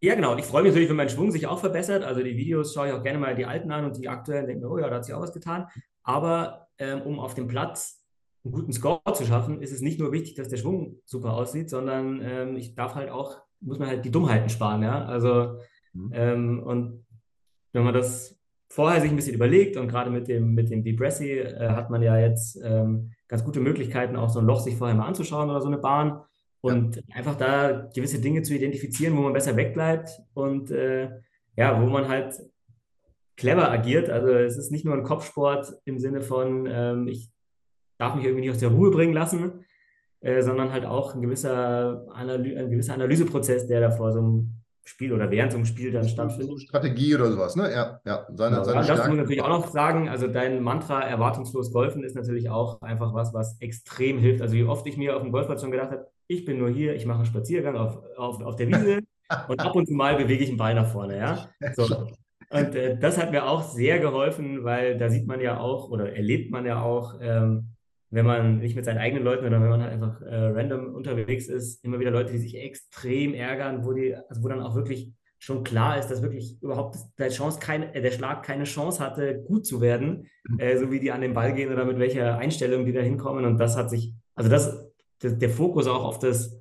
Ja, 0.00 0.14
genau. 0.14 0.32
Und 0.32 0.38
ich 0.38 0.44
freue 0.44 0.62
mich 0.62 0.72
natürlich, 0.72 0.90
wenn 0.90 0.96
mein 0.96 1.08
Schwung 1.08 1.30
sich 1.30 1.46
auch 1.46 1.58
verbessert. 1.58 2.04
Also 2.04 2.22
die 2.22 2.36
Videos 2.36 2.74
schaue 2.74 2.88
ich 2.88 2.92
auch 2.92 3.02
gerne 3.02 3.18
mal 3.18 3.34
die 3.34 3.46
alten 3.46 3.70
an 3.70 3.86
und 3.86 3.96
die 3.96 4.08
aktuellen 4.08 4.46
denke 4.46 4.66
mir, 4.66 4.70
oh 4.70 4.78
ja, 4.78 4.88
da 4.90 4.96
hat 4.96 5.04
sich 5.04 5.14
auch 5.14 5.22
was 5.22 5.32
getan. 5.32 5.66
Aber 6.02 6.68
ähm, 6.78 7.02
um 7.02 7.18
auf 7.18 7.34
dem 7.34 7.48
Platz 7.48 8.02
einen 8.44 8.52
guten 8.52 8.72
Score 8.72 9.00
zu 9.14 9.24
schaffen, 9.24 9.62
ist 9.62 9.72
es 9.72 9.80
nicht 9.80 9.98
nur 9.98 10.12
wichtig, 10.12 10.34
dass 10.34 10.48
der 10.48 10.58
Schwung 10.58 11.00
super 11.04 11.32
aussieht, 11.32 11.70
sondern 11.70 12.20
ähm, 12.22 12.56
ich 12.56 12.74
darf 12.74 12.94
halt 12.94 13.10
auch, 13.10 13.38
muss 13.60 13.78
man 13.78 13.88
halt 13.88 14.04
die 14.04 14.10
Dummheiten 14.10 14.48
sparen, 14.48 14.82
ja. 14.82 15.04
Also 15.06 15.58
mhm. 15.96 16.10
ähm, 16.12 16.62
und 16.62 17.06
wenn 17.72 17.84
man 17.84 17.94
das 17.94 18.38
vorher 18.68 19.00
sich 19.00 19.10
ein 19.10 19.16
bisschen 19.16 19.34
überlegt 19.34 19.76
und 19.76 19.88
gerade 19.88 20.10
mit 20.10 20.28
dem, 20.28 20.54
mit 20.54 20.70
dem 20.70 20.82
Debrassi 20.82 21.30
äh, 21.30 21.68
hat 21.68 21.90
man 21.90 22.02
ja 22.02 22.18
jetzt 22.18 22.58
ähm, 22.62 23.12
ganz 23.28 23.44
gute 23.44 23.60
Möglichkeiten, 23.60 24.16
auch 24.16 24.30
so 24.30 24.40
ein 24.40 24.46
Loch 24.46 24.60
sich 24.60 24.76
vorher 24.76 24.96
mal 24.96 25.06
anzuschauen 25.06 25.50
oder 25.50 25.60
so 25.60 25.68
eine 25.68 25.78
Bahn 25.78 26.22
und 26.60 26.96
ja. 26.96 27.02
einfach 27.14 27.36
da 27.36 27.88
gewisse 27.94 28.20
Dinge 28.20 28.42
zu 28.42 28.54
identifizieren, 28.54 29.16
wo 29.16 29.22
man 29.22 29.32
besser 29.32 29.56
wegbleibt 29.56 30.10
und 30.34 30.70
äh, 30.70 31.10
ja, 31.56 31.80
wo 31.80 31.86
man 31.86 32.08
halt 32.08 32.34
clever 33.36 33.70
agiert. 33.70 34.10
Also 34.10 34.28
es 34.28 34.56
ist 34.56 34.72
nicht 34.72 34.84
nur 34.84 34.94
ein 34.94 35.04
Kopfsport 35.04 35.74
im 35.84 35.98
Sinne 35.98 36.22
von, 36.22 36.66
ähm, 36.68 37.08
ich 37.08 37.30
darf 37.98 38.14
mich 38.14 38.24
irgendwie 38.24 38.42
nicht 38.42 38.50
aus 38.50 38.58
der 38.58 38.70
Ruhe 38.70 38.90
bringen 38.90 39.14
lassen, 39.14 39.64
äh, 40.20 40.42
sondern 40.42 40.72
halt 40.72 40.84
auch 40.84 41.14
ein 41.14 41.22
gewisser, 41.22 42.06
Analy 42.12 42.56
ein 42.56 42.70
gewisser 42.70 42.94
Analyseprozess, 42.94 43.66
der 43.66 43.80
da 43.80 43.90
vor 43.90 44.12
so 44.12 44.18
einem 44.18 44.54
Spiel 44.88 45.12
oder 45.12 45.30
während 45.32 45.50
so 45.50 45.58
einem 45.58 45.66
Spiel 45.66 45.90
dann 45.90 46.08
stattfindet. 46.08 46.62
Strategie 46.62 47.16
oder 47.16 47.32
sowas, 47.32 47.56
ne? 47.56 47.72
Ja, 47.72 48.00
ja. 48.04 48.24
Seine, 48.32 48.56
genau. 48.56 48.64
seine 48.64 48.86
das 48.86 48.98
muss 48.98 49.08
man 49.08 49.16
natürlich 49.16 49.42
auch 49.42 49.48
noch 49.48 49.66
sagen. 49.68 50.08
Also 50.08 50.28
dein 50.28 50.62
Mantra 50.62 51.02
erwartungslos 51.02 51.72
golfen 51.72 52.04
ist 52.04 52.14
natürlich 52.14 52.50
auch 52.50 52.80
einfach 52.82 53.12
was, 53.12 53.34
was 53.34 53.60
extrem 53.60 54.18
hilft. 54.18 54.42
Also 54.42 54.54
wie 54.54 54.62
oft 54.62 54.86
ich 54.86 54.96
mir 54.96 55.16
auf 55.16 55.22
dem 55.22 55.32
Golfplatz 55.32 55.60
schon 55.60 55.72
gedacht 55.72 55.90
habe, 55.90 56.06
ich 56.28 56.44
bin 56.44 56.58
nur 56.58 56.70
hier, 56.70 56.94
ich 56.94 57.04
mache 57.04 57.18
einen 57.18 57.26
Spaziergang 57.26 57.76
auf, 57.76 57.98
auf, 58.16 58.40
auf 58.42 58.54
der 58.54 58.68
Wiese 58.68 59.00
und 59.48 59.60
ab 59.60 59.74
und 59.74 59.88
zu 59.88 59.94
mal 59.94 60.16
bewege 60.16 60.44
ich 60.44 60.50
einen 60.50 60.58
Ball 60.58 60.74
nach 60.74 60.86
vorne, 60.86 61.18
ja. 61.18 61.48
So. 61.74 62.06
Und 62.50 62.74
äh, 62.76 62.96
das 62.96 63.18
hat 63.18 63.32
mir 63.32 63.44
auch 63.44 63.62
sehr 63.62 63.98
geholfen, 63.98 64.62
weil 64.62 64.96
da 64.98 65.08
sieht 65.08 65.26
man 65.26 65.40
ja 65.40 65.58
auch 65.58 65.90
oder 65.90 66.14
erlebt 66.14 66.52
man 66.52 66.64
ja 66.64 66.80
auch, 66.80 67.14
ähm, 67.20 67.70
wenn 68.16 68.24
man 68.24 68.58
nicht 68.60 68.74
mit 68.74 68.86
seinen 68.86 68.96
eigenen 68.96 69.24
Leuten 69.24 69.44
oder 69.44 69.60
wenn 69.60 69.68
man 69.68 69.82
halt 69.82 69.92
einfach 69.92 70.22
äh, 70.22 70.34
random 70.34 70.94
unterwegs 70.94 71.48
ist, 71.48 71.84
immer 71.84 72.00
wieder 72.00 72.10
Leute, 72.10 72.32
die 72.32 72.38
sich 72.38 72.56
extrem 72.56 73.34
ärgern, 73.34 73.84
wo 73.84 73.92
die, 73.92 74.16
also 74.16 74.42
wo 74.42 74.48
dann 74.48 74.62
auch 74.62 74.74
wirklich 74.74 75.12
schon 75.38 75.64
klar 75.64 75.98
ist, 75.98 76.08
dass 76.08 76.22
wirklich 76.22 76.56
überhaupt 76.62 76.96
der, 77.18 77.28
Chance 77.28 77.60
keine, 77.60 77.94
äh, 77.94 78.00
der 78.00 78.12
Schlag 78.12 78.42
keine 78.42 78.64
Chance 78.64 79.04
hatte, 79.04 79.44
gut 79.46 79.66
zu 79.66 79.82
werden, 79.82 80.28
mhm. 80.48 80.58
äh, 80.58 80.78
so 80.78 80.90
wie 80.90 80.98
die 80.98 81.12
an 81.12 81.20
den 81.20 81.34
Ball 81.34 81.52
gehen 81.52 81.70
oder 81.70 81.84
mit 81.84 81.98
welcher 81.98 82.38
Einstellung 82.38 82.86
die 82.86 82.94
da 82.94 83.02
hinkommen. 83.02 83.44
Und 83.44 83.58
das 83.58 83.76
hat 83.76 83.90
sich, 83.90 84.14
also 84.34 84.48
das, 84.48 84.88
das, 85.18 85.36
der 85.36 85.50
Fokus 85.50 85.86
auch 85.86 86.02
auf 86.02 86.18
das, 86.18 86.58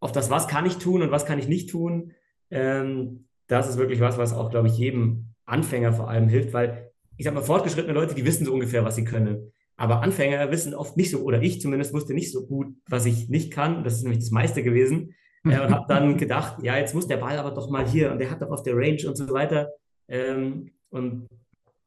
auf 0.00 0.10
das, 0.10 0.28
was 0.28 0.48
kann 0.48 0.66
ich 0.66 0.78
tun 0.78 1.02
und 1.02 1.12
was 1.12 1.24
kann 1.24 1.38
ich 1.38 1.46
nicht 1.46 1.70
tun, 1.70 2.14
ähm, 2.50 3.28
das 3.46 3.68
ist 3.68 3.78
wirklich 3.78 4.00
was, 4.00 4.18
was 4.18 4.32
auch, 4.32 4.50
glaube 4.50 4.66
ich, 4.66 4.76
jedem 4.76 5.34
Anfänger 5.44 5.92
vor 5.92 6.10
allem 6.10 6.28
hilft, 6.28 6.52
weil 6.52 6.90
ich 7.16 7.24
sag 7.24 7.34
mal, 7.34 7.42
fortgeschrittene 7.42 7.94
Leute, 7.94 8.16
die 8.16 8.24
wissen 8.24 8.44
so 8.44 8.52
ungefähr, 8.52 8.84
was 8.84 8.96
sie 8.96 9.04
können. 9.04 9.52
Aber 9.80 10.02
Anfänger 10.02 10.50
wissen 10.50 10.74
oft 10.74 10.98
nicht 10.98 11.10
so, 11.10 11.22
oder 11.22 11.40
ich 11.40 11.58
zumindest 11.58 11.94
wusste 11.94 12.12
nicht 12.12 12.30
so 12.30 12.46
gut, 12.46 12.74
was 12.86 13.06
ich 13.06 13.30
nicht 13.30 13.50
kann. 13.50 13.82
Das 13.82 13.94
ist 13.94 14.02
nämlich 14.02 14.18
das 14.18 14.30
meiste 14.30 14.62
gewesen. 14.62 15.14
Äh, 15.42 15.58
und 15.58 15.70
habe 15.70 15.86
dann 15.88 16.18
gedacht, 16.18 16.62
ja, 16.62 16.76
jetzt 16.76 16.94
muss 16.94 17.06
der 17.06 17.16
Ball 17.16 17.38
aber 17.38 17.52
doch 17.52 17.70
mal 17.70 17.88
hier 17.88 18.12
und 18.12 18.18
der 18.18 18.30
hat 18.30 18.42
doch 18.42 18.50
auf 18.50 18.62
der 18.62 18.76
Range 18.76 19.02
und 19.08 19.16
so 19.16 19.26
weiter. 19.30 19.70
Ähm, 20.06 20.72
und 20.90 21.28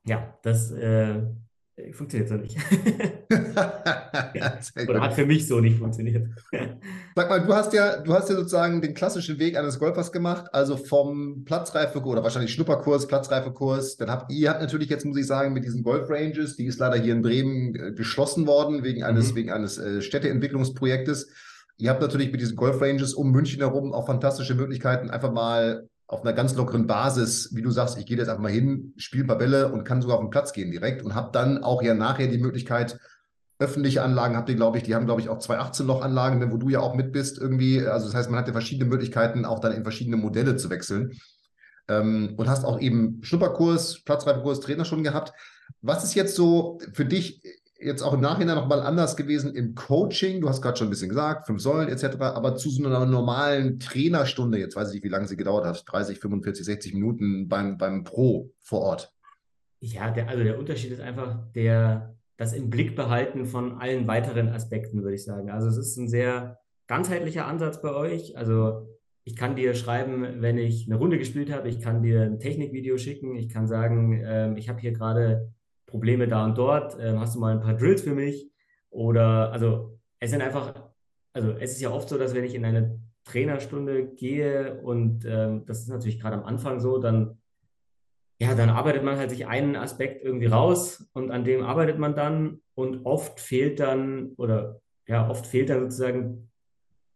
ja, 0.08 0.36
das, 0.42 0.72
äh, 0.72 1.22
funktioniert 1.94 2.30
so 2.30 2.36
nicht. 2.36 2.56
Oder 4.88 5.02
hat 5.02 5.14
für 5.14 5.26
mich 5.26 5.48
so 5.48 5.60
nicht 5.60 5.80
funktioniert. 5.80 6.28
Sag 7.16 7.30
mal, 7.30 7.40
du 7.40 7.52
hast 7.54 7.74
ja, 7.74 7.98
du 7.98 8.14
hast 8.14 8.30
ja 8.30 8.36
sozusagen 8.36 8.80
den 8.82 8.94
klassischen 8.94 9.40
Weg 9.40 9.58
eines 9.58 9.80
Golfers 9.80 10.12
gemacht, 10.12 10.54
also 10.54 10.78
vom 10.78 11.44
Platzreifekurs 11.46 12.12
oder 12.12 12.22
wahrscheinlich 12.24 12.54
Schnupperkurs, 12.54 13.08
Platzreifekurs. 13.08 13.98
Dann 13.98 14.12
habt 14.12 14.32
ihr 14.32 14.52
habt 14.52 14.62
natürlich 14.62 14.90
jetzt, 14.90 15.06
muss 15.06 15.18
ich 15.18 15.26
sagen, 15.26 15.54
mit 15.54 15.66
diesen 15.66 15.82
Golf 15.84 16.08
Ranges, 16.10 16.56
die 16.56 16.66
ist 16.66 16.78
leider 16.80 17.02
hier 17.02 17.14
in 17.14 17.24
Bremen 17.24 17.76
äh, 17.76 17.94
geschlossen 17.94 18.46
worden 18.46 18.84
wegen 18.84 19.04
eines, 19.04 19.32
mhm. 19.32 19.36
wegen 19.36 19.52
eines 19.52 19.80
äh, 19.80 20.02
Städteentwicklungsprojektes. 20.02 21.30
Ihr 21.78 21.90
habt 21.90 22.02
natürlich 22.02 22.32
mit 22.32 22.40
diesen 22.40 22.56
Golf 22.56 22.80
Ranges 22.82 23.16
um 23.16 23.32
München 23.32 23.60
herum 23.60 23.94
auch 23.94 24.06
fantastische 24.06 24.54
Möglichkeiten, 24.54 25.10
einfach 25.10 25.32
mal 25.32 25.90
auf 26.14 26.22
einer 26.22 26.34
ganz 26.34 26.56
lockeren 26.56 26.88
Basis, 26.88 27.54
wie 27.54 27.62
du 27.62 27.72
sagst, 27.72 27.98
ich 27.98 28.06
gehe 28.06 28.18
jetzt 28.18 28.30
einfach 28.30 28.42
mal 28.42 28.52
hin, 28.52 28.94
spiele 28.98 29.26
ein 29.26 29.28
paar 29.28 29.38
Bälle 29.38 29.72
und 29.72 29.84
kann 29.84 30.02
sogar 30.02 30.18
auf 30.18 30.24
den 30.24 30.30
Platz 30.30 30.54
gehen 30.54 30.72
direkt 30.72 31.04
und 31.04 31.16
habe 31.16 31.32
dann 31.34 31.64
auch 31.64 31.82
ja 31.82 31.94
nachher 31.94 32.28
die 32.28 32.38
Möglichkeit, 32.38 32.98
öffentliche 33.60 34.04
Anlagen 34.04 34.36
habt 34.36 34.50
ihr, 34.50 34.56
glaube 34.56 34.78
ich, 34.78 34.84
die 34.84 34.94
haben, 34.96 35.06
glaube 35.06 35.22
ich, 35.22 35.30
auch 35.30 35.40
zwei 35.40 35.60
18-Loch-Anlagen, 35.60 36.40
ne, 36.40 36.52
wo 36.52 36.58
du 36.58 36.70
ja 36.70 36.80
auch 36.80 36.96
mit 36.96 37.12
bist 37.12 37.38
irgendwie. 37.38 37.86
Also 37.86 38.08
das 38.08 38.16
heißt, 38.16 38.30
man 38.30 38.40
hat 38.40 38.48
ja 38.48 38.54
verschiedene 38.54 38.90
Möglichkeiten, 38.90 39.46
auch 39.46 39.60
dann 39.60 39.72
in 39.72 39.84
verschiedene 39.84 40.18
Modelle 40.18 40.58
zu 40.58 40.70
wechseln. 40.70 41.14
Ähm, 41.88 42.34
und 42.38 42.50
hast 42.50 42.66
auch 42.66 42.80
eben 42.80 43.20
Schnupperkurs, 43.24 44.04
Platzreifekurs, 44.04 44.60
Trainer 44.60 44.86
schon 44.86 45.04
gehabt. 45.04 45.34
Was 45.82 46.04
ist 46.04 46.16
jetzt 46.16 46.36
so 46.36 46.80
für 46.94 47.06
dich 47.06 47.42
jetzt 47.84 48.02
auch 48.02 48.14
im 48.14 48.22
Nachhinein 48.22 48.56
nochmal 48.56 48.82
anders 48.82 49.16
gewesen 49.16 49.56
im 49.56 49.76
Coaching? 49.76 50.42
Du 50.42 50.50
hast 50.50 50.62
gerade 50.62 50.78
schon 50.78 50.88
ein 50.88 50.90
bisschen 50.90 51.10
gesagt, 51.10 51.48
fünf 51.48 51.62
Säulen 51.62 51.90
etc., 51.90 52.18
aber 52.20 52.56
zu 52.56 52.70
so 52.70 52.86
einer 52.86 53.06
normalen 53.06 53.80
Trainerstunde, 53.80 54.58
jetzt 54.58 54.76
weiß 54.76 54.90
ich 54.90 54.96
nicht, 54.96 55.04
wie 55.04 55.10
lange 55.10 55.28
sie 55.28 55.38
gedauert 55.38 55.66
hat, 55.66 55.84
30, 55.86 56.20
45, 56.20 56.66
60 56.66 56.94
Minuten 56.94 57.48
beim, 57.48 57.78
beim 57.78 58.04
Pro 58.04 58.52
vor 58.60 58.82
Ort. 58.82 59.14
Ja, 59.80 60.12
der, 60.12 60.30
also 60.30 60.44
der 60.44 60.58
Unterschied 60.58 60.92
ist 60.92 61.02
einfach 61.02 61.52
der, 61.54 62.16
das 62.38 62.54
im 62.54 62.70
Blick 62.70 62.96
behalten 62.96 63.46
von 63.46 63.80
allen 63.80 64.08
weiteren 64.08 64.50
Aspekten, 64.50 65.04
würde 65.04 65.16
ich 65.16 65.26
sagen. 65.26 65.50
Also 65.50 65.68
es 65.68 65.78
ist 65.78 65.98
ein 65.98 66.08
sehr 66.08 66.60
ganzheitlicher 66.88 67.46
Ansatz 67.46 67.82
bei 67.82 67.94
euch. 67.94 68.38
Also 68.38 68.88
ich 69.26 69.36
kann 69.36 69.56
dir 69.56 69.74
schreiben, 69.74 70.42
wenn 70.42 70.58
ich 70.58 70.88
eine 70.88 70.98
Runde 70.98 71.18
gespielt 71.18 71.52
habe, 71.52 71.70
ich 71.70 71.80
kann 71.80 72.04
dir 72.04 72.22
ein 72.22 72.40
Technikvideo 72.40 72.98
schicken, 72.98 73.36
ich 73.36 73.50
kann 73.50 73.68
sagen, 73.68 74.22
äh, 74.22 74.54
ich 74.58 74.70
habe 74.70 74.80
hier 74.80 74.92
gerade 74.92 75.54
Probleme 75.94 76.28
da 76.28 76.44
und 76.44 76.58
dort, 76.58 76.98
äh, 77.00 77.16
hast 77.16 77.36
du 77.36 77.40
mal 77.40 77.54
ein 77.54 77.62
paar 77.62 77.76
Drills 77.76 78.02
für 78.02 78.16
mich? 78.16 78.50
Oder 78.90 79.52
also 79.52 80.00
es 80.20 80.32
sind 80.32 80.42
einfach, 80.42 80.74
also 81.34 81.52
es 81.52 81.74
ist 81.74 81.82
ja 81.82 81.92
oft 81.92 82.10
so, 82.10 82.18
dass 82.18 82.34
wenn 82.34 82.44
ich 82.44 82.56
in 82.56 82.66
eine 82.66 83.00
Trainerstunde 83.26 84.08
gehe 84.16 84.82
und 84.82 85.24
ähm, 85.26 85.66
das 85.68 85.82
ist 85.82 85.90
natürlich 85.90 86.20
gerade 86.20 86.36
am 86.38 86.46
Anfang 86.46 86.80
so, 86.80 86.98
dann 86.98 87.38
ja, 88.42 88.56
dann 88.56 88.72
arbeitet 88.72 89.04
man 89.04 89.18
halt 89.18 89.30
sich 89.30 89.46
einen 89.46 89.76
Aspekt 89.76 90.26
irgendwie 90.26 90.48
raus 90.48 91.08
und 91.14 91.30
an 91.30 91.44
dem 91.44 91.64
arbeitet 91.64 92.00
man 92.00 92.16
dann 92.16 92.60
und 92.74 93.06
oft 93.06 93.40
fehlt 93.40 93.80
dann 93.80 94.32
oder 94.38 94.82
ja, 95.08 95.30
oft 95.30 95.46
fehlt 95.46 95.70
dann 95.70 95.84
sozusagen 95.84 96.50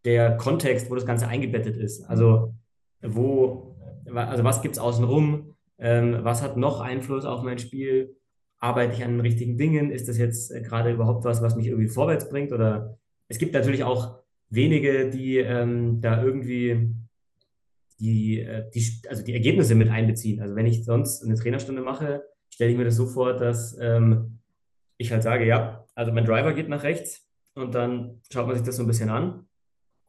der 0.06 0.38
Kontext, 0.38 0.92
wo 0.92 0.96
das 0.96 1.08
Ganze 1.08 1.28
eingebettet 1.28 1.78
ist. 1.78 2.04
Also 2.04 2.54
wo, 3.02 3.76
also 4.14 4.44
was 4.44 4.62
gibt 4.62 4.76
es 4.76 4.80
außenrum? 4.80 5.56
Ähm, 5.80 6.20
was 6.22 6.44
hat 6.44 6.58
noch 6.58 6.80
Einfluss 6.80 7.26
auf 7.26 7.42
mein 7.42 7.58
Spiel? 7.58 8.16
Arbeite 8.60 8.94
ich 8.94 9.04
an 9.04 9.12
den 9.12 9.22
richtigen 9.22 9.58
Dingen? 9.58 9.92
Ist 9.92 10.08
das 10.08 10.18
jetzt 10.18 10.52
äh, 10.52 10.62
gerade 10.62 10.92
überhaupt 10.92 11.24
was, 11.26 11.42
was 11.42 11.56
mich 11.56 11.68
irgendwie 11.68 11.90
vorwärts 11.90 12.30
bringt? 12.30 12.52
Oder 12.52 12.98
es 13.28 13.38
gibt 13.38 13.54
natürlich 13.54 13.84
auch 13.84 14.20
wenige, 14.50 15.10
die 15.10 15.38
ähm, 15.38 16.02
da 16.02 16.24
irgendwie 16.24 16.96
die, 18.00 18.42
äh, 18.42 18.70
die, 18.74 19.02
also 19.10 19.24
die 19.24 19.34
Ergebnisse 19.34 19.76
mit 19.76 19.90
einbeziehen. 19.90 20.42
Also 20.42 20.56
wenn 20.56 20.66
ich 20.66 20.86
sonst 20.86 21.24
eine 21.24 21.36
Trainerstunde 21.36 21.82
mache, 21.82 22.24
stelle 22.50 22.72
ich 22.72 22.78
mir 22.78 22.86
das 22.86 22.96
so 22.96 23.08
vor, 23.08 23.34
dass 23.34 23.78
ähm, 23.80 24.40
ich 24.98 25.12
halt 25.12 25.24
sage, 25.24 25.46
ja, 25.46 25.86
also 25.96 26.12
mein 26.12 26.26
Driver 26.26 26.54
geht 26.54 26.70
nach 26.70 26.84
rechts 26.84 27.28
und 27.56 27.76
dann 27.76 28.22
schaut 28.32 28.48
man 28.48 28.56
sich 28.56 28.66
das 28.66 28.78
so 28.78 28.84
ein 28.84 28.88
bisschen 28.88 29.10
an 29.10 29.48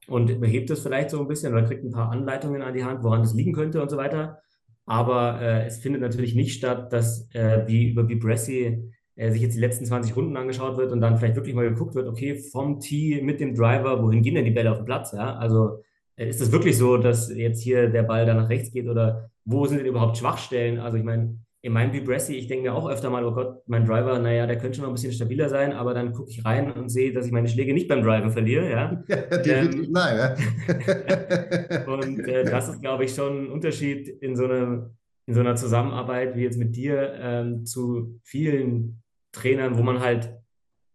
und 0.07 0.31
überhebt 0.31 0.71
es 0.71 0.81
vielleicht 0.81 1.11
so 1.11 1.21
ein 1.21 1.29
bisschen 1.29 1.53
oder 1.53 1.65
kriegt 1.65 1.85
ein 1.85 1.93
paar 1.93 2.11
Anleitungen 2.11 2.63
an 2.63 2.75
die 2.75 2.85
Hand, 2.85 3.03
woran 3.03 3.23
das 3.23 3.35
liegen 3.35 3.53
könnte 3.53 3.83
und 3.83 3.91
so 3.91 3.97
weiter. 3.97 4.41
Aber 4.89 5.39
äh, 5.43 5.67
es 5.67 5.79
findet 5.81 6.01
natürlich 6.01 6.35
nicht 6.35 6.57
statt, 6.57 6.95
dass 6.95 7.29
äh, 7.35 7.67
wie 7.67 7.91
über 7.91 8.05
Bibrassi 8.05 8.91
äh, 9.17 9.31
sich 9.31 9.43
jetzt 9.43 9.55
die 9.55 9.61
letzten 9.61 9.85
20 9.85 10.17
Runden 10.17 10.35
angeschaut 10.35 10.79
wird 10.79 10.93
und 10.93 11.03
dann 11.03 11.19
vielleicht 11.19 11.37
wirklich 11.37 11.55
mal 11.55 11.69
geguckt 11.69 11.95
wird, 11.95 12.09
okay, 12.09 12.37
vom 12.37 12.81
Tee 12.81 13.21
mit 13.21 13.39
dem 13.39 13.55
Driver, 13.55 14.03
wohin 14.03 14.23
gehen 14.23 14.35
denn 14.35 14.47
die 14.47 14.51
Bälle 14.51 14.73
auf 14.73 14.79
den 14.79 14.87
Platz? 14.87 15.13
Ja? 15.13 15.37
Also 15.37 15.83
äh, 16.17 16.27
ist 16.31 16.41
es 16.41 16.53
wirklich 16.53 16.79
so, 16.79 16.97
dass 16.97 17.29
jetzt 17.29 17.63
hier 17.63 17.91
der 17.91 18.03
Ball 18.05 18.25
da 18.25 18.33
nach 18.33 18.49
rechts 18.49 18.73
geht 18.73 18.89
oder 18.89 19.31
wo 19.45 19.67
sind 19.67 19.77
denn 19.77 19.87
überhaupt 19.87 20.17
Schwachstellen? 20.17 20.79
Also 20.79 20.97
ich 20.97 21.05
meine, 21.05 21.37
in 21.61 21.73
meinem 21.73 21.93
Vibressi, 21.93 22.35
ich 22.35 22.47
denke 22.47 22.71
mir 22.71 22.75
auch 22.75 22.89
öfter 22.89 23.11
mal, 23.11 23.25
oh 23.25 23.33
Gott, 23.33 23.63
mein 23.67 23.85
Driver, 23.85 24.19
naja, 24.19 24.47
der 24.47 24.59
könnte 24.59 24.77
schon 24.77 24.85
noch 24.85 24.91
ein 24.91 24.95
bisschen 24.95 25.13
stabiler 25.13 25.49
sein, 25.49 25.73
aber 25.73 25.93
dann 25.93 26.13
gucke 26.13 26.31
ich 26.31 26.45
rein 26.45 26.73
und 26.73 26.89
sehe, 26.89 27.13
dass 27.13 27.27
ich 27.27 27.33
meine 27.33 27.49
Schläge 27.49 27.75
nicht 27.75 27.89
beim 27.89 28.03
Driver 28.03 28.31
verliere. 28.31 28.71
Ja, 28.71 29.05
ähm, 29.45 29.89
nein. 29.91 30.17
Ja? 30.17 31.87
und 31.93 32.21
äh, 32.21 32.45
das 32.45 32.69
ist, 32.69 32.81
glaube 32.81 33.05
ich, 33.05 33.15
schon 33.15 33.47
ein 33.47 33.51
Unterschied 33.51 34.09
in 34.09 34.37
so, 34.37 34.45
eine, 34.45 34.91
in 35.27 35.35
so 35.35 35.41
einer 35.41 35.57
Zusammenarbeit 35.57 36.37
wie 36.37 36.43
jetzt 36.43 36.59
mit 36.59 36.77
dir 36.77 37.15
ähm, 37.21 37.67
zu 37.67 38.21
vielen 38.23 39.03
Trainern, 39.33 39.77
wo 39.79 39.83
man 39.83 40.01
halt 40.01 40.33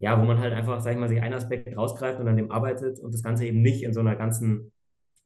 ja, 0.00 0.20
wo 0.20 0.24
man 0.24 0.38
halt 0.38 0.52
einfach, 0.52 0.80
sag 0.80 0.92
ich 0.92 0.98
mal, 0.98 1.08
sich 1.08 1.22
einen 1.22 1.34
Aspekt 1.34 1.74
rausgreift 1.74 2.20
und 2.20 2.28
an 2.28 2.36
dem 2.36 2.50
arbeitet 2.50 2.98
und 2.98 3.14
das 3.14 3.22
Ganze 3.22 3.46
eben 3.46 3.62
nicht 3.62 3.82
in 3.82 3.94
so 3.94 4.00
einer 4.00 4.16
ganzen 4.16 4.70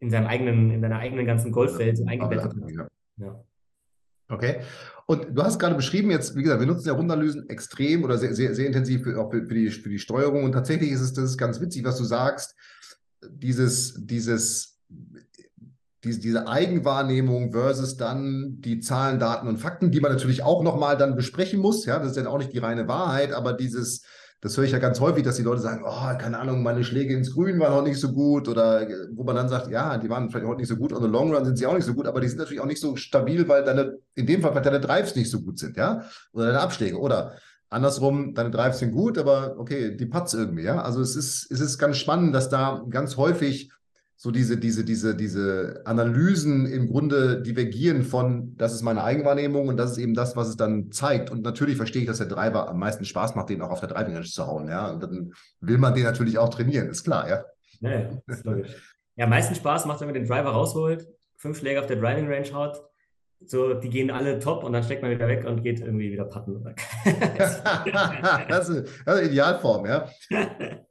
in 0.01 0.11
seinem 0.11 0.27
eigenen, 0.27 0.71
in 0.71 0.83
deiner 0.83 0.99
eigenen 0.99 1.27
ganzen 1.27 1.51
Golfwelt 1.53 2.01
eingebettet 2.07 2.53
hast. 2.63 2.71
Ja. 2.71 2.87
ja. 3.17 3.45
Okay. 4.29 4.61
Und 5.11 5.29
du 5.35 5.43
hast 5.43 5.59
gerade 5.59 5.75
beschrieben, 5.75 6.11
jetzt, 6.11 6.37
wie 6.37 6.43
gesagt, 6.43 6.61
wir 6.61 6.67
nutzen 6.67 6.89
ja 6.89 6.93
Rundanalysen 6.93 7.49
extrem 7.49 8.05
oder 8.05 8.19
sehr, 8.19 8.35
sehr, 8.35 8.55
sehr 8.55 8.67
intensiv 8.67 9.05
für, 9.05 9.19
auch 9.19 9.31
für, 9.31 9.41
die, 9.41 9.71
für 9.71 9.89
die 9.89 9.99
Steuerung. 9.99 10.45
Und 10.45 10.53
tatsächlich 10.53 10.91
ist 10.91 11.01
es 11.01 11.15
das 11.15 11.31
ist 11.31 11.39
ganz 11.39 11.63
witzig, 11.63 11.83
was 11.83 11.97
du 11.97 12.05
sagst. 12.05 12.55
Dieses, 13.27 13.95
dieses, 13.97 14.79
diese, 16.05 16.21
diese 16.21 16.47
Eigenwahrnehmung 16.47 17.53
versus 17.53 17.97
dann 17.97 18.61
die 18.61 18.81
Zahlen, 18.81 19.19
Daten 19.19 19.49
und 19.49 19.57
Fakten, 19.57 19.91
die 19.91 20.01
man 20.01 20.13
natürlich 20.13 20.43
auch 20.43 20.63
nochmal 20.63 20.99
dann 20.99 21.17
besprechen 21.17 21.59
muss. 21.59 21.87
Ja, 21.87 21.99
das 21.99 22.11
ist 22.11 22.23
ja 22.23 22.29
auch 22.29 22.37
nicht 22.37 22.53
die 22.53 22.59
reine 22.59 22.87
Wahrheit, 22.87 23.33
aber 23.33 23.55
dieses, 23.55 24.03
das 24.41 24.57
höre 24.57 24.65
ich 24.65 24.73
ja 24.73 24.79
ganz 24.79 25.01
häufig, 25.01 25.25
dass 25.25 25.37
die 25.37 25.43
Leute 25.43 25.61
sagen, 25.61 25.83
oh, 25.85 26.19
keine 26.19 26.39
Ahnung, 26.39 26.63
meine 26.63 26.85
Schläge 26.85 27.15
ins 27.15 27.35
Grün 27.35 27.59
waren 27.59 27.73
auch 27.73 27.83
nicht 27.83 27.99
so 27.99 28.13
gut 28.13 28.49
oder 28.49 28.87
wo 29.13 29.25
man 29.25 29.35
dann 29.35 29.49
sagt, 29.49 29.69
ja, 29.69 29.99
die 29.99 30.09
waren 30.09 30.31
vielleicht 30.31 30.47
heute 30.47 30.61
nicht 30.61 30.69
so 30.69 30.77
gut, 30.77 30.93
on 30.93 31.03
the 31.03 31.09
long 31.09 31.35
run 31.35 31.45
sind 31.45 31.59
sie 31.59 31.67
auch 31.67 31.75
nicht 31.75 31.85
so 31.85 31.95
gut, 31.95 32.07
aber 32.07 32.21
die 32.21 32.29
sind 32.29 32.39
natürlich 32.39 32.61
auch 32.61 32.67
nicht 32.67 32.81
so 32.81 32.95
stabil, 32.95 33.49
weil 33.49 33.65
deine, 33.65 33.99
in 34.15 34.27
dem 34.27 34.41
Fall, 34.41 34.55
weil 34.55 34.63
deine 34.63 34.81
Drives 34.81 35.17
nicht 35.17 35.31
so 35.31 35.41
gut 35.41 35.59
sind, 35.59 35.77
ja, 35.77 36.05
oder 36.33 36.47
deine 36.47 36.61
Abschläge. 36.61 36.99
Oder 36.99 37.35
andersrum, 37.69 38.33
deine 38.35 38.51
Drives 38.51 38.79
sind 38.79 38.93
gut, 38.93 39.19
aber 39.19 39.57
okay, 39.59 39.97
die 39.97 40.07
Putts 40.07 40.35
irgendwie, 40.35 40.63
ja, 40.63 40.83
also 40.83 41.01
es 41.01 41.17
ist, 41.17 41.51
es 41.51 41.61
ist 41.61 41.79
ganz 41.79 41.97
spannend, 41.97 42.33
dass 42.33 42.49
da 42.49 42.85
ganz 42.91 43.17
häufig 43.17 43.73
so 44.21 44.33
diese, 44.33 44.57
diese, 44.57 44.85
diese, 44.85 45.15
diese 45.15 45.83
Analysen 45.85 46.67
im 46.67 46.89
Grunde 46.89 47.41
divergieren 47.41 48.03
von, 48.03 48.57
das 48.57 48.75
ist 48.75 48.83
meine 48.83 49.05
Eigenwahrnehmung 49.05 49.69
und 49.69 49.77
das 49.77 49.93
ist 49.93 49.99
eben 49.99 50.15
das, 50.15 50.35
was 50.35 50.49
es 50.49 50.57
dann 50.57 50.91
zeigt. 50.91 51.31
Und 51.31 51.43
natürlich 51.43 51.77
verstehe 51.77 52.03
ich, 52.03 52.09
dass 52.09 52.19
der 52.19 52.27
Driver 52.27 52.69
am 52.69 52.81
meisten 52.81 53.05
Spaß 53.05 53.37
macht, 53.37 53.49
den 53.49 53.63
auch 53.63 53.71
auf 53.71 53.79
der 53.79 53.91
Driving 53.91 54.15
Range 54.15 54.27
zu 54.27 54.45
hauen, 54.45 54.67
ja. 54.69 54.91
Und 54.91 55.05
dann 55.05 55.33
will 55.61 55.79
man 55.79 55.95
den 55.95 56.03
natürlich 56.03 56.37
auch 56.37 56.49
trainieren, 56.49 56.89
ist 56.89 57.05
klar, 57.05 57.29
ja. 57.29 57.45
Ja, 57.81 58.11
ist 58.27 58.45
logisch. 58.45 58.75
Ja, 59.15 59.27
am 59.27 59.31
meisten 59.31 59.55
Spaß 59.55 59.87
macht, 59.87 60.01
wenn 60.01 60.09
man 60.09 60.15
den 60.15 60.27
Driver 60.27 60.51
rausholt, 60.51 61.07
fünf 61.37 61.59
Schläge 61.59 61.79
auf 61.79 61.87
der 61.87 62.01
Driving 62.01 62.27
Range 62.27 62.53
haut, 62.53 62.83
so, 63.47 63.75
die 63.75 63.89
gehen 63.89 64.11
alle 64.11 64.41
top 64.41 64.65
und 64.65 64.73
dann 64.73 64.83
steckt 64.83 65.03
man 65.03 65.13
wieder 65.13 65.29
weg 65.29 65.45
und 65.45 65.63
geht 65.63 65.79
irgendwie 65.79 66.11
wieder 66.11 66.25
patten. 66.25 66.65
das, 68.49 68.69
ist, 68.69 68.89
das 69.07 69.21
ist 69.21 69.29
Idealform, 69.29 69.87
ja. 69.87 70.09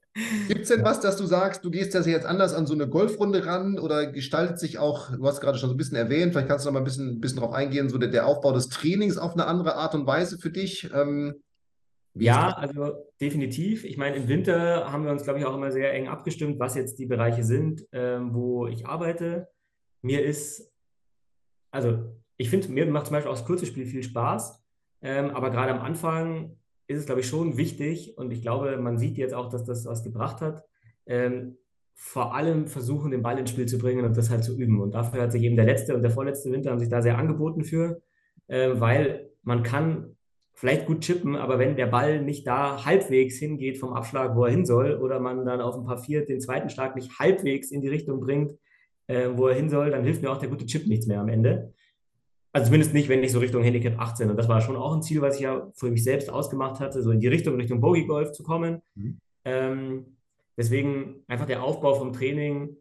Gibt 0.47 0.61
es 0.61 0.69
denn 0.69 0.83
was, 0.83 0.99
dass 0.99 1.17
du 1.17 1.25
sagst, 1.25 1.63
du 1.63 1.69
gehst 1.69 1.93
das 1.93 2.07
jetzt 2.07 2.25
anders 2.25 2.53
an 2.53 2.65
so 2.65 2.73
eine 2.73 2.87
Golfrunde 2.87 3.45
ran 3.45 3.77
oder 3.77 4.11
gestaltet 4.11 4.59
sich 4.59 4.79
auch, 4.79 5.11
du 5.11 5.25
hast 5.27 5.41
gerade 5.41 5.57
schon 5.57 5.69
so 5.69 5.75
ein 5.75 5.77
bisschen 5.77 5.97
erwähnt, 5.97 6.31
vielleicht 6.31 6.47
kannst 6.47 6.65
du 6.65 6.69
noch 6.69 6.73
mal 6.73 6.79
ein 6.79 6.85
bisschen, 6.85 7.17
ein 7.17 7.19
bisschen 7.19 7.39
drauf 7.39 7.53
eingehen, 7.53 7.89
so 7.89 7.97
der, 7.97 8.09
der, 8.09 8.25
Aufbau 8.25 8.51
des 8.51 8.69
Trainings 8.69 9.17
auf 9.17 9.33
eine 9.33 9.45
andere 9.45 9.75
Art 9.75 9.93
und 9.93 10.07
Weise 10.07 10.39
für 10.39 10.49
dich? 10.49 10.89
Ähm, 10.93 11.35
ja, 12.15 12.49
also 12.49 12.95
definitiv. 13.21 13.83
Ich 13.83 13.97
meine, 13.97 14.15
im 14.15 14.27
Winter 14.27 14.91
haben 14.91 15.03
wir 15.03 15.11
uns, 15.11 15.23
glaube 15.23 15.39
ich, 15.39 15.45
auch 15.45 15.53
immer 15.53 15.71
sehr 15.71 15.93
eng 15.93 16.07
abgestimmt, 16.07 16.59
was 16.59 16.73
jetzt 16.73 16.97
die 16.97 17.05
Bereiche 17.05 17.43
sind, 17.43 17.85
ähm, 17.91 18.33
wo 18.33 18.65
ich 18.65 18.87
arbeite. 18.87 19.49
Mir 20.01 20.25
ist, 20.25 20.71
also 21.69 21.99
ich 22.37 22.49
finde, 22.49 22.69
mir 22.69 22.87
macht 22.87 23.05
zum 23.05 23.13
Beispiel 23.13 23.31
auch 23.31 23.35
das 23.35 23.45
kurze 23.45 23.67
Spiel 23.67 23.85
viel 23.85 24.01
Spaß, 24.01 24.63
ähm, 25.01 25.29
aber 25.29 25.51
gerade 25.51 25.71
am 25.71 25.81
Anfang 25.81 26.57
ist 26.87 26.99
es, 26.99 27.05
glaube 27.05 27.21
ich, 27.21 27.27
schon 27.27 27.57
wichtig 27.57 28.17
und 28.17 28.31
ich 28.31 28.41
glaube, 28.41 28.77
man 28.77 28.97
sieht 28.97 29.17
jetzt 29.17 29.33
auch, 29.33 29.49
dass 29.49 29.63
das 29.65 29.85
was 29.85 30.03
gebracht 30.03 30.41
hat, 30.41 30.63
ähm, 31.05 31.57
vor 31.93 32.35
allem 32.35 32.67
versuchen, 32.67 33.11
den 33.11 33.23
Ball 33.23 33.39
ins 33.39 33.49
Spiel 33.49 33.65
zu 33.65 33.77
bringen 33.77 34.05
und 34.05 34.15
das 34.15 34.29
halt 34.29 34.43
zu 34.43 34.55
üben. 34.55 34.79
Und 34.81 34.93
dafür 34.93 35.23
hat 35.23 35.31
sich 35.31 35.43
eben 35.43 35.55
der 35.55 35.65
letzte 35.65 35.95
und 35.95 36.03
der 36.03 36.11
vorletzte 36.11 36.51
Winter 36.51 36.71
haben 36.71 36.79
sich 36.79 36.89
da 36.89 37.01
sehr 37.01 37.17
angeboten 37.17 37.63
für, 37.63 38.01
äh, 38.47 38.69
weil 38.75 39.31
man 39.43 39.63
kann 39.63 40.15
vielleicht 40.53 40.85
gut 40.85 41.01
chippen, 41.01 41.35
aber 41.35 41.59
wenn 41.59 41.75
der 41.75 41.87
Ball 41.87 42.21
nicht 42.21 42.47
da 42.47 42.83
halbwegs 42.83 43.37
hingeht 43.37 43.77
vom 43.77 43.93
Abschlag, 43.93 44.35
wo 44.35 44.45
er 44.45 44.51
hin 44.51 44.65
soll, 44.65 44.95
oder 44.95 45.19
man 45.19 45.45
dann 45.45 45.61
auf 45.61 45.75
ein 45.75 45.85
paar 45.85 45.99
vier 45.99 46.25
den 46.25 46.41
zweiten 46.41 46.69
Schlag 46.69 46.95
nicht 46.95 47.19
halbwegs 47.19 47.69
in 47.71 47.81
die 47.81 47.89
Richtung 47.89 48.19
bringt, 48.19 48.53
äh, 49.07 49.29
wo 49.35 49.47
er 49.47 49.55
hin 49.55 49.69
soll, 49.69 49.91
dann 49.91 50.03
hilft 50.03 50.21
mir 50.21 50.31
auch 50.31 50.39
der 50.39 50.49
gute 50.49 50.65
Chip 50.65 50.87
nichts 50.87 51.07
mehr 51.07 51.19
am 51.19 51.29
Ende. 51.29 51.73
Also 52.53 52.67
zumindest 52.67 52.93
nicht, 52.93 53.09
wenn 53.09 53.23
ich 53.23 53.31
so 53.31 53.39
Richtung 53.39 53.63
Handicap 53.63 53.99
18. 53.99 54.29
Und 54.29 54.37
das 54.37 54.47
war 54.47 54.61
schon 54.61 54.77
auch 54.77 54.95
ein 54.95 55.03
Ziel, 55.03 55.21
was 55.21 55.35
ich 55.35 55.41
ja 55.41 55.71
für 55.75 55.91
mich 55.91 56.03
selbst 56.03 56.29
ausgemacht 56.29 56.79
hatte, 56.79 57.01
so 57.01 57.11
in 57.11 57.19
die 57.19 57.27
Richtung, 57.27 57.55
Richtung 57.55 57.81
Bogey 57.81 58.05
Golf 58.05 58.31
zu 58.31 58.43
kommen. 58.43 58.81
Mhm. 58.95 59.19
Ähm, 59.45 60.17
deswegen 60.57 61.23
einfach 61.27 61.45
der 61.45 61.63
Aufbau 61.63 61.95
vom 61.95 62.13
Training. 62.13 62.77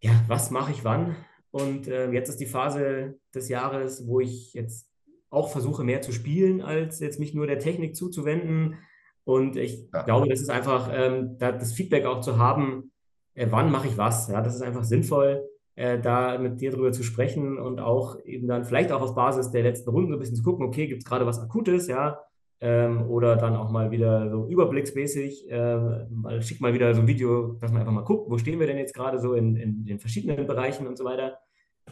Ja, 0.00 0.12
was 0.28 0.50
mache 0.50 0.72
ich 0.72 0.84
wann? 0.84 1.16
Und 1.50 1.88
äh, 1.88 2.10
jetzt 2.10 2.28
ist 2.28 2.40
die 2.40 2.46
Phase 2.46 3.18
des 3.34 3.48
Jahres, 3.48 4.06
wo 4.06 4.20
ich 4.20 4.54
jetzt 4.54 4.90
auch 5.30 5.50
versuche, 5.50 5.84
mehr 5.84 6.02
zu 6.02 6.12
spielen, 6.12 6.60
als 6.62 7.00
jetzt 7.00 7.20
mich 7.20 7.34
nur 7.34 7.46
der 7.46 7.58
Technik 7.58 7.96
zuzuwenden. 7.96 8.76
Und 9.24 9.56
ich 9.56 9.88
ja. 9.92 10.02
glaube, 10.02 10.28
das 10.28 10.40
ist 10.40 10.50
einfach, 10.50 10.90
ähm, 10.92 11.36
das 11.38 11.72
Feedback 11.72 12.06
auch 12.06 12.20
zu 12.20 12.38
haben, 12.38 12.92
äh, 13.34 13.46
wann 13.50 13.70
mache 13.70 13.88
ich 13.88 13.98
was. 13.98 14.28
Ja, 14.28 14.40
das 14.40 14.54
ist 14.54 14.62
einfach 14.62 14.84
sinnvoll 14.84 15.47
äh, 15.78 16.00
da 16.00 16.38
mit 16.38 16.60
dir 16.60 16.72
drüber 16.72 16.90
zu 16.90 17.04
sprechen 17.04 17.56
und 17.56 17.78
auch 17.78 18.18
eben 18.24 18.48
dann 18.48 18.64
vielleicht 18.64 18.90
auch 18.90 19.00
auf 19.00 19.14
Basis 19.14 19.52
der 19.52 19.62
letzten 19.62 19.90
Runden 19.90 20.10
so 20.10 20.16
ein 20.16 20.18
bisschen 20.18 20.34
zu 20.34 20.42
gucken, 20.42 20.66
okay, 20.66 20.88
gibt 20.88 21.02
es 21.02 21.08
gerade 21.08 21.24
was 21.24 21.38
Akutes, 21.38 21.86
ja, 21.86 22.18
ähm, 22.60 23.08
oder 23.08 23.36
dann 23.36 23.54
auch 23.54 23.70
mal 23.70 23.92
wieder 23.92 24.28
so 24.28 24.48
überblicksmäßig, 24.48 25.48
äh, 25.48 26.04
mal, 26.10 26.42
schick 26.42 26.60
mal 26.60 26.74
wieder 26.74 26.92
so 26.94 27.02
ein 27.02 27.06
Video, 27.06 27.52
dass 27.60 27.70
man 27.70 27.82
einfach 27.82 27.92
mal 27.92 28.02
guckt, 28.02 28.28
wo 28.28 28.38
stehen 28.38 28.58
wir 28.58 28.66
denn 28.66 28.78
jetzt 28.78 28.92
gerade 28.92 29.20
so 29.20 29.34
in, 29.34 29.54
in 29.54 29.84
den 29.84 30.00
verschiedenen 30.00 30.48
Bereichen 30.48 30.88
und 30.88 30.98
so 30.98 31.04
weiter. 31.04 31.38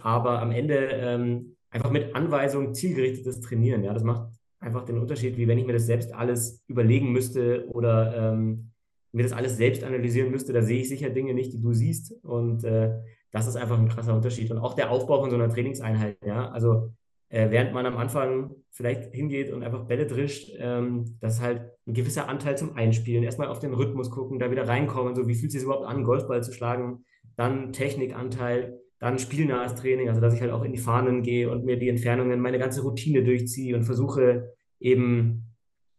Aber 0.03 0.43
am 0.43 0.51
Ende 0.51 0.75
ähm, 0.93 1.55
einfach 1.71 1.93
mit 1.93 2.13
Anweisung 2.17 2.75
zielgerichtetes 2.75 3.41
Trainieren, 3.41 3.85
ja, 3.85 3.95
das 3.95 4.03
macht 4.03 4.33
einfach 4.59 4.85
den 4.85 4.99
Unterschied, 4.99 5.37
wie 5.37 5.47
wenn 5.47 5.59
ich 5.59 5.67
mir 5.67 5.75
das 5.75 5.87
selbst 5.87 6.13
alles 6.13 6.65
überlegen 6.67 7.13
müsste 7.13 7.69
oder 7.69 8.33
ähm, 8.33 8.73
mir 9.13 9.23
das 9.23 9.33
alles 9.33 9.57
selbst 9.57 9.85
analysieren 9.85 10.33
müsste, 10.33 10.53
da 10.53 10.63
sehe 10.63 10.81
ich 10.81 10.89
sicher 10.89 11.11
Dinge 11.11 11.35
nicht, 11.35 11.53
die 11.53 11.61
du 11.61 11.73
siehst. 11.73 12.13
Und 12.25 12.65
äh, 12.65 12.91
das 13.37 13.47
ist 13.47 13.57
einfach 13.57 13.79
ein 13.79 13.89
krasser 13.89 14.15
Unterschied. 14.15 14.51
Und 14.51 14.59
auch 14.59 14.73
der 14.73 14.91
Aufbau 14.91 15.21
von 15.21 15.29
so 15.29 15.37
einer 15.37 15.51
Trainingseinheit, 15.51 16.17
ja. 16.25 16.49
Also 16.49 16.95
äh, 17.29 17.51
während 17.51 17.75
man 17.75 17.85
am 17.85 17.99
Anfang 17.99 18.55
vielleicht 18.71 19.13
hingeht 19.13 19.53
und 19.53 19.63
einfach 19.63 19.85
Bälle 19.85 20.07
drischt, 20.07 20.53
ähm, 20.59 21.19
das 21.21 21.35
ist 21.35 21.43
halt 21.43 21.71
ein 21.87 21.93
gewisser 21.93 22.31
Anteil 22.31 22.57
zum 22.57 22.75
Einspielen. 22.77 23.23
Erstmal 23.23 23.49
auf 23.49 23.59
den 23.59 23.75
Rhythmus 23.75 24.11
gucken, 24.11 24.39
da 24.39 24.51
wieder 24.51 24.67
reinkommen, 24.67 25.15
so 25.15 25.29
wie 25.29 25.35
fühlt 25.35 25.51
es 25.51 25.53
sich 25.53 25.65
überhaupt 25.65 25.87
an, 25.87 26.03
Golfball 26.03 26.43
zu 26.43 26.51
schlagen, 26.51 27.05
dann 27.37 27.75
Technikanteil, 27.75 28.81
dann 29.01 29.19
spielnahes 29.19 29.75
Training, 29.75 30.09
also 30.09 30.23
dass 30.23 30.33
ich 30.33 30.41
halt 30.41 30.51
auch 30.51 30.65
in 30.65 30.73
die 30.73 30.79
Fahnen 30.79 31.23
gehe 31.23 31.51
und 31.51 31.67
mir 31.67 31.79
die 31.79 31.91
Entfernungen, 31.91 32.41
meine 32.41 32.59
ganze 32.59 32.81
Routine 32.81 33.23
durchziehe 33.23 33.77
und 33.77 33.85
versuche 33.85 34.55
eben, 34.81 35.55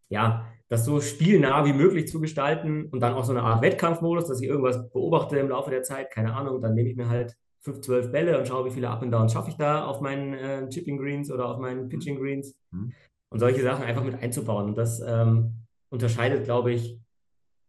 ja, 0.10 0.47
das 0.70 0.86
so 0.86 1.00
spielnah 1.00 1.66
wie 1.66 1.74
möglich 1.74 2.08
zu 2.08 2.20
gestalten 2.20 2.88
und 2.92 3.00
dann 3.00 3.14
auch 3.14 3.24
so 3.24 3.32
eine 3.32 3.44
Art 3.44 3.62
Wettkampfmodus, 3.62 4.28
dass 4.28 4.42
ich 4.42 4.48
irgendwas 4.48 4.90
beobachte 4.90 5.38
im 5.38 5.50
Laufe 5.50 5.70
der 5.70 5.84
Zeit, 5.84 6.12
keine 6.12 6.34
Ahnung, 6.34 6.62
dann 6.62 6.74
nehme 6.74 6.90
ich 6.90 6.98
mir 6.98 7.08
halt 7.08 7.38
5, 7.62 7.82
12 7.82 8.12
Bälle 8.12 8.38
und 8.38 8.48
schaue, 8.48 8.66
wie 8.66 8.72
viele 8.72 8.90
Up 8.90 9.02
and 9.02 9.14
Downs 9.14 9.34
schaffe 9.34 9.50
ich 9.50 9.58
da 9.58 9.86
auf 9.86 10.02
meinen 10.02 10.34
äh, 10.34 10.70
Chipping 10.70 10.98
Greens 10.98 11.32
oder 11.32 11.48
auf 11.48 11.58
meinen 11.58 11.90
Pitching 11.90 12.18
Greens 12.18 12.56
mhm. 12.72 12.94
und 13.30 13.40
solche 13.40 13.62
Sachen 13.62 13.84
einfach 13.84 14.04
mit 14.04 14.22
einzubauen. 14.22 14.68
Und 14.68 14.78
das 14.78 15.02
ähm, 15.06 15.66
unterscheidet, 15.90 16.44
glaube 16.44 16.74
ich, 16.74 17.00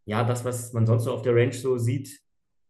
ja, 0.05 0.25
das, 0.25 0.45
was 0.45 0.73
man 0.73 0.87
sonst 0.87 1.05
so 1.05 1.13
auf 1.13 1.23
der 1.23 1.35
Range 1.35 1.53
so 1.53 1.79
sieht, 1.79 2.21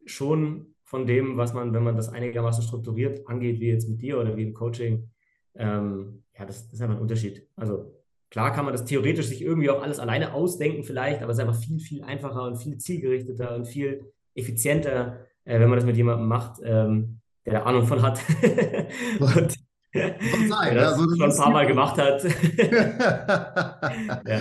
schon 0.05 0.75
von 0.85 1.07
dem, 1.07 1.37
was 1.37 1.53
man, 1.53 1.73
wenn 1.75 1.85
man 1.85 1.97
das 1.97 2.09
einigermaßen 2.09 2.65
strukturiert 2.65 3.27
angeht, 3.29 3.61
wie 3.61 3.69
jetzt 3.69 3.89
mit 3.89 4.01
dir 4.01 4.19
oder 4.19 4.37
wie 4.37 4.43
im 4.43 4.55
Coaching. 4.55 5.11
Ähm, 5.55 6.25
ja, 6.37 6.47
das, 6.47 6.65
das 6.65 6.75
ist 6.75 6.81
einfach 6.81 6.97
ein 6.97 7.03
Unterschied. 7.03 7.47
Also 7.57 7.98
Klar 8.31 8.53
kann 8.53 8.65
man 8.65 8.73
das 8.73 8.85
theoretisch 8.85 9.27
sich 9.27 9.43
irgendwie 9.43 9.71
auch 9.71 9.83
alles 9.83 9.99
alleine 9.99 10.35
ausdenken 10.35 10.85
vielleicht, 10.85 11.23
aber 11.23 11.33
es 11.33 11.39
ist 11.39 11.45
einfach 11.45 11.61
viel, 11.61 11.81
viel 11.81 12.03
einfacher 12.03 12.43
und 12.43 12.57
viel 12.57 12.77
zielgerichteter 12.77 13.55
und 13.55 13.67
viel 13.67 14.13
effizienter, 14.35 15.27
äh, 15.45 15.59
wenn 15.59 15.69
man 15.69 15.79
das 15.79 15.87
mit 15.87 15.97
jemandem 15.97 16.29
macht, 16.29 16.61
ähm, 16.63 17.21
der 17.47 17.55
da 17.55 17.63
Ahnung 17.63 17.87
von 17.87 18.03
hat. 18.03 18.21
und 19.21 19.57
sein, 19.93 20.75
der 20.75 20.75
das 20.75 20.93
ja, 20.93 20.97
so 20.97 21.17
schon 21.17 21.31
ein 21.31 21.37
paar 21.37 21.51
Mal 21.51 21.67
gemacht 21.67 21.97
hat. 21.97 22.23
ja. 24.27 24.41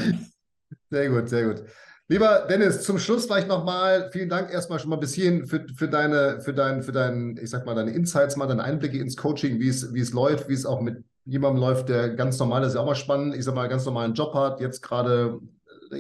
Sehr 0.90 1.10
gut, 1.10 1.30
sehr 1.30 1.46
gut. 1.46 1.64
Lieber 2.10 2.46
Dennis, 2.50 2.84
zum 2.84 3.00
Schluss 3.00 3.26
vielleicht 3.26 3.48
nochmal 3.48 4.10
vielen 4.12 4.30
Dank 4.30 4.52
erstmal 4.52 4.80
schon 4.80 4.90
mal 4.90 4.98
bis 4.98 5.14
hierhin 5.14 5.46
für, 5.46 5.66
für 5.76 5.90
deine, 5.90 6.42
für 6.42 6.54
dein, 6.54 6.84
für 6.84 6.94
deinen, 6.94 7.38
ich 7.38 7.50
sag 7.50 7.66
mal, 7.66 7.76
deine 7.76 7.92
Insights, 7.92 8.38
mal 8.38 8.48
deine 8.48 8.64
Einblicke 8.64 8.98
ins 8.98 9.18
Coaching, 9.18 9.60
wie 9.60 9.68
es, 9.68 9.94
wie 9.94 10.00
es 10.00 10.14
läuft, 10.14 10.48
wie 10.48 10.54
es 10.54 10.66
auch 10.66 10.82
mit 10.82 11.04
jemandem 11.28 11.62
läuft, 11.62 11.90
der 11.90 12.10
ganz 12.10 12.40
normal 12.40 12.64
ist, 12.64 12.76
ja 12.76 12.82
auch 12.82 12.86
mal 12.86 12.96
spannend, 12.96 13.36
ich 13.36 13.44
sag 13.44 13.54
mal, 13.54 13.68
ganz 13.68 13.86
normalen 13.86 14.14
Job 14.14 14.34
hat, 14.34 14.62
jetzt 14.62 14.82
gerade, 14.82 15.40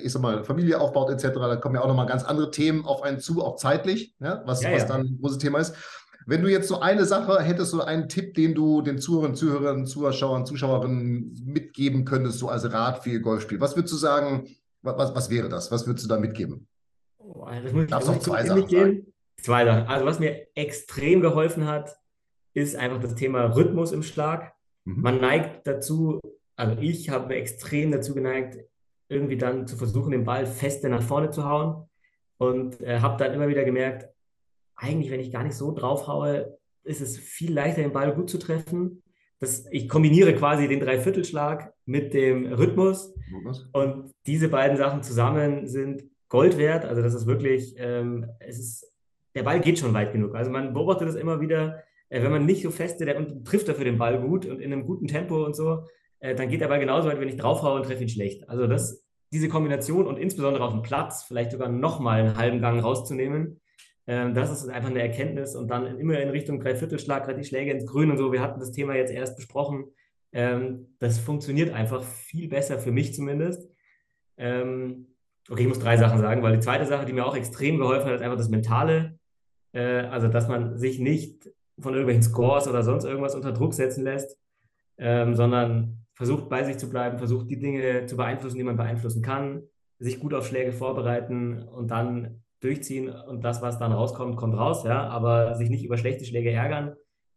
ich 0.01 0.11
sag 0.11 0.21
mal, 0.21 0.43
Familie 0.43 0.79
aufbaut, 0.79 1.09
etc. 1.09 1.35
Da 1.35 1.55
kommen 1.57 1.75
ja 1.75 1.81
auch 1.81 1.87
nochmal 1.87 2.07
ganz 2.07 2.23
andere 2.23 2.49
Themen 2.49 2.85
auf 2.85 3.03
einen 3.03 3.19
zu, 3.19 3.43
auch 3.43 3.57
zeitlich, 3.57 4.15
ja, 4.19 4.41
was, 4.45 4.63
ja, 4.63 4.71
was 4.71 4.87
dann 4.87 5.01
ein 5.01 5.19
großes 5.21 5.37
Thema 5.37 5.59
ist. 5.59 5.75
Wenn 6.25 6.41
du 6.41 6.49
jetzt 6.49 6.67
so 6.67 6.79
eine 6.81 7.05
Sache 7.05 7.41
hättest, 7.41 7.71
so 7.71 7.81
einen 7.81 8.09
Tipp, 8.09 8.33
den 8.33 8.53
du 8.53 8.81
den 8.81 8.99
Zuhörern, 8.99 9.35
Zuhörern, 9.35 9.85
Zuschauern, 9.85 10.45
Zuschauerinnen 10.45 11.41
mitgeben 11.45 12.03
könntest, 12.03 12.39
so 12.39 12.49
als 12.49 12.69
Rat 12.71 13.03
für 13.03 13.11
ihr 13.11 13.21
Golfspiel, 13.21 13.61
was 13.61 13.75
würdest 13.75 13.93
du 13.93 13.97
sagen, 13.97 14.47
was, 14.81 15.15
was 15.15 15.29
wäre 15.29 15.49
das? 15.49 15.71
Was 15.71 15.87
würdest 15.87 16.05
du 16.05 16.09
da 16.09 16.19
mitgeben? 16.19 16.67
Oh, 17.17 17.45
das 17.63 17.71
muss 17.71 17.83
ich 17.83 17.89
Darfst 17.89 18.09
auch 18.09 18.19
zwei 18.19 18.43
Sachen 18.43 18.61
mitgeben. 18.61 19.13
Zwei 19.41 19.65
Sachen. 19.65 19.87
Also 19.87 20.05
was 20.05 20.19
mir 20.19 20.47
extrem 20.55 21.21
geholfen 21.21 21.67
hat, 21.67 21.97
ist 22.53 22.75
einfach 22.75 22.99
das 22.99 23.15
Thema 23.15 23.55
Rhythmus 23.55 23.91
im 23.91 24.03
Schlag. 24.03 24.53
Mhm. 24.87 25.01
Man 25.01 25.19
neigt 25.19 25.67
dazu, 25.67 26.19
also 26.55 26.81
ich 26.81 27.09
habe 27.09 27.35
extrem 27.35 27.91
dazu 27.91 28.15
geneigt, 28.15 28.57
irgendwie 29.09 29.37
dann 29.37 29.67
zu 29.67 29.77
versuchen, 29.77 30.11
den 30.11 30.23
Ball 30.23 30.45
feste 30.45 30.89
nach 30.89 31.03
vorne 31.03 31.29
zu 31.29 31.45
hauen 31.45 31.89
und 32.37 32.81
äh, 32.81 32.99
habe 32.99 33.21
dann 33.23 33.33
immer 33.33 33.47
wieder 33.47 33.63
gemerkt, 33.63 34.09
eigentlich, 34.75 35.11
wenn 35.11 35.19
ich 35.19 35.31
gar 35.31 35.43
nicht 35.43 35.55
so 35.55 35.73
drauf 35.73 36.07
haue, 36.07 36.57
ist 36.83 37.01
es 37.01 37.17
viel 37.17 37.53
leichter, 37.53 37.81
den 37.81 37.91
Ball 37.91 38.13
gut 38.13 38.29
zu 38.29 38.37
treffen. 38.37 39.03
Das, 39.39 39.65
ich 39.71 39.89
kombiniere 39.89 40.33
quasi 40.35 40.67
den 40.67 40.79
Dreiviertelschlag 40.79 41.73
mit 41.85 42.13
dem 42.13 42.45
Rhythmus 42.45 43.13
und 43.71 44.11
diese 44.25 44.49
beiden 44.49 44.77
Sachen 44.77 45.03
zusammen 45.03 45.67
sind 45.67 46.03
Gold 46.29 46.57
wert. 46.57 46.85
Also 46.85 47.01
das 47.01 47.13
ist 47.13 47.27
wirklich, 47.27 47.75
ähm, 47.77 48.25
es 48.39 48.59
ist, 48.59 48.93
der 49.35 49.43
Ball 49.43 49.59
geht 49.59 49.79
schon 49.79 49.93
weit 49.93 50.13
genug. 50.13 50.35
Also 50.35 50.49
man 50.49 50.73
beobachtet 50.73 51.07
das 51.07 51.15
immer 51.15 51.39
wieder, 51.39 51.83
äh, 52.09 52.21
wenn 52.21 52.31
man 52.31 52.45
nicht 52.45 52.63
so 52.63 52.71
feste, 52.71 53.05
der 53.05 53.17
und 53.17 53.45
trifft 53.45 53.67
dafür 53.67 53.85
den 53.85 53.97
Ball 53.97 54.19
gut 54.21 54.45
und 54.45 54.59
in 54.59 54.71
einem 54.71 54.85
guten 54.85 55.07
Tempo 55.07 55.43
und 55.45 55.55
so, 55.55 55.83
äh, 56.19 56.35
dann 56.35 56.49
geht 56.49 56.61
der 56.61 56.67
Ball 56.67 56.79
genauso 56.79 57.07
weit, 57.07 57.19
wenn 57.19 57.29
ich 57.29 57.37
draufhaue 57.37 57.75
und 57.75 57.85
treffe 57.85 58.03
ihn 58.03 58.09
schlecht. 58.09 58.49
Also 58.49 58.67
das, 58.67 59.05
diese 59.31 59.49
Kombination 59.49 60.07
und 60.07 60.17
insbesondere 60.17 60.63
auf 60.63 60.73
dem 60.73 60.81
Platz 60.81 61.23
vielleicht 61.23 61.51
sogar 61.51 61.69
nochmal 61.69 62.21
einen 62.21 62.37
halben 62.37 62.61
Gang 62.61 62.83
rauszunehmen, 62.83 63.59
äh, 64.05 64.31
das 64.33 64.51
ist 64.51 64.69
einfach 64.69 64.89
eine 64.89 65.01
Erkenntnis 65.01 65.55
und 65.55 65.67
dann 65.67 65.99
immer 65.99 66.19
in 66.19 66.29
Richtung 66.29 66.59
Dreiviertelschlag, 66.59 67.25
gerade 67.25 67.39
die 67.39 67.47
Schläge 67.47 67.71
ins 67.71 67.85
Grün 67.85 68.09
und 68.09 68.17
so. 68.17 68.31
Wir 68.31 68.41
hatten 68.41 68.59
das 68.59 68.71
Thema 68.71 68.95
jetzt 68.95 69.11
erst 69.11 69.35
besprochen. 69.35 69.85
Ähm, 70.31 70.95
das 70.99 71.19
funktioniert 71.19 71.73
einfach 71.73 72.03
viel 72.03 72.47
besser 72.47 72.79
für 72.79 72.91
mich 72.91 73.13
zumindest. 73.13 73.69
Ähm, 74.37 75.07
okay, 75.49 75.63
ich 75.63 75.67
muss 75.67 75.79
drei 75.79 75.97
Sachen 75.97 76.19
sagen, 76.19 76.41
weil 76.41 76.53
die 76.53 76.59
zweite 76.59 76.85
Sache, 76.85 77.05
die 77.05 77.13
mir 77.13 77.25
auch 77.25 77.35
extrem 77.35 77.77
geholfen 77.77 78.07
hat, 78.07 78.15
ist 78.15 78.21
einfach 78.21 78.37
das 78.37 78.49
Mentale. 78.49 79.19
Äh, 79.73 79.81
also, 79.81 80.27
dass 80.27 80.47
man 80.47 80.77
sich 80.77 80.99
nicht 80.99 81.49
von 81.79 81.93
irgendwelchen 81.93 82.23
Scores 82.23 82.67
oder 82.67 82.83
sonst 82.83 83.05
irgendwas 83.05 83.35
unter 83.35 83.51
Druck 83.51 83.73
setzen 83.73 84.03
lässt, 84.03 84.37
ähm, 84.97 85.35
sondern 85.35 86.05
versucht 86.13 86.49
bei 86.49 86.63
sich 86.63 86.77
zu 86.77 86.89
bleiben, 86.89 87.17
versucht 87.17 87.49
die 87.49 87.59
Dinge 87.59 88.05
zu 88.07 88.17
beeinflussen, 88.17 88.57
die 88.57 88.63
man 88.63 88.77
beeinflussen 88.77 89.21
kann, 89.21 89.61
sich 89.99 90.19
gut 90.19 90.33
auf 90.33 90.47
Schläge 90.47 90.73
vorbereiten 90.73 91.61
und 91.61 91.91
dann 91.91 92.43
durchziehen 92.59 93.09
und 93.09 93.43
das, 93.43 93.61
was 93.61 93.77
dann 93.77 93.91
rauskommt, 93.91 94.35
kommt 94.35 94.57
raus, 94.57 94.83
ja, 94.83 95.07
aber 95.07 95.55
sich 95.55 95.69
nicht 95.69 95.85
über 95.85 95.97
schlechte 95.97 96.25
Schläge 96.25 96.51
ärgern, 96.51 96.95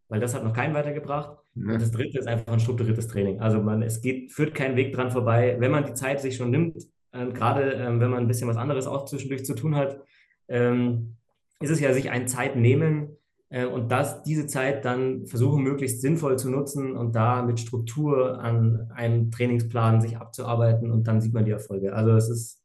weil 0.09 0.21
das 0.21 0.35
hat 0.35 0.45
noch 0.45 0.55
keinen 0.55 0.75
weitergebracht. 0.75 1.37
Mhm. 1.55 1.73
Und 1.73 1.83
das 1.83 1.91
dritte 1.91 2.19
ist 2.19 2.27
einfach 2.27 2.53
ein 2.53 2.61
strukturiertes 2.61 3.09
Training. 3.09 3.41
Also 3.41 3.61
man, 3.61 3.83
es 3.83 4.01
geht, 4.01 4.33
führt 4.33 4.55
kein 4.55 4.77
Weg 4.77 4.95
dran 4.95 5.11
vorbei, 5.11 5.57
wenn 5.59 5.71
man 5.71 5.85
die 5.85 5.95
Zeit 5.95 6.21
sich 6.21 6.37
schon 6.37 6.51
nimmt, 6.51 6.77
äh, 7.13 7.27
gerade 7.27 7.73
ähm, 7.73 8.01
wenn 8.01 8.11
man 8.11 8.21
ein 8.21 8.29
bisschen 8.29 8.49
was 8.49 8.57
anderes 8.57 8.87
auch 8.87 9.05
zwischendurch 9.05 9.45
zu 9.45 9.55
tun 9.55 9.77
hat, 9.77 10.01
ähm, 10.49 11.17
ist 11.61 11.71
es 11.71 11.81
ja 11.81 11.93
sich 11.93 12.11
ein 12.11 12.27
Zeit 12.29 12.57
nehmen, 12.57 13.17
und 13.51 13.91
das, 13.91 14.23
diese 14.23 14.47
Zeit 14.47 14.85
dann 14.85 15.27
versuchen, 15.27 15.65
möglichst 15.65 16.01
sinnvoll 16.01 16.39
zu 16.39 16.51
nutzen 16.51 16.97
und 16.97 17.17
da 17.17 17.43
mit 17.43 17.59
Struktur 17.59 18.41
an 18.41 18.91
einem 18.95 19.33
Trainingsplan 19.33 20.01
sich 20.01 20.17
abzuarbeiten 20.17 20.91
und 20.91 21.09
dann 21.09 21.21
sieht 21.21 21.35
man 21.35 21.45
die 21.45 21.51
Erfolge. 21.51 21.93
Also 21.93 22.13
es 22.13 22.31
ist 22.31 22.63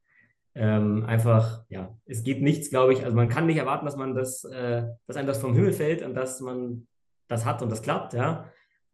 ähm, 0.54 1.04
einfach, 1.06 1.64
ja, 1.70 1.98
es 2.06 2.24
geht 2.24 2.42
nichts, 2.42 2.70
glaube 2.70 2.94
ich. 2.94 3.04
Also 3.04 3.16
man 3.16 3.30
kann 3.30 3.48
nicht 3.48 3.58
erwarten, 3.58 3.86
dass 3.86 3.98
man 3.98 4.14
das, 4.14 4.44
äh, 4.46 4.84
dass 5.08 5.18
einem 5.18 5.28
das 5.28 5.40
vom 5.40 5.54
Himmel 5.54 5.74
fällt 5.74 6.04
und 6.04 6.14
dass 6.14 6.40
man 6.40 6.88
das 7.28 7.46
hat 7.46 7.62
und 7.62 7.72
das 7.72 7.82
klappt, 7.82 8.14
ja. 8.14 8.52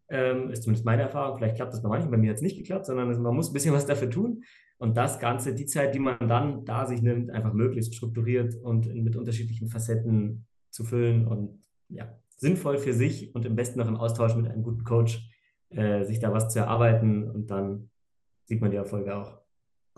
Ähm, 0.09 0.49
ist 0.49 0.63
zumindest 0.63 0.85
meine 0.85 1.03
Erfahrung. 1.03 1.37
Vielleicht 1.37 1.55
klappt 1.55 1.73
das 1.73 1.81
bei 1.81 1.89
manchen, 1.89 2.11
bei 2.11 2.17
mir 2.17 2.31
hat 2.31 2.37
es 2.37 2.41
nicht 2.41 2.57
geklappt, 2.57 2.85
sondern 2.85 3.21
man 3.21 3.35
muss 3.35 3.49
ein 3.49 3.53
bisschen 3.53 3.73
was 3.73 3.85
dafür 3.85 4.09
tun. 4.09 4.43
Und 4.77 4.97
das 4.97 5.19
Ganze, 5.19 5.53
die 5.53 5.65
Zeit, 5.65 5.93
die 5.93 5.99
man 5.99 6.17
dann 6.27 6.65
da 6.65 6.85
sich 6.85 7.01
nimmt, 7.01 7.29
einfach 7.29 7.53
möglichst 7.53 7.95
strukturiert 7.95 8.55
und 8.55 8.93
mit 8.95 9.15
unterschiedlichen 9.15 9.69
Facetten 9.69 10.47
zu 10.69 10.83
füllen 10.83 11.27
und 11.27 11.61
ja, 11.91 12.17
sinnvoll 12.37 12.77
für 12.77 12.93
sich 12.93 13.33
und 13.35 13.45
im 13.45 13.55
besten 13.55 13.79
noch 13.79 13.87
im 13.87 13.97
Austausch 13.97 14.35
mit 14.35 14.47
einem 14.47 14.63
guten 14.63 14.83
Coach, 14.83 15.29
äh, 15.69 16.03
sich 16.03 16.19
da 16.19 16.33
was 16.33 16.49
zu 16.49 16.59
erarbeiten 16.59 17.29
und 17.29 17.51
dann 17.51 17.89
sieht 18.45 18.61
man 18.61 18.71
die 18.71 18.77
Erfolge 18.77 19.15
auch. 19.15 19.39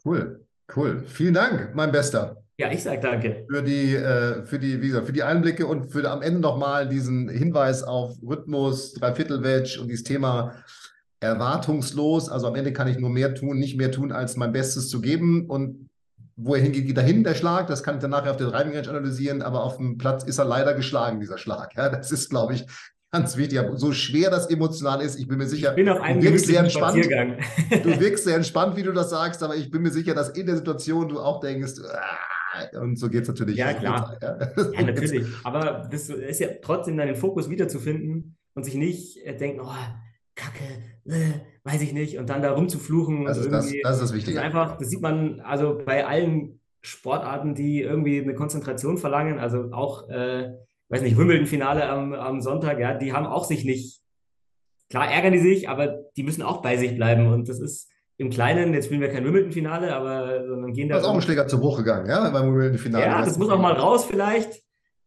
Cool, 0.03 0.45
cool. 0.75 1.03
Vielen 1.05 1.33
Dank, 1.33 1.73
mein 1.73 1.91
Bester. 1.91 2.43
Ja, 2.57 2.71
ich 2.71 2.83
sage 2.83 2.99
danke. 3.01 3.45
Für 3.49 3.63
die, 3.63 3.95
äh, 3.95 4.45
für 4.45 4.59
die, 4.59 4.81
wie 4.81 4.87
gesagt, 4.87 5.07
für 5.07 5.13
die 5.13 5.23
Einblicke 5.23 5.65
und 5.65 5.91
für 5.91 6.09
am 6.09 6.21
Ende 6.21 6.39
nochmal 6.39 6.87
diesen 6.87 7.27
Hinweis 7.29 7.81
auf 7.81 8.15
Rhythmus, 8.21 8.93
Dreiviertel-Wedge 8.93 9.79
und 9.81 9.87
dieses 9.87 10.03
Thema 10.03 10.53
erwartungslos. 11.19 12.29
Also 12.29 12.47
am 12.47 12.55
Ende 12.55 12.73
kann 12.73 12.87
ich 12.87 12.99
nur 12.99 13.09
mehr 13.09 13.33
tun, 13.33 13.57
nicht 13.57 13.77
mehr 13.77 13.91
tun, 13.91 14.11
als 14.11 14.37
mein 14.37 14.51
Bestes 14.51 14.89
zu 14.89 15.01
geben. 15.01 15.49
Und 15.49 15.89
wo 16.35 16.55
er 16.55 16.61
hingeht, 16.61 16.87
geht 16.87 16.97
dahin, 16.97 17.23
der 17.23 17.35
Schlag. 17.35 17.67
Das 17.67 17.83
kann 17.83 17.95
ich 17.95 18.01
dann 18.01 18.11
nachher 18.11 18.31
auf 18.31 18.37
der 18.37 18.47
Driving 18.47 18.73
Range 18.75 18.89
analysieren, 18.89 19.41
aber 19.41 19.63
auf 19.63 19.77
dem 19.77 19.97
Platz 19.97 20.23
ist 20.23 20.39
er 20.39 20.45
leider 20.45 20.73
geschlagen, 20.73 21.19
dieser 21.19 21.37
Schlag. 21.37 21.75
Ja, 21.75 21.89
das 21.89 22.11
ist, 22.11 22.29
glaube 22.29 22.53
ich, 22.53 22.65
ganz 23.11 23.37
wichtig. 23.37 23.61
So 23.75 23.93
schwer 23.93 24.29
das 24.31 24.49
emotional 24.49 25.01
ist, 25.01 25.19
ich 25.19 25.27
bin 25.27 25.37
mir 25.37 25.47
sicher, 25.47 25.69
ich 25.69 25.75
bin 25.75 25.85
du 25.85 26.21
wirkst 26.21 26.47
sehr 26.47 26.59
entspannt. 26.59 27.05
du 27.05 27.05
wirkst 27.99 28.23
sehr 28.23 28.35
entspannt, 28.35 28.75
wie 28.75 28.83
du 28.83 28.91
das 28.91 29.11
sagst, 29.11 29.43
aber 29.43 29.55
ich 29.55 29.69
bin 29.69 29.83
mir 29.83 29.91
sicher, 29.91 30.15
dass 30.15 30.29
in 30.29 30.47
der 30.47 30.55
Situation 30.55 31.07
du 31.07 31.19
auch 31.19 31.39
denkst, 31.39 31.73
ah, 31.87 32.79
und 32.79 32.97
so 32.97 33.09
geht 33.09 33.23
es 33.23 33.27
natürlich. 33.27 33.57
Ja, 33.57 33.73
klar. 33.73 34.17
Ja. 34.21 34.37
ja, 34.73 34.81
natürlich. 34.83 35.27
Aber 35.43 35.87
das 35.91 36.09
ist 36.09 36.39
ja 36.39 36.49
trotzdem 36.61 36.97
dann 36.97 37.07
den 37.07 37.15
Fokus 37.15 37.49
wiederzufinden 37.49 38.37
und 38.55 38.63
sich 38.63 38.75
nicht 38.75 39.17
äh, 39.25 39.35
denken, 39.35 39.61
oh, 39.61 39.75
Kacke, 40.35 40.63
äh, 41.05 41.39
weiß 41.63 41.81
ich 41.81 41.93
nicht, 41.93 42.17
und 42.17 42.29
dann 42.29 42.41
da 42.41 42.51
rumzufluchen. 42.51 43.25
Das 43.25 43.37
ist, 43.37 43.51
das, 43.51 43.73
das, 43.83 43.95
ist 43.95 44.01
das 44.01 44.13
Wichtige. 44.13 44.35
Das 44.35 44.45
einfach, 44.45 44.77
das 44.77 44.89
sieht 44.89 45.01
man 45.01 45.39
also 45.41 45.81
bei 45.85 46.05
allen 46.05 46.59
Sportarten, 46.81 47.55
die 47.55 47.81
irgendwie 47.81 48.21
eine 48.21 48.35
Konzentration 48.35 48.97
verlangen, 48.97 49.39
also 49.39 49.71
auch, 49.71 50.09
äh, 50.09 50.51
weiß 50.89 51.01
nicht, 51.01 51.17
Wimbledon-Finale 51.17 51.87
am, 51.87 52.13
am 52.13 52.41
Sonntag, 52.41 52.79
ja, 52.79 52.93
die 52.93 53.13
haben 53.13 53.25
auch 53.25 53.45
sich 53.45 53.63
nicht, 53.63 54.01
klar 54.89 55.09
ärgern 55.09 55.31
die 55.31 55.39
sich, 55.39 55.69
aber 55.69 55.99
die 56.17 56.23
müssen 56.23 56.43
auch 56.43 56.61
bei 56.61 56.75
sich 56.75 56.95
bleiben 56.95 57.27
und 57.27 57.47
das 57.47 57.59
ist 57.59 57.89
im 58.17 58.29
Kleinen, 58.29 58.73
jetzt 58.73 58.85
spielen 58.85 59.01
wir 59.01 59.09
kein 59.09 59.23
Wimbledon-Finale, 59.23 59.95
aber 59.95 60.45
sondern 60.45 60.73
gehen 60.73 60.89
da. 60.89 60.95
Da 60.95 61.01
ist 61.01 61.07
auch 61.07 61.15
ein 61.15 61.21
Schläger 61.21 61.47
zu 61.47 61.59
Bruch 61.59 61.77
gegangen, 61.77 62.07
ja, 62.07 62.29
beim 62.29 62.47
Wimbledon-Finale. 62.47 63.05
Ja, 63.05 63.23
das 63.23 63.37
muss 63.37 63.49
auch 63.49 63.59
mal 63.59 63.73
raus 63.73 64.05
vielleicht, 64.05 64.61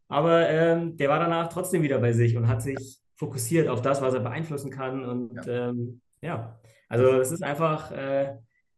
aber 0.07 0.49
ähm, 0.49 0.97
der 0.97 1.09
war 1.09 1.19
danach 1.19 1.49
trotzdem 1.49 1.83
wieder 1.83 1.99
bei 1.99 2.13
sich 2.13 2.35
und 2.35 2.47
hat 2.47 2.63
sich 2.63 2.99
fokussiert 3.15 3.67
auf 3.67 3.81
das, 3.81 4.01
was 4.01 4.13
er 4.15 4.21
beeinflussen 4.21 4.71
kann. 4.71 5.05
Und 5.05 5.45
ja, 5.45 5.69
ähm, 5.69 6.01
ja. 6.21 6.59
also 6.89 7.05
es 7.19 7.31
ist 7.31 7.43
einfach, 7.43 7.91
äh, 7.91 8.35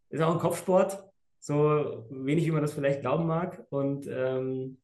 ist 0.09 0.21
auch 0.21 0.33
ein 0.33 0.39
Kopfsport, 0.39 1.03
so 1.39 2.05
wenig 2.09 2.45
wie 2.45 2.51
man 2.51 2.61
das 2.61 2.73
vielleicht 2.73 3.01
glauben 3.01 3.27
mag. 3.27 3.63
Und 3.69 4.07
ähm, 4.07 4.77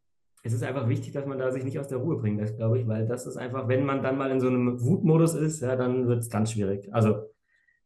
es 0.43 0.53
ist 0.53 0.63
einfach 0.63 0.87
wichtig, 0.87 1.11
dass 1.11 1.25
man 1.25 1.39
da 1.39 1.51
sich 1.51 1.63
nicht 1.63 1.79
aus 1.79 1.87
der 1.87 1.97
Ruhe 1.97 2.17
bringen 2.17 2.37
lässt, 2.37 2.57
glaube 2.57 2.79
ich, 2.79 2.87
weil 2.87 3.07
das 3.07 3.25
ist 3.25 3.37
einfach, 3.37 3.67
wenn 3.67 3.83
man 3.83 4.03
dann 4.03 4.17
mal 4.17 4.29
in 4.29 4.39
so 4.39 4.47
einem 4.47 4.79
Wutmodus 4.79 5.33
ist, 5.33 5.61
ja, 5.61 5.75
dann 5.75 6.07
wird 6.07 6.19
es 6.19 6.29
ganz 6.29 6.51
schwierig. 6.51 6.87
Also 6.93 7.31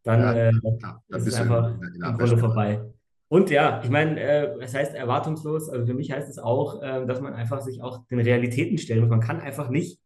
dann, 0.04 0.20
ja, 0.20 0.34
äh, 0.34 0.52
ja, 0.52 1.02
dann 1.08 1.20
ist 1.20 1.28
es 1.28 1.40
einfach 1.40 1.74
im 1.80 2.18
Grunde 2.18 2.38
vorbei. 2.38 2.82
Und 3.30 3.50
ja, 3.50 3.82
ich 3.84 3.90
meine, 3.90 4.20
äh, 4.20 4.58
es 4.60 4.74
heißt 4.74 4.96
erwartungslos, 4.96 5.70
also 5.70 5.86
für 5.86 5.94
mich 5.94 6.12
heißt 6.12 6.28
es 6.28 6.40
auch, 6.40 6.82
äh, 6.82 7.06
dass 7.06 7.22
man 7.22 7.34
einfach 7.34 7.62
sich 7.62 7.82
auch 7.82 8.06
den 8.08 8.20
Realitäten 8.20 8.78
stellen 8.78 9.02
muss. 9.02 9.10
Man 9.10 9.20
kann 9.20 9.40
einfach 9.40 9.70
nicht 9.70 10.00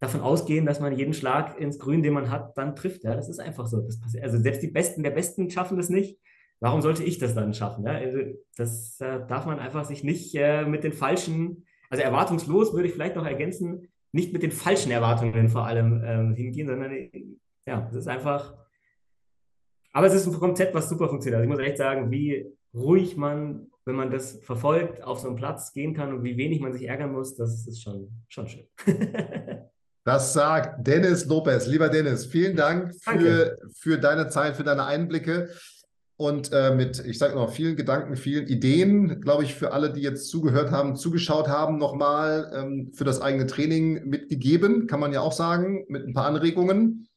davon 0.00 0.22
ausgehen, 0.22 0.66
dass 0.66 0.80
man 0.80 0.96
jeden 0.96 1.14
Schlag 1.14 1.60
ins 1.60 1.78
Grün, 1.78 2.02
den 2.02 2.14
man 2.14 2.30
hat, 2.30 2.56
dann 2.56 2.74
trifft. 2.74 3.04
Ja, 3.04 3.14
das 3.14 3.28
ist 3.28 3.38
einfach 3.38 3.66
so. 3.66 3.82
Das 3.82 4.00
passiert. 4.00 4.24
Also 4.24 4.38
selbst 4.38 4.62
die 4.62 4.70
Besten 4.70 5.02
der 5.02 5.10
Besten 5.10 5.50
schaffen 5.50 5.76
das 5.76 5.90
nicht. 5.90 6.18
Warum 6.58 6.82
sollte 6.82 7.04
ich 7.04 7.18
das 7.18 7.34
dann 7.34 7.54
schaffen? 7.54 7.84
Ja, 7.84 7.92
also 7.92 8.18
das 8.56 9.00
äh, 9.00 9.20
darf 9.28 9.46
man 9.46 9.58
einfach 9.58 9.84
sich 9.84 10.02
nicht 10.02 10.34
äh, 10.34 10.64
mit 10.64 10.84
den 10.84 10.92
falschen, 10.92 11.66
also 11.90 12.02
erwartungslos 12.02 12.72
würde 12.72 12.88
ich 12.88 12.94
vielleicht 12.94 13.16
noch 13.16 13.26
ergänzen, 13.26 13.88
nicht 14.12 14.32
mit 14.32 14.42
den 14.42 14.50
falschen 14.50 14.90
Erwartungen 14.90 15.48
vor 15.48 15.66
allem 15.66 16.02
ähm, 16.04 16.34
hingehen, 16.34 16.66
sondern 16.66 16.92
ja, 17.66 17.86
es 17.90 17.96
ist 17.96 18.08
einfach. 18.08 18.54
Aber 19.92 20.06
es 20.06 20.14
ist 20.14 20.26
ein 20.26 20.38
Konzept, 20.38 20.74
was 20.74 20.88
super 20.88 21.08
funktioniert. 21.08 21.40
Also 21.40 21.50
ich 21.50 21.56
muss 21.56 21.66
echt 21.66 21.78
sagen, 21.78 22.10
wie 22.10 22.46
ruhig 22.74 23.16
man, 23.16 23.68
wenn 23.84 23.96
man 23.96 24.10
das 24.10 24.38
verfolgt, 24.42 25.02
auf 25.02 25.18
so 25.18 25.28
einen 25.28 25.36
Platz 25.36 25.72
gehen 25.72 25.94
kann 25.94 26.12
und 26.12 26.24
wie 26.24 26.36
wenig 26.36 26.60
man 26.60 26.72
sich 26.72 26.84
ärgern 26.88 27.12
muss, 27.12 27.36
das 27.36 27.66
ist 27.66 27.82
schon, 27.82 28.08
schon 28.28 28.48
schön. 28.48 28.66
Das 30.04 30.32
sagt 30.32 30.86
Dennis 30.86 31.26
Lopez. 31.26 31.66
Lieber 31.66 31.88
Dennis, 31.88 32.26
vielen 32.26 32.56
Dank 32.56 32.94
für, 33.02 33.58
für 33.78 33.98
deine 33.98 34.28
Zeit, 34.28 34.56
für 34.56 34.64
deine 34.64 34.86
Einblicke 34.86 35.50
und 36.20 36.52
äh, 36.52 36.74
mit, 36.74 37.02
ich 37.06 37.18
sage 37.18 37.34
noch, 37.34 37.50
vielen 37.50 37.76
Gedanken, 37.76 38.14
vielen 38.14 38.46
Ideen, 38.46 39.22
glaube 39.22 39.42
ich, 39.42 39.54
für 39.54 39.72
alle, 39.72 39.90
die 39.90 40.02
jetzt 40.02 40.28
zugehört 40.28 40.70
haben, 40.70 40.94
zugeschaut 40.94 41.48
haben, 41.48 41.78
nochmal 41.78 42.52
ähm, 42.54 42.92
für 42.92 43.04
das 43.04 43.22
eigene 43.22 43.46
Training 43.46 44.06
mitgegeben, 44.06 44.86
kann 44.86 45.00
man 45.00 45.14
ja 45.14 45.22
auch 45.22 45.32
sagen, 45.32 45.86
mit 45.88 46.06
ein 46.06 46.12
paar 46.12 46.26
Anregungen. 46.26 47.08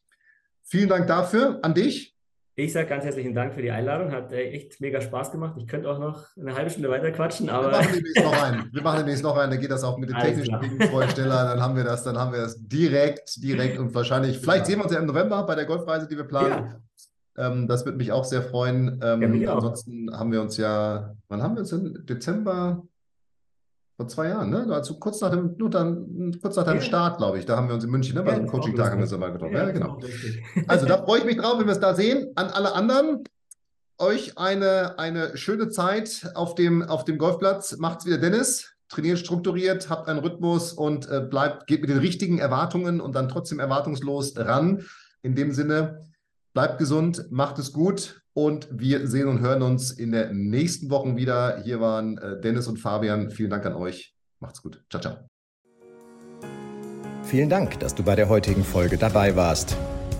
Vielen 0.61 0.87
Dank 0.87 1.07
dafür 1.07 1.59
an 1.63 1.73
dich. 1.73 2.12
Ich 2.55 2.71
sage 2.71 2.87
ganz 2.87 3.03
herzlichen 3.03 3.33
Dank 3.33 3.55
für 3.55 3.63
die 3.63 3.71
Einladung. 3.71 4.11
Hat 4.11 4.31
äh, 4.31 4.51
echt 4.51 4.79
mega 4.79 5.01
Spaß 5.01 5.31
gemacht. 5.31 5.55
Ich 5.57 5.67
könnte 5.67 5.89
auch 5.89 5.97
noch 5.97 6.27
eine 6.37 6.53
halbe 6.53 6.69
Stunde 6.69 6.89
weiter 6.89 7.11
quatschen, 7.11 7.49
aber. 7.49 7.71
Wir 7.71 7.77
machen 7.79 7.93
demnächst 7.95 8.23
noch 8.23 8.43
einen. 8.43 8.69
Wir 8.71 8.81
machen 8.83 8.97
demnächst 8.99 9.23
noch 9.23 9.37
einen. 9.37 9.51
Dann 9.51 9.59
geht 9.59 9.71
das 9.71 9.83
auch 9.83 9.97
mit 9.97 10.09
den 10.09 10.17
technischen 10.17 10.59
Dingen 10.59 10.79
schneller. 10.79 11.45
Dann 11.45 11.61
haben 11.61 11.75
wir 11.75 11.83
das, 11.83 12.03
dann 12.03 12.17
haben 12.17 12.31
wir 12.31 12.41
das 12.41 12.55
direkt, 12.59 13.41
direkt 13.41 13.79
und 13.79 13.95
wahrscheinlich. 13.95 14.37
Vielleicht 14.37 14.67
sehen 14.67 14.77
wir 14.77 14.83
uns 14.83 14.93
ja 14.93 14.99
im 14.99 15.07
November 15.07 15.43
bei 15.43 15.55
der 15.55 15.65
Golfreise, 15.65 16.07
die 16.07 16.15
wir 16.15 16.25
planen. 16.25 16.79
Ja. 17.35 17.47
Ähm, 17.47 17.67
das 17.67 17.85
würde 17.85 17.97
mich 17.97 18.11
auch 18.11 18.23
sehr 18.23 18.43
freuen. 18.43 18.99
Ähm, 19.03 19.41
ja, 19.41 19.55
ansonsten 19.55 20.15
haben 20.15 20.31
wir 20.31 20.41
uns 20.41 20.57
ja, 20.57 21.15
wann 21.29 21.41
haben 21.41 21.55
wir 21.55 21.61
uns 21.61 21.71
denn? 21.71 22.05
Dezember 22.05 22.83
vor 24.03 24.07
zwei 24.09 24.29
Jahren, 24.29 24.49
ne? 24.49 24.67
Also 24.69 24.99
kurz 24.99 25.21
nach 25.21 25.31
dem, 25.31 25.55
nur 25.57 25.69
dann, 25.69 26.37
kurz 26.41 26.55
nach 26.55 26.65
deinem 26.65 26.77
ja. 26.77 26.81
Start, 26.81 27.17
glaube 27.17 27.39
ich. 27.39 27.45
Da 27.45 27.55
haben 27.55 27.67
wir 27.67 27.75
uns 27.75 27.83
in 27.83 27.89
München, 27.89 28.15
ne? 28.15 28.23
Bei 28.23 28.31
ja, 28.31 28.39
dem 28.39 28.47
Coaching-Tag 28.47 28.91
haben 28.91 28.97
wir 28.97 29.03
uns 29.03 29.17
mal 29.17 29.31
getroffen. 29.31 29.53
Ja, 29.53 29.63
ja 29.63 29.71
genau. 29.71 29.99
Also 30.67 30.85
da 30.85 31.03
freue 31.03 31.19
ich 31.19 31.25
mich 31.25 31.37
drauf, 31.37 31.59
wenn 31.59 31.65
wir 31.65 31.73
es 31.73 31.79
da 31.79 31.95
sehen. 31.95 32.31
An 32.35 32.47
alle 32.47 32.73
anderen, 32.73 33.23
euch 33.97 34.37
eine, 34.37 34.99
eine 34.99 35.37
schöne 35.37 35.69
Zeit 35.69 36.31
auf 36.35 36.55
dem, 36.55 36.81
auf 36.83 37.05
dem 37.05 37.17
Golfplatz. 37.17 37.77
Macht's 37.77 38.05
wieder 38.05 38.17
Dennis. 38.17 38.75
Trainiert 38.89 39.19
strukturiert, 39.19 39.89
habt 39.89 40.07
einen 40.07 40.19
Rhythmus 40.19 40.73
und 40.73 41.09
äh, 41.09 41.21
bleibt, 41.21 41.65
geht 41.67 41.81
mit 41.81 41.89
den 41.89 41.97
richtigen 41.97 42.37
Erwartungen 42.37 43.01
und 43.01 43.15
dann 43.15 43.29
trotzdem 43.29 43.59
erwartungslos 43.59 44.37
ran. 44.37 44.83
In 45.21 45.35
dem 45.35 45.51
Sinne, 45.51 46.03
bleibt 46.53 46.77
gesund, 46.77 47.25
macht 47.31 47.57
es 47.57 47.71
gut 47.73 48.22
und 48.33 48.67
wir 48.71 49.07
sehen 49.07 49.27
und 49.27 49.41
hören 49.41 49.61
uns 49.61 49.91
in 49.91 50.11
der 50.11 50.33
nächsten 50.33 50.89
Woche 50.89 51.15
wieder. 51.15 51.61
Hier 51.63 51.79
waren 51.79 52.17
äh, 52.17 52.41
Dennis 52.41 52.67
und 52.67 52.77
Fabian. 52.77 53.29
Vielen 53.29 53.49
Dank 53.49 53.65
an 53.65 53.75
euch. 53.75 54.13
Macht's 54.39 54.61
gut. 54.61 54.83
Ciao, 54.89 55.01
ciao. 55.01 55.15
Vielen 57.23 57.49
Dank, 57.49 57.79
dass 57.79 57.95
du 57.95 58.03
bei 58.03 58.15
der 58.15 58.29
heutigen 58.29 58.63
Folge 58.63 58.97
dabei 58.97 59.35
warst. 59.35 59.75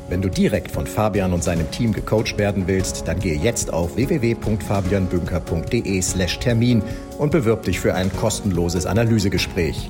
Wenn 0.09 0.22
du 0.22 0.30
direkt 0.30 0.70
von 0.70 0.86
Fabian 0.86 1.32
und 1.34 1.43
seinem 1.43 1.72
Team 1.72 1.93
gecoacht 1.93 2.38
werden 2.38 2.68
willst, 2.68 3.07
dann 3.07 3.20
gehe 3.20 3.38
jetzt 3.38 3.72
auf 3.72 3.95
www.fabianbünker.de/termin 3.95 6.84
und 7.18 7.32
bewirb 7.32 7.64
dich 7.64 7.80
für 7.80 7.95
ein 7.95 8.11
kostenloses 8.16 8.86
Analysegespräch. 8.86 9.89